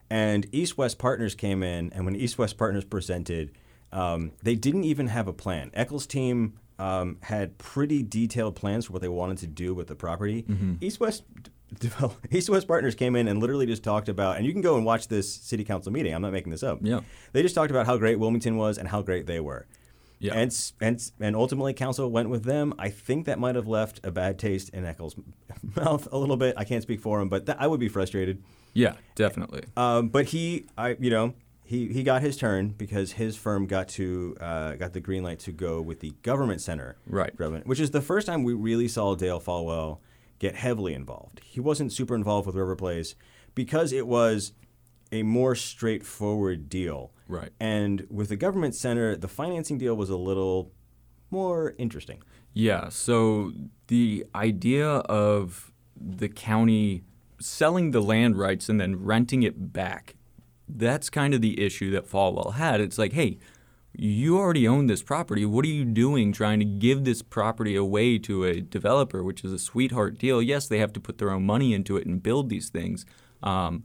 And 0.09 0.45
East 0.51 0.77
West 0.77 0.97
Partners 0.99 1.33
came 1.35 1.63
in, 1.63 1.91
and 1.93 2.05
when 2.05 2.15
East 2.15 2.37
West 2.37 2.57
Partners 2.57 2.85
presented, 2.85 3.51
um, 3.91 4.31
they 4.43 4.55
didn't 4.55 4.83
even 4.83 5.07
have 5.07 5.27
a 5.27 5.33
plan. 5.33 5.71
Eckel's 5.75 6.05
team 6.05 6.53
um, 6.77 7.17
had 7.23 7.57
pretty 7.57 8.03
detailed 8.03 8.55
plans 8.55 8.85
for 8.85 8.93
what 8.93 9.01
they 9.01 9.07
wanted 9.07 9.37
to 9.39 9.47
do 9.47 9.73
with 9.73 9.87
the 9.87 9.95
property. 9.95 10.45
East 10.81 10.99
West 10.99 11.23
develop- 11.79 12.25
East 12.31 12.49
West 12.49 12.67
Partners 12.67 12.93
came 12.95 13.15
in 13.15 13.27
and 13.27 13.39
literally 13.39 13.65
just 13.65 13.83
talked 13.83 14.07
about, 14.09 14.37
and 14.37 14.45
you 14.45 14.51
can 14.51 14.61
go 14.61 14.75
and 14.77 14.85
watch 14.85 15.07
this 15.07 15.33
city 15.33 15.63
council 15.63 15.91
meeting. 15.91 16.13
I'm 16.13 16.21
not 16.21 16.31
making 16.33 16.51
this 16.51 16.63
up. 16.63 16.79
Yeah. 16.81 17.01
They 17.33 17.41
just 17.41 17.55
talked 17.55 17.71
about 17.71 17.85
how 17.87 17.97
great 17.97 18.19
Wilmington 18.19 18.57
was 18.57 18.77
and 18.77 18.87
how 18.87 19.01
great 19.01 19.25
they 19.25 19.39
were. 19.39 19.65
Yeah. 20.25 20.33
And, 20.35 20.71
and, 20.81 21.11
and 21.19 21.35
ultimately, 21.35 21.73
council 21.73 22.09
went 22.09 22.29
with 22.29 22.43
them. 22.43 22.73
I 22.79 22.89
think 22.89 23.25
that 23.25 23.39
might 23.39 23.55
have 23.55 23.67
left 23.67 23.99
a 24.03 24.11
bad 24.11 24.37
taste 24.39 24.69
in 24.69 24.83
Eckel's 24.83 25.15
mouth 25.75 26.07
a 26.11 26.17
little 26.17 26.37
bit. 26.37 26.55
I 26.57 26.63
can't 26.63 26.81
speak 26.83 27.01
for 27.01 27.21
him, 27.21 27.29
but 27.29 27.45
that, 27.47 27.61
I 27.61 27.67
would 27.67 27.79
be 27.79 27.89
frustrated. 27.89 28.43
Yeah, 28.73 28.95
definitely. 29.15 29.63
Um, 29.77 30.09
but 30.09 30.25
he, 30.25 30.65
I, 30.77 30.97
you 30.99 31.09
know, 31.09 31.33
he, 31.63 31.87
he 31.87 32.03
got 32.03 32.21
his 32.21 32.37
turn 32.37 32.69
because 32.69 33.13
his 33.13 33.35
firm 33.35 33.65
got 33.67 33.87
to 33.89 34.35
uh, 34.39 34.73
got 34.75 34.93
the 34.93 34.99
green 34.99 35.23
light 35.23 35.39
to 35.39 35.51
go 35.51 35.81
with 35.81 35.99
the 36.01 36.11
government 36.21 36.61
center, 36.61 36.97
Right. 37.07 37.31
development, 37.31 37.65
Which 37.67 37.79
is 37.79 37.91
the 37.91 38.01
first 38.01 38.27
time 38.27 38.43
we 38.43 38.53
really 38.53 38.87
saw 38.87 39.15
Dale 39.15 39.39
Folwell 39.39 39.99
get 40.39 40.55
heavily 40.55 40.93
involved. 40.93 41.39
He 41.43 41.59
wasn't 41.59 41.93
super 41.93 42.13
involved 42.15 42.45
with 42.45 42.55
River 42.55 42.75
Place 42.75 43.15
because 43.55 43.93
it 43.93 44.05
was 44.05 44.51
a 45.11 45.23
more 45.23 45.55
straightforward 45.55 46.69
deal. 46.69 47.11
Right. 47.27 47.49
And 47.59 48.05
with 48.09 48.29
the 48.29 48.35
government 48.35 48.75
center, 48.75 49.15
the 49.15 49.27
financing 49.27 49.77
deal 49.77 49.95
was 49.95 50.09
a 50.09 50.17
little 50.17 50.71
more 51.31 51.73
interesting. 51.77 52.21
Yeah, 52.53 52.89
so 52.89 53.51
the 53.87 54.25
idea 54.33 54.87
of 54.87 55.71
the 55.99 56.29
county 56.29 57.03
selling 57.39 57.91
the 57.91 58.01
land 58.01 58.37
rights 58.37 58.69
and 58.69 58.79
then 58.79 59.03
renting 59.03 59.43
it 59.43 59.73
back, 59.73 60.15
that's 60.67 61.09
kind 61.09 61.33
of 61.33 61.41
the 61.41 61.63
issue 61.63 61.91
that 61.91 62.09
Folwell 62.09 62.53
had. 62.53 62.79
It's 62.79 62.97
like, 62.97 63.13
hey, 63.13 63.37
you 63.97 64.37
already 64.37 64.67
own 64.67 64.87
this 64.87 65.01
property. 65.03 65.45
What 65.45 65.65
are 65.65 65.69
you 65.69 65.85
doing 65.85 66.31
trying 66.31 66.59
to 66.59 66.65
give 66.65 67.03
this 67.03 67.21
property 67.21 67.75
away 67.75 68.17
to 68.19 68.43
a 68.43 68.61
developer, 68.61 69.23
which 69.23 69.43
is 69.43 69.53
a 69.53 69.59
sweetheart 69.59 70.17
deal? 70.17 70.41
Yes, 70.41 70.67
they 70.67 70.79
have 70.79 70.93
to 70.93 70.99
put 70.99 71.17
their 71.17 71.31
own 71.31 71.45
money 71.45 71.73
into 71.73 71.97
it 71.97 72.05
and 72.05 72.21
build 72.21 72.49
these 72.49 72.69
things. 72.69 73.05
Um, 73.43 73.83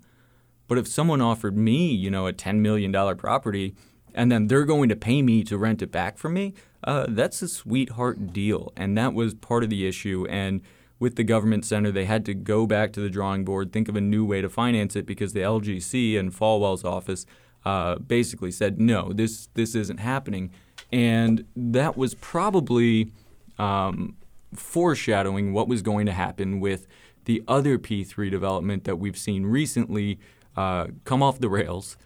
but 0.70 0.78
if 0.78 0.86
someone 0.86 1.20
offered 1.20 1.56
me, 1.56 1.92
you 1.92 2.12
know, 2.12 2.28
a 2.28 2.32
$10 2.32 2.60
million 2.60 2.92
property 3.16 3.74
and 4.14 4.30
then 4.30 4.46
they're 4.46 4.64
going 4.64 4.88
to 4.88 4.94
pay 4.94 5.20
me 5.20 5.42
to 5.42 5.58
rent 5.58 5.82
it 5.82 5.90
back 5.90 6.16
from 6.16 6.34
me, 6.34 6.54
uh, 6.84 7.06
that's 7.08 7.42
a 7.42 7.48
sweetheart 7.48 8.32
deal. 8.32 8.72
And 8.76 8.96
that 8.96 9.12
was 9.12 9.34
part 9.34 9.64
of 9.64 9.70
the 9.70 9.84
issue. 9.84 10.28
And 10.30 10.60
with 11.00 11.16
the 11.16 11.24
government 11.24 11.64
center, 11.64 11.90
they 11.90 12.04
had 12.04 12.24
to 12.26 12.34
go 12.34 12.68
back 12.68 12.92
to 12.92 13.00
the 13.00 13.10
drawing 13.10 13.44
board, 13.44 13.72
think 13.72 13.88
of 13.88 13.96
a 13.96 14.00
new 14.00 14.24
way 14.24 14.42
to 14.42 14.48
finance 14.48 14.94
it 14.94 15.06
because 15.06 15.32
the 15.32 15.40
LGC 15.40 16.16
and 16.16 16.32
Folwell's 16.32 16.84
office 16.84 17.26
uh, 17.64 17.96
basically 17.96 18.52
said, 18.52 18.80
no, 18.80 19.12
this, 19.12 19.48
this 19.54 19.74
isn't 19.74 19.98
happening. 19.98 20.52
And 20.92 21.46
that 21.56 21.96
was 21.96 22.14
probably 22.14 23.10
um, 23.58 24.16
foreshadowing 24.54 25.52
what 25.52 25.66
was 25.66 25.82
going 25.82 26.06
to 26.06 26.12
happen 26.12 26.60
with 26.60 26.86
the 27.24 27.42
other 27.48 27.76
P3 27.76 28.30
development 28.30 28.84
that 28.84 29.00
we've 29.00 29.18
seen 29.18 29.46
recently 29.46 30.20
uh, 30.56 30.88
come 31.04 31.22
off 31.22 31.38
the 31.38 31.48
rails, 31.48 31.96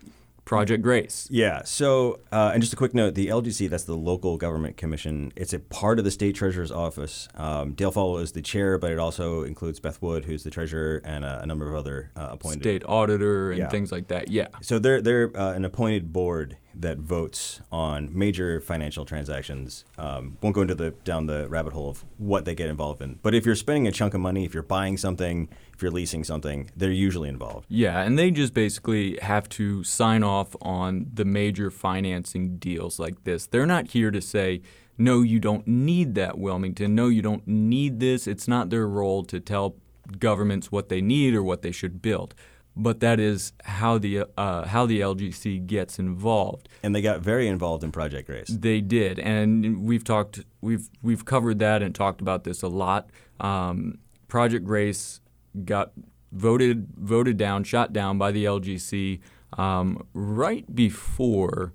Project 0.45 0.83
Grace. 0.83 1.27
Yeah. 1.31 1.63
So, 1.65 2.21
uh, 2.31 2.51
and 2.53 2.63
just 2.63 2.73
a 2.73 2.77
quick 2.77 2.93
note: 2.95 3.15
the 3.15 3.29
LGC, 3.29 3.69
that's 3.71 3.85
the 3.85 3.97
local 3.97 4.37
government 4.37 4.77
commission. 4.77 5.33
It's 5.37 5.53
a 5.55 5.59
part 5.59 5.99
of 5.99 6.05
the 6.05 6.11
state 6.11 6.35
treasurer's 6.35 6.71
office. 6.71 7.29
Um, 7.35 7.73
Dale 7.73 7.91
Folwell 7.93 8.21
is 8.23 8.33
the 8.33 8.43
chair, 8.43 8.77
but 8.77 8.93
it 8.93 8.99
also 8.99 9.43
includes 9.43 9.81
Beth 9.81 10.03
Wood, 10.03 10.27
who's 10.27 10.45
the 10.45 10.51
treasurer, 10.51 11.01
and 11.05 11.25
uh, 11.25 11.39
a 11.43 11.47
number 11.47 11.69
of 11.69 11.75
other 11.77 12.11
uh, 12.15 12.29
appointed. 12.33 12.61
State 12.63 12.85
auditor 12.87 13.51
and 13.53 13.59
Yeah. 13.59 13.69
things 13.71 13.91
like 13.91 14.09
that. 14.09 14.31
Yeah. 14.31 14.49
So 14.61 14.79
they're 14.79 15.01
they're 15.01 15.31
uh, 15.35 15.53
an 15.55 15.65
appointed 15.65 16.13
board 16.13 16.59
that 16.77 16.99
votes 16.99 17.61
on 17.71 18.17
major 18.17 18.61
financial 18.61 19.05
transactions. 19.05 19.85
Um, 19.99 20.39
won't 20.41 20.55
go 20.55 20.63
into 20.63 20.75
the 20.75 20.91
down 21.05 21.27
the 21.27 21.49
rabbit 21.49 21.73
hole 21.73 21.91
of 21.91 22.05
what 22.19 22.45
they 22.45 22.55
get 22.55 22.69
involved 22.69 23.03
in. 23.03 23.19
But 23.23 23.35
if 23.35 23.47
you're 23.47 23.55
spending 23.55 23.87
a 23.87 23.93
chunk 23.93 24.15
of 24.15 24.21
money, 24.21 24.45
if 24.45 24.55
you're 24.55 24.63
buying 24.63 24.97
something, 24.97 25.49
if 25.73 25.83
you're 25.83 25.91
leasing 25.91 26.25
something, 26.25 26.71
they're 26.77 26.91
usually 26.91 27.29
involved. 27.29 27.67
Yeah, 27.69 28.01
and 28.01 28.19
they 28.19 28.31
just 28.31 28.55
basically 28.55 29.19
have 29.23 29.49
to 29.51 29.85
sign 29.85 30.23
off 30.23 30.55
on 30.63 31.07
the 31.13 31.25
major 31.25 31.71
financing 31.71 32.59
deals 32.59 32.99
like 32.99 33.25
this. 33.25 33.47
They're 33.47 33.67
not 33.67 33.89
here 33.89 34.11
to 34.11 34.21
say, 34.21 34.63
no, 34.97 35.23
you 35.23 35.41
don't 35.41 35.67
need 35.67 36.15
that, 36.15 36.39
Wilmington. 36.39 36.95
No, 36.95 37.09
you 37.09 37.23
don't 37.23 37.47
need 37.47 38.01
this. 38.01 38.27
It's 38.27 38.47
not 38.47 38.71
their 38.71 38.87
role 38.87 39.25
to 39.25 39.41
tell 39.41 39.77
governments 40.19 40.71
what 40.71 40.89
they 40.89 41.01
need 41.01 41.35
or 41.35 41.43
what 41.43 41.63
they 41.63 41.73
should 41.73 42.03
build. 42.03 42.35
But 42.77 43.01
that 43.01 43.21
is 43.21 43.53
how 43.63 43.99
the 43.99 44.25
uh, 44.37 44.67
how 44.67 44.85
the 44.87 45.01
LGC 45.01 45.65
gets 45.67 45.99
involved. 45.99 46.69
And 46.83 46.95
they 46.95 47.03
got 47.03 47.21
very 47.21 47.47
involved 47.47 47.85
in 47.85 47.93
Project 47.93 48.27
Grace. 48.27 48.49
They 48.49 48.81
did, 48.81 49.21
and 49.21 49.85
we've 49.85 50.03
talked, 50.03 50.41
we've 50.61 50.89
we've 51.01 51.25
covered 51.25 51.61
that 51.61 51.83
and 51.83 51.95
talked 51.95 52.21
about 52.21 52.43
this 52.43 52.63
a 52.63 52.69
lot. 52.69 53.11
Um, 53.39 53.99
Project 54.27 54.65
Grace 54.65 55.21
got 55.65 55.93
voted 56.33 56.89
voted 56.97 57.37
down, 57.37 57.63
shot 57.63 57.93
down 57.93 58.19
by 58.19 58.33
the 58.33 58.45
LGC 58.45 59.21
um, 59.57 60.05
right 60.13 60.75
before 60.75 61.73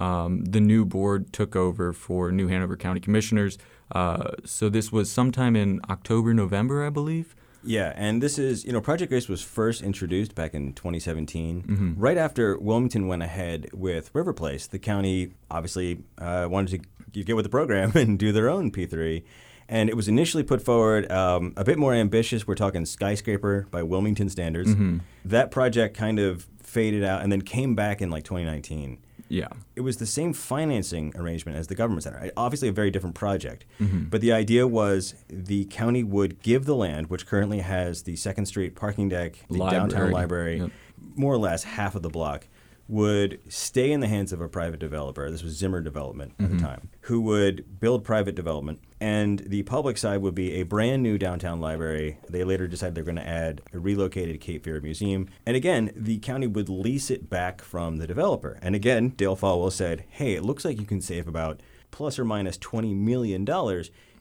um, 0.00 0.44
the 0.44 0.60
new 0.60 0.84
board 0.84 1.32
took 1.32 1.56
over 1.56 1.92
for 1.92 2.30
New 2.32 2.48
Hanover 2.48 2.76
County 2.76 3.00
Commissioners. 3.00 3.58
Uh, 3.92 4.32
so 4.44 4.68
this 4.68 4.90
was 4.90 5.10
sometime 5.10 5.56
in 5.56 5.80
October, 5.88 6.34
November, 6.34 6.84
I 6.84 6.90
believe. 6.90 7.34
Yeah, 7.64 7.92
and 7.96 8.22
this 8.22 8.38
is, 8.38 8.64
you 8.64 8.72
know, 8.72 8.80
Project 8.80 9.10
Grace 9.10 9.28
was 9.28 9.42
first 9.42 9.82
introduced 9.82 10.34
back 10.34 10.54
in 10.54 10.72
2017, 10.74 11.94
right 11.98 12.16
after 12.16 12.58
Wilmington 12.58 13.08
went 13.08 13.22
ahead 13.22 13.68
with 13.72 14.10
River 14.14 14.32
Place. 14.32 14.66
The 14.66 14.78
county 14.78 15.32
obviously 15.50 16.02
uh, 16.18 16.46
wanted 16.50 16.82
to 17.12 17.24
get 17.24 17.36
with 17.36 17.44
the 17.44 17.50
program 17.50 17.92
and 17.94 18.18
do 18.18 18.32
their 18.32 18.48
own 18.48 18.70
P3. 18.70 19.22
And 19.66 19.88
it 19.88 19.96
was 19.96 20.08
initially 20.08 20.42
put 20.42 20.60
forward 20.60 21.10
um, 21.10 21.54
a 21.56 21.64
bit 21.64 21.78
more 21.78 21.94
ambitious. 21.94 22.46
We're 22.46 22.54
talking 22.54 22.84
skyscraper 22.84 23.66
by 23.70 23.82
Wilmington 23.82 24.28
standards. 24.28 24.74
That 25.24 25.50
project 25.50 25.96
kind 25.96 26.18
of 26.18 26.46
faded 26.62 27.02
out 27.02 27.22
and 27.22 27.32
then 27.32 27.40
came 27.40 27.74
back 27.74 28.02
in 28.02 28.10
like 28.10 28.24
2019 28.24 28.98
Yeah. 29.34 29.48
it 29.76 29.80
was 29.82 29.96
the 29.96 30.06
same 30.06 30.32
financing 30.32 31.12
arrangement 31.16 31.58
as 31.58 31.66
the 31.66 31.74
government 31.74 32.04
center. 32.04 32.30
Obviously, 32.36 32.68
a 32.68 32.72
very 32.72 32.90
different 32.90 33.14
project. 33.14 33.64
Mm-hmm. 33.80 34.04
But 34.04 34.20
the 34.20 34.32
idea 34.32 34.66
was 34.66 35.14
the 35.28 35.64
county 35.66 36.02
would 36.04 36.40
give 36.42 36.64
the 36.66 36.76
land, 36.76 37.08
which 37.08 37.26
currently 37.26 37.58
has 37.60 38.02
the 38.02 38.16
Second 38.16 38.46
Street 38.46 38.74
parking 38.76 39.08
deck, 39.08 39.36
the 39.50 39.58
downtown 39.58 40.10
Library. 40.10 40.12
library, 40.12 40.58
Yep. 40.60 40.70
more 41.16 41.32
or 41.34 41.38
less 41.38 41.64
half 41.64 41.94
of 41.94 42.02
the 42.02 42.10
block, 42.10 42.46
would 42.86 43.40
stay 43.48 43.90
in 43.90 44.00
the 44.00 44.08
hands 44.08 44.32
of 44.32 44.40
a 44.40 44.48
private 44.48 44.78
developer. 44.78 45.30
This 45.30 45.42
was 45.42 45.54
Zimmer 45.54 45.80
Development 45.80 46.32
at 46.38 46.48
the 46.48 46.56
mm-hmm. 46.56 46.64
time, 46.64 46.90
who 47.02 47.20
would 47.22 47.80
build 47.80 48.04
private 48.04 48.34
development. 48.34 48.80
And 49.00 49.40
the 49.40 49.62
public 49.62 49.96
side 49.96 50.20
would 50.20 50.34
be 50.34 50.54
a 50.54 50.64
brand 50.64 51.02
new 51.02 51.16
downtown 51.16 51.60
library. 51.60 52.18
They 52.28 52.44
later 52.44 52.66
decided 52.66 52.94
they're 52.94 53.04
going 53.04 53.16
to 53.16 53.26
add 53.26 53.62
a 53.72 53.78
relocated 53.78 54.40
Cape 54.40 54.64
Fear 54.64 54.80
Museum. 54.82 55.28
And 55.46 55.56
again, 55.56 55.92
the 55.96 56.18
county 56.18 56.46
would 56.46 56.68
lease 56.68 57.10
it 57.10 57.30
back 57.30 57.62
from 57.62 57.96
the 57.96 58.06
developer. 58.06 58.58
And 58.60 58.74
again, 58.74 59.10
Dale 59.10 59.36
Folwell 59.36 59.72
said, 59.72 60.04
hey, 60.08 60.34
it 60.34 60.44
looks 60.44 60.64
like 60.64 60.78
you 60.78 60.86
can 60.86 61.00
save 61.00 61.26
about 61.26 61.60
plus 61.90 62.18
or 62.18 62.24
minus 62.24 62.58
$20 62.58 62.94
million 62.94 63.46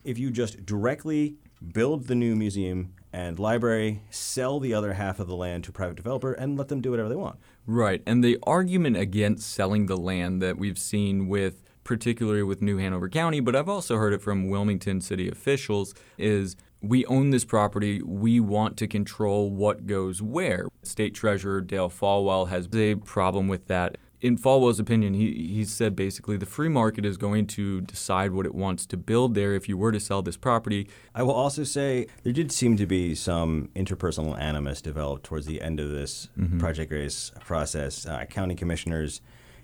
if 0.03 0.18
you 0.18 0.32
just 0.32 0.66
directly 0.66 1.36
build 1.72 2.07
the 2.07 2.16
new 2.16 2.36
museum 2.36 2.93
and 3.11 3.39
library, 3.39 4.01
sell 4.09 4.59
the 4.59 4.74
other 4.74 4.93
half 4.93 5.20
of 5.20 5.28
the 5.28 5.36
land 5.36 5.64
to 5.64 5.70
a 5.70 5.74
private 5.74 5.95
developer, 5.95 6.34
and 6.34 6.57
let 6.57 6.68
them 6.68 6.82
do 6.82 6.91
whatever 6.91 7.09
they 7.09 7.16
want. 7.16 7.38
Right. 7.66 8.01
And 8.05 8.24
the 8.24 8.38
argument 8.43 8.97
against 8.97 9.51
selling 9.51 9.86
the 9.86 9.97
land 9.97 10.41
that 10.41 10.57
we've 10.57 10.78
seen 10.78 11.28
with 11.28 11.64
particularly 11.84 12.43
with 12.43 12.61
New 12.61 12.78
Hanover 12.78 13.09
County, 13.09 13.39
but 13.39 13.55
I've 13.55 13.70
also 13.70 13.97
heard 13.97 14.14
it 14.14 14.22
from 14.22 14.49
Wilmington 14.49 15.01
city 15.01 15.30
officials 15.30 15.93
is 16.18 16.55
we 16.82 17.05
own 17.05 17.30
this 17.30 17.45
property, 17.45 18.01
we 18.01 18.39
want 18.39 18.78
to 18.78 18.88
control 18.88 19.49
what 19.49 19.88
goes 19.88 20.22
where. 20.22 20.68
State 20.84 21.14
Treasurer 21.14 21.61
Dale 21.61 21.89
Folwell 21.89 22.49
has 22.49 22.68
a 22.74 22.95
problem 22.95 23.47
with 23.47 23.68
that. 23.68 23.97
In 24.24 24.38
Folwell's 24.38 24.80
opinion, 24.80 25.13
he, 25.13 25.34
he 25.53 25.65
said 25.65 25.97
basically 25.97 26.38
the 26.38 26.45
free 26.45 26.69
market 26.69 27.05
is 27.05 27.17
going 27.17 27.45
to 27.47 27.82
decide 27.82 28.32
what 28.32 28.45
it 28.45 28.55
wants 28.55 28.86
to 28.86 28.97
build 28.97 29.36
there 29.36 29.53
if 29.53 29.67
you 29.67 29.78
were 29.78 29.91
to 29.91 29.99
sell 29.99 30.21
this 30.21 30.38
property. 30.38 30.88
I 31.13 31.24
will 31.24 31.34
also 31.34 31.65
say 31.65 32.07
there 32.24 32.32
did 32.32 32.49
seem 32.49 32.78
to 32.78 32.86
be 32.86 33.15
some 33.15 33.69
interpersonal 33.76 34.39
animus 34.39 34.82
developed 34.82 35.26
towards 35.26 35.45
the 35.45 35.61
end 35.61 35.82
of 35.82 35.91
this 35.91 36.30
Project 36.57 36.89
Grace 36.89 37.34
process. 37.41 38.05
Uh, 38.05 38.24
county 38.24 38.55
commissioners, 38.55 39.19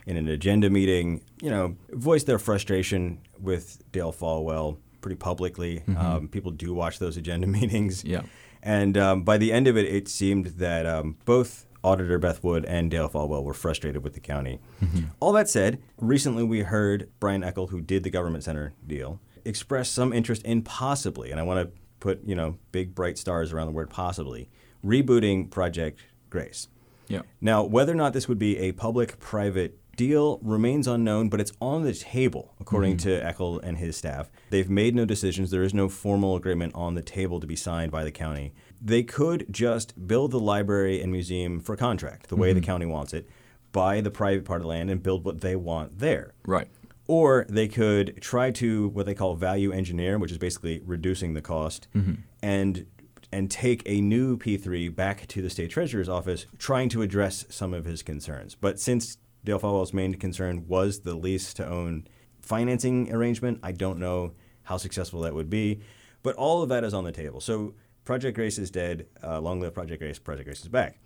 in 0.05 0.18
an 0.18 0.28
agenda 0.28 0.70
meeting, 0.70 1.22
you 1.41 1.49
know, 1.49 1.78
voiced 1.91 2.26
their 2.26 2.39
frustration 2.39 3.20
with 3.39 3.84
Dale 3.91 4.12
Falwell 4.12 4.78
pretty 5.01 5.16
publicly. 5.16 5.84
Um, 5.95 6.28
people 6.28 6.51
do 6.51 6.74
watch 6.74 6.99
those 6.99 7.16
agenda 7.16 7.47
meetings. 7.60 8.03
Yeah. 8.03 8.24
And 8.62 8.97
um, 8.97 9.24
by 9.24 9.38
the 9.38 9.53
end 9.53 9.68
of 9.68 9.78
it, 9.78 9.86
it 9.86 10.07
seemed 10.10 10.47
that 10.57 10.86
um, 10.86 11.16
both 11.26 11.66
Auditor 11.84 12.17
Beth 12.17 12.43
Wood 12.43 12.65
and 12.65 12.91
Dale 12.91 13.09
Folwell 13.09 13.43
were 13.43 13.53
frustrated 13.53 14.03
with 14.03 14.13
the 14.13 14.19
county. 14.19 14.59
Mm-hmm. 14.82 15.05
All 15.19 15.32
that 15.34 15.49
said, 15.49 15.82
recently 15.97 16.43
we 16.43 16.61
heard 16.61 17.09
Brian 17.19 17.41
Eckel, 17.41 17.69
who 17.69 17.82
did 17.82 18.03
the 18.03 18.09
government 18.09 18.43
center 18.43 18.73
deal, 18.86 19.19
express 19.45 19.89
some 19.89 20.13
interest 20.13 20.43
in 20.43 20.61
possibly, 20.61 21.32
and 21.32 21.39
I 21.39 21.43
want 21.43 21.67
to 21.67 21.80
put 21.99 22.23
you 22.25 22.36
know 22.36 22.57
big 22.71 22.95
bright 22.95 23.17
stars 23.17 23.51
around 23.51 23.67
the 23.67 23.73
word 23.73 23.89
possibly, 23.89 24.49
rebooting 24.84 25.49
Project 25.49 26.01
Grace. 26.30 26.67
Yeah. 27.07 27.21
Now, 27.41 27.63
whether 27.63 27.91
or 27.91 27.95
not 27.95 28.13
this 28.13 28.27
would 28.27 28.38
be 28.38 28.57
a 28.59 28.71
public-private 28.71 29.80
deal 29.99 30.39
remains 30.41 30.88
unknown, 30.88 31.27
but 31.27 31.41
it's 31.41 31.51
on 31.59 31.84
the 31.84 31.93
table, 31.93 32.53
according 32.59 32.95
mm-hmm. 32.95 33.09
to 33.09 33.21
Eckel 33.21 33.59
and 33.61 33.77
his 33.77 33.97
staff. 33.97 34.32
They've 34.49 34.69
made 34.69 34.95
no 34.95 35.03
decisions. 35.03 35.51
There 35.51 35.63
is 35.63 35.73
no 35.73 35.89
formal 35.89 36.38
agreement 36.38 36.73
on 36.73 36.93
the 36.93 37.01
table 37.01 37.41
to 37.41 37.47
be 37.47 37.57
signed 37.57 37.91
by 37.91 38.05
the 38.05 38.11
county. 38.11 38.53
They 38.82 39.03
could 39.03 39.45
just 39.51 40.07
build 40.07 40.32
the 40.32 40.39
library 40.39 41.01
and 41.01 41.11
museum 41.11 41.59
for 41.59 41.75
contract, 41.75 42.30
the 42.30 42.36
way 42.36 42.53
the 42.53 42.59
mm-hmm. 42.59 42.65
county 42.65 42.86
wants 42.86 43.13
it, 43.13 43.27
buy 43.71 44.01
the 44.01 44.11
private 44.11 44.45
part 44.45 44.57
of 44.57 44.63
the 44.63 44.69
land 44.69 44.89
and 44.89 45.03
build 45.03 45.25
what 45.25 45.41
they 45.41 45.55
want 45.55 45.99
there. 45.99 46.34
Right. 46.45 46.67
Or 47.07 47.45
they 47.49 47.67
could 47.67 48.21
try 48.21 48.51
to 48.51 48.89
what 48.89 49.05
they 49.05 49.15
call 49.15 49.36
value 49.36 49.71
engineer, 49.71 50.17
which 50.17 50.32
is 50.32 50.38
basically 50.38 50.82
reducing 50.86 51.34
the 51.34 51.41
cost, 51.41 51.88
mm-hmm. 51.95 52.13
and 52.41 52.86
and 53.32 53.51
take 53.51 53.84
a 53.86 54.01
new 54.01 54.38
P3 54.38 54.95
back 54.95 55.27
to 55.27 55.41
the 55.41 55.49
state 55.49 55.69
treasurer's 55.69 56.09
office, 56.09 56.47
trying 56.57 56.89
to 56.89 57.01
address 57.01 57.45
some 57.49 57.73
of 57.73 57.86
his 57.86 58.01
concerns. 58.01 58.55
But 58.55 58.80
since 58.80 59.17
Dale 59.43 59.59
Folwell's 59.59 59.93
main 59.93 60.15
concern 60.15 60.67
was 60.67 61.01
the 61.01 61.13
lease 61.13 61.53
to 61.55 61.67
own 61.67 62.07
financing 62.41 63.13
arrangement, 63.13 63.59
I 63.61 63.71
don't 63.71 63.99
know 63.99 64.34
how 64.63 64.77
successful 64.77 65.21
that 65.21 65.36
would 65.36 65.49
be. 65.49 65.82
But 66.23 66.36
all 66.36 66.61
of 66.61 66.69
that 66.69 66.84
is 66.84 66.93
on 66.93 67.03
the 67.03 67.11
table. 67.11 67.39
So 67.39 67.75
Project 68.10 68.34
Grace 68.34 68.57
is 68.57 68.72
dead. 68.72 69.05
Uh, 69.24 69.39
long 69.39 69.62
live 69.62 69.76
Project 69.76 70.01
Grace. 70.01 70.18
Project 70.18 70.47
Grace 70.47 70.62
is 70.62 70.68
back. 70.68 70.97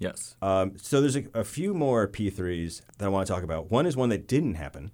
Yes. 0.00 0.34
Um, 0.42 0.72
so 0.76 1.00
there's 1.00 1.14
a, 1.14 1.22
a 1.32 1.44
few 1.44 1.72
more 1.72 2.08
P3s 2.08 2.82
that 2.98 3.04
I 3.04 3.08
want 3.08 3.28
to 3.28 3.32
talk 3.32 3.44
about. 3.44 3.70
One 3.70 3.86
is 3.86 3.96
one 3.96 4.08
that 4.08 4.26
didn't 4.26 4.54
happen, 4.54 4.90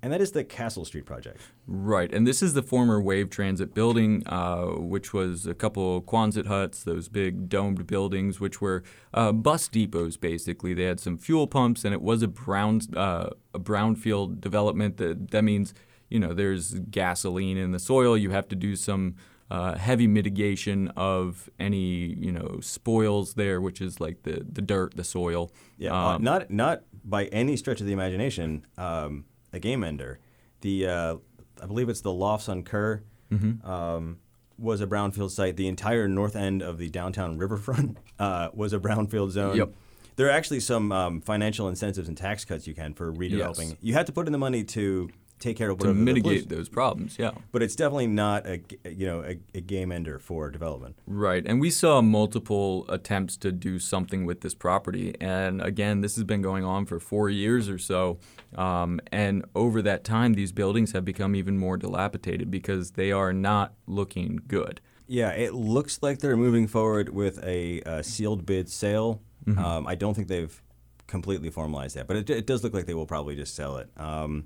and 0.00 0.10
that 0.10 0.22
is 0.22 0.32
the 0.32 0.42
Castle 0.42 0.86
Street 0.86 1.04
project. 1.04 1.42
Right, 1.66 2.10
and 2.10 2.26
this 2.26 2.42
is 2.42 2.54
the 2.54 2.62
former 2.62 2.98
Wave 2.98 3.28
Transit 3.28 3.74
building, 3.74 4.22
uh, 4.24 4.68
which 4.78 5.12
was 5.12 5.46
a 5.46 5.52
couple 5.52 5.98
of 5.98 6.04
Quonset 6.04 6.46
huts, 6.46 6.82
those 6.82 7.10
big 7.10 7.50
domed 7.50 7.86
buildings, 7.86 8.40
which 8.40 8.62
were 8.62 8.82
uh, 9.12 9.32
bus 9.32 9.68
depots. 9.68 10.18
Basically, 10.18 10.72
they 10.72 10.84
had 10.84 10.98
some 10.98 11.18
fuel 11.18 11.46
pumps, 11.46 11.84
and 11.84 11.92
it 11.92 12.00
was 12.00 12.22
a 12.22 12.28
brown 12.28 12.80
uh, 12.96 13.28
a 13.52 13.60
brownfield 13.60 14.40
development. 14.40 14.96
That 14.96 15.30
that 15.32 15.44
means 15.44 15.74
you 16.08 16.18
know 16.18 16.32
there's 16.32 16.72
gasoline 16.72 17.58
in 17.58 17.72
the 17.72 17.78
soil. 17.78 18.16
You 18.16 18.30
have 18.30 18.48
to 18.48 18.56
do 18.56 18.76
some 18.76 19.16
uh, 19.54 19.74
heavy 19.88 20.06
mitigation 20.06 20.88
of 20.96 21.48
any 21.58 21.78
you 22.26 22.32
know 22.32 22.58
spoils 22.60 23.34
there, 23.34 23.60
which 23.60 23.80
is 23.80 24.00
like 24.00 24.22
the 24.22 24.34
the 24.58 24.62
dirt, 24.62 24.96
the 24.96 25.04
soil. 25.04 25.50
Yeah, 25.78 25.92
uh, 25.94 26.16
Um, 26.16 26.22
not 26.24 26.50
not 26.50 26.82
by 27.04 27.24
any 27.26 27.56
stretch 27.56 27.80
of 27.82 27.86
the 27.86 27.92
imagination 27.92 28.66
um, 28.78 29.24
a 29.52 29.58
game 29.58 29.82
ender. 29.84 30.18
The 30.62 30.86
uh, 30.86 31.16
I 31.62 31.66
believe 31.66 31.88
it's 31.88 32.00
the 32.02 32.12
Lofts 32.12 32.48
on 32.48 32.62
Kerr 32.62 33.02
Mm-hmm. 33.32 33.66
um, 33.68 34.18
was 34.58 34.80
a 34.82 34.86
brownfield 34.86 35.30
site. 35.30 35.56
The 35.56 35.66
entire 35.66 36.06
north 36.06 36.36
end 36.36 36.62
of 36.62 36.76
the 36.78 36.88
downtown 36.90 37.38
riverfront 37.38 37.96
uh, 38.18 38.48
was 38.52 38.72
a 38.74 38.78
brownfield 38.78 39.30
zone. 39.30 39.56
Yep. 39.56 39.72
There 40.16 40.26
are 40.28 40.30
actually 40.30 40.60
some 40.60 40.92
um, 40.92 41.20
financial 41.22 41.66
incentives 41.68 42.06
and 42.08 42.16
tax 42.16 42.44
cuts 42.44 42.66
you 42.66 42.74
can 42.74 42.92
for 42.92 43.10
redeveloping. 43.10 43.70
Yes. 43.70 43.76
You 43.80 43.94
have 43.94 44.04
to 44.06 44.12
put 44.12 44.26
in 44.26 44.32
the 44.32 44.38
money 44.38 44.62
to 44.76 45.08
take 45.42 45.56
care 45.56 45.70
of 45.70 45.78
to 45.78 45.88
whatever 45.88 45.98
the 45.98 46.04
mitigate 46.04 46.48
those 46.48 46.68
problems. 46.68 47.16
Yeah. 47.18 47.32
But 47.50 47.62
it's 47.62 47.76
definitely 47.76 48.06
not 48.06 48.46
a 48.46 48.62
you 48.84 49.06
know 49.06 49.22
a, 49.22 49.38
a 49.54 49.60
game 49.60 49.92
ender 49.92 50.18
for 50.18 50.50
development. 50.50 50.96
Right. 51.06 51.42
And 51.44 51.60
we 51.60 51.70
saw 51.70 52.00
multiple 52.00 52.86
attempts 52.88 53.36
to 53.38 53.52
do 53.52 53.78
something 53.78 54.24
with 54.24 54.40
this 54.40 54.54
property. 54.54 55.14
And 55.20 55.60
again, 55.60 56.00
this 56.00 56.14
has 56.16 56.24
been 56.24 56.42
going 56.42 56.64
on 56.64 56.86
for 56.86 57.00
four 57.00 57.28
years 57.28 57.68
or 57.68 57.78
so. 57.78 58.18
Um, 58.56 59.00
and 59.10 59.44
over 59.54 59.82
that 59.82 60.04
time, 60.04 60.34
these 60.34 60.52
buildings 60.52 60.92
have 60.92 61.04
become 61.04 61.34
even 61.34 61.58
more 61.58 61.76
dilapidated 61.76 62.50
because 62.50 62.92
they 62.92 63.12
are 63.12 63.32
not 63.32 63.74
looking 63.86 64.40
good. 64.46 64.80
Yeah, 65.06 65.30
it 65.30 65.52
looks 65.52 65.98
like 66.00 66.20
they're 66.20 66.36
moving 66.36 66.66
forward 66.66 67.08
with 67.10 67.42
a 67.44 67.82
uh, 67.82 68.02
sealed 68.02 68.46
bid 68.46 68.70
sale. 68.70 69.20
Um, 69.58 69.86
I 69.88 69.96
don't 69.96 70.14
think 70.14 70.28
they've 70.28 70.62
completely 71.08 71.50
formalized 71.50 71.96
that, 71.96 72.06
but 72.06 72.16
it, 72.16 72.30
it 72.30 72.46
does 72.46 72.62
look 72.62 72.72
like 72.72 72.86
they 72.86 72.94
will 72.94 73.06
probably 73.06 73.36
just 73.36 73.54
sell 73.54 73.76
it. 73.76 73.90
Um, 73.96 74.44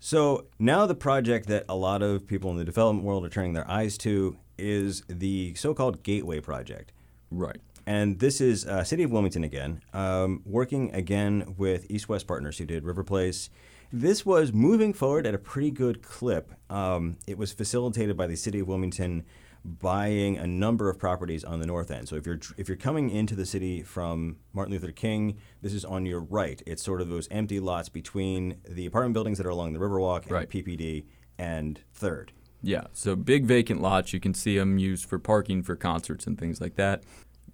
so 0.00 0.46
now 0.58 0.86
the 0.86 0.94
project 0.94 1.46
that 1.48 1.64
a 1.68 1.76
lot 1.76 2.02
of 2.02 2.26
people 2.26 2.50
in 2.50 2.56
the 2.56 2.64
development 2.64 3.06
world 3.06 3.24
are 3.24 3.28
turning 3.28 3.52
their 3.52 3.70
eyes 3.70 3.96
to 3.98 4.36
is 4.58 5.02
the 5.08 5.54
so-called 5.54 6.02
Gateway 6.02 6.40
Project. 6.40 6.92
Right. 7.30 7.58
And 7.86 8.18
this 8.18 8.40
is 8.40 8.66
uh, 8.66 8.84
City 8.84 9.02
of 9.02 9.10
Wilmington 9.10 9.44
again, 9.44 9.82
um, 9.92 10.42
working 10.44 10.92
again 10.94 11.54
with 11.56 11.90
East 11.90 12.08
West 12.08 12.26
Partners 12.26 12.58
who 12.58 12.64
did 12.64 12.84
River 12.84 13.04
Place. 13.04 13.50
This 13.92 14.24
was 14.24 14.52
moving 14.52 14.92
forward 14.92 15.26
at 15.26 15.34
a 15.34 15.38
pretty 15.38 15.70
good 15.70 16.02
clip. 16.02 16.52
Um, 16.70 17.16
it 17.26 17.36
was 17.36 17.52
facilitated 17.52 18.16
by 18.16 18.26
the 18.26 18.36
City 18.36 18.60
of 18.60 18.68
Wilmington 18.68 19.24
buying 19.64 20.38
a 20.38 20.46
number 20.46 20.88
of 20.88 20.98
properties 20.98 21.44
on 21.44 21.60
the 21.60 21.66
north 21.66 21.90
end. 21.90 22.08
So 22.08 22.16
if 22.16 22.26
you're 22.26 22.40
if 22.56 22.68
you're 22.68 22.76
coming 22.76 23.10
into 23.10 23.34
the 23.34 23.46
city 23.46 23.82
from 23.82 24.36
Martin 24.52 24.72
Luther 24.74 24.92
King, 24.92 25.36
this 25.62 25.74
is 25.74 25.84
on 25.84 26.06
your 26.06 26.20
right. 26.20 26.62
It's 26.66 26.82
sort 26.82 27.00
of 27.00 27.08
those 27.08 27.28
empty 27.30 27.60
lots 27.60 27.88
between 27.88 28.56
the 28.68 28.86
apartment 28.86 29.14
buildings 29.14 29.38
that 29.38 29.46
are 29.46 29.50
along 29.50 29.72
the 29.72 29.78
Riverwalk 29.78 30.22
and 30.22 30.32
Right. 30.32 30.48
PPD 30.48 31.04
and 31.38 31.80
Third. 31.92 32.32
Yeah, 32.62 32.84
so 32.92 33.16
big 33.16 33.46
vacant 33.46 33.80
lots. 33.80 34.12
You 34.12 34.20
can 34.20 34.34
see 34.34 34.58
them 34.58 34.78
used 34.78 35.06
for 35.06 35.18
parking 35.18 35.62
for 35.62 35.76
concerts 35.76 36.26
and 36.26 36.38
things 36.38 36.60
like 36.60 36.76
that. 36.76 37.02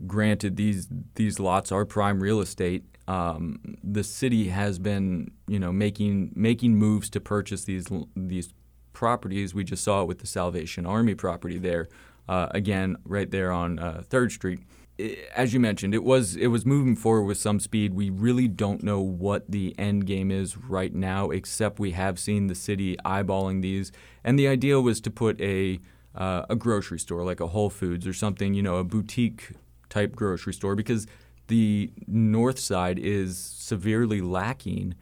Granted, 0.06 0.56
these 0.56 0.88
these 1.14 1.38
lots 1.40 1.70
are 1.72 1.84
prime 1.84 2.20
real 2.20 2.40
estate. 2.40 2.84
Um, 3.08 3.76
the 3.84 4.02
city 4.02 4.48
has 4.48 4.80
been, 4.80 5.30
you 5.46 5.60
know, 5.60 5.72
making 5.72 6.32
making 6.34 6.74
moves 6.74 7.08
to 7.10 7.20
purchase 7.20 7.64
these 7.64 7.86
these 8.16 8.52
properties. 8.96 9.54
We 9.54 9.62
just 9.62 9.84
saw 9.84 10.02
it 10.02 10.08
with 10.08 10.18
the 10.18 10.26
Salvation 10.26 10.86
Army 10.86 11.14
property 11.14 11.58
there. 11.58 11.86
Uh, 12.28 12.48
again, 12.50 12.96
right 13.04 13.30
there 13.30 13.52
on 13.52 13.78
uh, 13.78 14.02
Third 14.08 14.32
Street. 14.32 14.60
I- 14.98 15.18
As 15.36 15.52
you 15.54 15.60
mentioned, 15.60 15.94
it 15.94 16.02
was 16.02 16.34
it 16.36 16.48
was 16.48 16.64
moving 16.64 16.96
forward 16.96 17.26
with 17.26 17.38
some 17.38 17.60
speed. 17.60 17.94
We 17.94 18.08
really 18.10 18.48
don't 18.48 18.82
know 18.82 19.00
what 19.00 19.42
the 19.48 19.74
end 19.78 20.06
game 20.06 20.30
is 20.30 20.56
right 20.56 20.94
now, 20.94 21.30
except 21.30 21.78
we 21.78 21.92
have 21.92 22.18
seen 22.18 22.46
the 22.48 22.54
city 22.54 22.96
eyeballing 23.04 23.60
these, 23.62 23.92
and 24.24 24.38
the 24.38 24.48
idea 24.48 24.80
was 24.80 25.00
to 25.02 25.10
put 25.10 25.40
a 25.40 25.78
uh, 26.14 26.42
a 26.48 26.56
grocery 26.56 26.98
store 26.98 27.22
like 27.30 27.40
a 27.40 27.48
Whole 27.48 27.70
Foods 27.70 28.06
or 28.06 28.14
something, 28.14 28.54
you 28.54 28.62
know, 28.62 28.76
a 28.76 28.84
boutique 28.84 29.50
type 29.90 30.16
grocery 30.16 30.54
store, 30.54 30.74
because 30.74 31.06
the 31.48 31.92
north 32.08 32.58
side 32.58 32.98
is 32.98 33.38
severely 33.38 34.20
lacking 34.22 34.94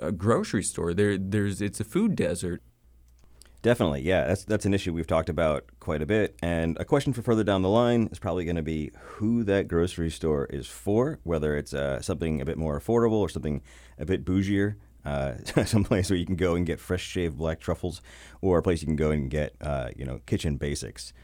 a 0.00 0.12
grocery 0.12 0.62
store. 0.62 0.94
There, 0.94 1.18
there's 1.18 1.60
it's 1.60 1.80
a 1.80 1.84
food 1.84 2.14
desert. 2.16 2.62
Definitely, 3.64 4.02
yeah. 4.02 4.26
That's 4.26 4.44
that's 4.44 4.66
an 4.66 4.74
issue 4.74 4.92
we've 4.92 5.06
talked 5.06 5.30
about 5.30 5.64
quite 5.80 6.02
a 6.02 6.06
bit. 6.06 6.36
And 6.42 6.76
a 6.78 6.84
question 6.84 7.14
for 7.14 7.22
further 7.22 7.42
down 7.42 7.62
the 7.62 7.70
line 7.70 8.10
is 8.12 8.18
probably 8.18 8.44
going 8.44 8.56
to 8.56 8.62
be 8.62 8.90
who 9.00 9.42
that 9.44 9.68
grocery 9.68 10.10
store 10.10 10.44
is 10.50 10.66
for, 10.66 11.18
whether 11.22 11.56
it's 11.56 11.72
uh, 11.72 12.02
something 12.02 12.42
a 12.42 12.44
bit 12.44 12.58
more 12.58 12.78
affordable 12.78 13.20
or 13.20 13.30
something 13.30 13.62
a 13.98 14.04
bit 14.04 14.22
bougier. 14.22 14.74
Uh, 15.02 15.36
some 15.64 15.82
place 15.82 16.10
where 16.10 16.18
you 16.18 16.26
can 16.26 16.36
go 16.36 16.54
and 16.54 16.66
get 16.66 16.78
fresh 16.78 17.02
shaved 17.02 17.38
black 17.38 17.58
truffles, 17.58 18.02
or 18.42 18.58
a 18.58 18.62
place 18.62 18.82
you 18.82 18.86
can 18.86 18.96
go 18.96 19.10
and 19.10 19.30
get 19.30 19.54
uh, 19.62 19.88
you 19.96 20.04
know 20.04 20.20
kitchen 20.26 20.58
basics. 20.58 21.14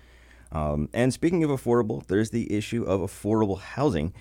Um, 0.51 0.88
and 0.95 1.12
speaking 1.12 1.45
of 1.45 1.51
affordable, 1.51 2.07
there's 2.07 2.30
the 2.30 2.51
issue 2.51 2.84
of 2.84 3.03
affordable 3.03 3.61
housing 3.61 4.14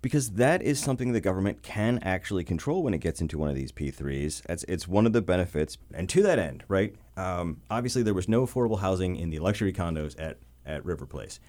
because 0.00 0.30
that 0.30 0.62
is 0.62 0.80
something 0.80 1.12
the 1.12 1.20
government 1.20 1.62
can 1.62 1.98
actually 2.02 2.42
control 2.44 2.82
when 2.82 2.94
it 2.94 3.00
gets 3.00 3.20
into 3.20 3.36
one 3.36 3.50
of 3.50 3.54
these 3.54 3.72
P3s. 3.72 4.42
It's, 4.48 4.64
it's 4.66 4.88
one 4.88 5.04
of 5.04 5.12
the 5.12 5.20
benefits. 5.20 5.76
And 5.92 6.08
to 6.10 6.22
that 6.22 6.38
end, 6.38 6.64
right, 6.68 6.94
um, 7.16 7.60
obviously 7.70 8.02
there 8.02 8.14
was 8.14 8.28
no 8.28 8.46
affordable 8.46 8.80
housing 8.80 9.16
in 9.16 9.30
the 9.30 9.38
luxury 9.38 9.72
condos 9.72 10.14
at, 10.18 10.38
at 10.64 10.84
River 10.84 11.06
Place. 11.06 11.40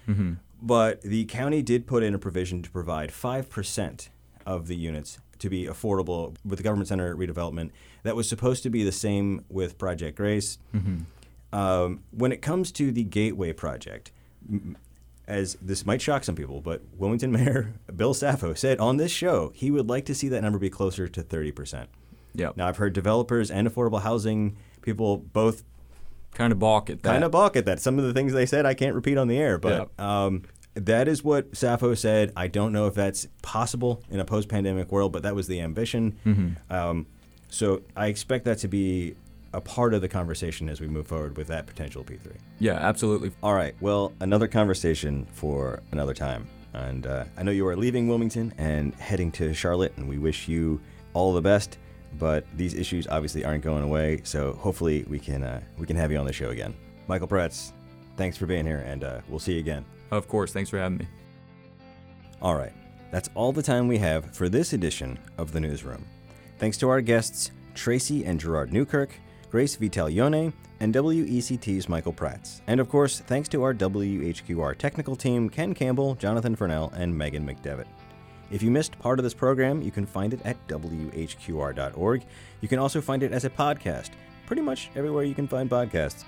But 0.60 1.02
the 1.02 1.24
county 1.26 1.62
did 1.62 1.86
put 1.86 2.02
in 2.02 2.14
a 2.14 2.18
provision 2.18 2.62
to 2.62 2.70
provide 2.70 3.10
5% 3.10 4.08
of 4.46 4.66
the 4.66 4.74
units 4.76 5.18
to 5.38 5.48
be 5.48 5.66
affordable 5.66 6.34
with 6.44 6.58
the 6.58 6.62
government 6.64 6.88
center 6.88 7.14
redevelopment. 7.14 7.70
That 8.02 8.16
was 8.16 8.28
supposed 8.28 8.62
to 8.64 8.70
be 8.70 8.82
the 8.82 8.90
same 8.92 9.44
with 9.48 9.78
Project 9.78 10.16
Grace. 10.16 10.58
Um, 11.52 12.02
when 12.10 12.32
it 12.32 12.42
comes 12.42 12.70
to 12.72 12.92
the 12.92 13.04
Gateway 13.04 13.52
project, 13.52 14.10
m- 14.50 14.76
as 15.26 15.56
this 15.62 15.86
might 15.86 16.00
shock 16.02 16.24
some 16.24 16.34
people, 16.34 16.60
but 16.60 16.82
Wilmington 16.96 17.30
Mayor 17.38 17.74
Bill 17.94 18.14
Saffo 18.14 18.56
said 18.56 18.78
on 18.80 18.96
this 18.96 19.12
show 19.12 19.52
he 19.54 19.70
would 19.70 19.88
like 19.88 20.04
to 20.06 20.14
see 20.14 20.28
that 20.28 20.42
number 20.42 20.58
be 20.58 20.70
closer 20.70 21.06
to 21.08 21.22
30%. 21.22 21.86
Yeah, 22.34 22.50
Now, 22.56 22.68
I've 22.68 22.76
heard 22.76 22.92
developers 22.92 23.50
and 23.50 23.66
affordable 23.68 24.02
housing 24.02 24.56
people 24.82 25.18
both 25.18 25.64
kind 26.34 26.52
of 26.52 26.58
balk 26.58 26.90
at 26.90 27.02
that. 27.02 27.10
kind 27.10 27.24
of 27.24 27.30
balk 27.30 27.56
at 27.56 27.64
that. 27.66 27.80
Some 27.80 27.98
of 27.98 28.04
the 28.04 28.12
things 28.12 28.32
they 28.32 28.46
said 28.46 28.66
I 28.66 28.74
can't 28.74 28.94
repeat 28.94 29.18
on 29.18 29.28
the 29.28 29.38
air, 29.38 29.58
but 29.58 29.90
um, 29.98 30.42
that 30.74 31.08
is 31.08 31.24
what 31.24 31.52
Saffo 31.52 31.96
said. 31.96 32.32
I 32.36 32.46
don't 32.46 32.72
know 32.72 32.86
if 32.86 32.94
that's 32.94 33.26
possible 33.42 34.02
in 34.10 34.20
a 34.20 34.24
post-pandemic 34.24 34.92
world, 34.92 35.12
but 35.12 35.22
that 35.24 35.34
was 35.34 35.46
the 35.48 35.60
ambition. 35.60 36.56
Um, 36.70 37.06
so 37.48 37.82
I 37.96 38.06
expect 38.08 38.44
that 38.44 38.58
to 38.58 38.68
be 38.68 39.14
a 39.54 39.60
part 39.62 39.94
of 39.94 40.02
the 40.02 40.08
conversation 40.08 40.68
as 40.68 40.80
we 40.80 40.86
move 40.86 41.06
forward 41.06 41.36
with 41.38 41.46
that 41.48 41.66
potential 41.66 42.04
P3. 42.04 42.36
Yeah, 42.58 42.74
absolutely. 42.74 43.32
All 43.42 43.54
right. 43.54 43.74
Well, 43.80 44.12
another 44.20 44.46
conversation 44.46 45.26
for 45.32 45.80
another 45.90 46.12
time. 46.12 46.46
And 46.74 47.06
uh, 47.06 47.24
I 47.36 47.42
know 47.42 47.50
you 47.50 47.66
are 47.66 47.74
leaving 47.74 48.06
Wilmington 48.08 48.52
and 48.58 48.94
heading 48.96 49.32
to 49.32 49.54
Charlotte, 49.54 49.94
and 49.96 50.06
we 50.06 50.18
wish 50.18 50.46
you 50.48 50.80
all 51.14 51.32
the 51.32 51.40
best. 51.40 51.78
But 52.18 52.46
these 52.56 52.74
issues 52.74 53.06
obviously 53.06 53.44
aren't 53.44 53.62
going 53.62 53.84
away, 53.84 54.20
so 54.24 54.54
hopefully 54.54 55.04
we 55.08 55.18
can 55.18 55.42
uh, 55.42 55.60
we 55.76 55.86
can 55.86 55.96
have 55.96 56.10
you 56.10 56.18
on 56.18 56.26
the 56.26 56.32
show 56.32 56.50
again. 56.50 56.74
Michael 57.06 57.28
Praats, 57.28 57.72
thanks 58.16 58.36
for 58.36 58.46
being 58.46 58.66
here, 58.66 58.82
and 58.86 59.04
uh, 59.04 59.20
we'll 59.28 59.38
see 59.38 59.54
you 59.54 59.60
again. 59.60 59.84
Of 60.10 60.28
course. 60.28 60.52
Thanks 60.52 60.70
for 60.70 60.78
having 60.78 60.98
me. 60.98 61.08
All 62.40 62.54
right. 62.54 62.72
That's 63.10 63.30
all 63.34 63.52
the 63.52 63.62
time 63.62 63.88
we 63.88 63.98
have 63.98 64.34
for 64.34 64.48
this 64.48 64.72
edition 64.72 65.18
of 65.38 65.52
the 65.52 65.60
Newsroom. 65.60 66.04
Thanks 66.58 66.76
to 66.78 66.88
our 66.88 67.00
guests, 67.00 67.52
Tracey 67.74 68.24
and 68.24 68.38
Girard 68.38 68.72
Newkirk, 68.72 69.10
Grace 69.50 69.76
Vitaglione, 69.76 70.52
and 70.80 70.94
WECT's 70.94 71.88
Michael 71.88 72.12
Praats. 72.12 72.60
And 72.66 72.80
of 72.80 72.88
course, 72.88 73.20
thanks 73.20 73.48
to 73.50 73.62
our 73.62 73.74
WHQR 73.74 74.76
technical 74.76 75.16
team 75.16 75.48
Ken 75.48 75.74
Campbell, 75.74 76.14
Jonathan 76.16 76.54
Furnell, 76.56 76.92
and 76.94 77.16
Megan 77.16 77.46
McDevitt. 77.46 77.86
If 78.50 78.62
you 78.62 78.70
missed 78.70 78.98
part 78.98 79.18
of 79.18 79.22
this 79.22 79.34
program, 79.34 79.82
you 79.82 79.90
can 79.90 80.06
find 80.06 80.32
it 80.32 80.40
at 80.44 80.56
WHQR.org. 80.68 82.24
You 82.60 82.68
can 82.68 82.78
also 82.78 83.00
find 83.00 83.22
it 83.22 83.32
as 83.32 83.44
a 83.44 83.50
podcast, 83.50 84.10
pretty 84.46 84.62
much 84.62 84.90
everywhere 84.96 85.24
you 85.24 85.34
can 85.34 85.46
find 85.46 85.68
podcasts. 85.68 86.24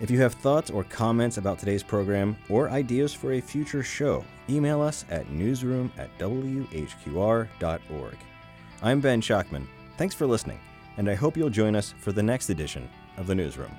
If 0.00 0.10
you 0.10 0.20
have 0.20 0.34
thoughts 0.34 0.70
or 0.70 0.84
comments 0.84 1.36
about 1.36 1.58
today's 1.58 1.82
program 1.82 2.36
or 2.48 2.70
ideas 2.70 3.14
for 3.14 3.32
a 3.34 3.40
future 3.40 3.82
show, 3.82 4.24
email 4.48 4.80
us 4.80 5.04
at 5.10 5.30
newsroom 5.30 5.92
at 5.98 6.16
WHQR.org. 6.18 7.48
I'm 8.82 9.00
Ben 9.00 9.20
Schachtman. 9.20 9.66
Thanks 9.98 10.14
for 10.14 10.26
listening, 10.26 10.58
and 10.96 11.08
I 11.08 11.14
hope 11.14 11.36
you'll 11.36 11.50
join 11.50 11.76
us 11.76 11.94
for 11.98 12.10
the 12.10 12.22
next 12.22 12.50
edition 12.50 12.88
of 13.16 13.26
the 13.28 13.34
Newsroom. 13.34 13.70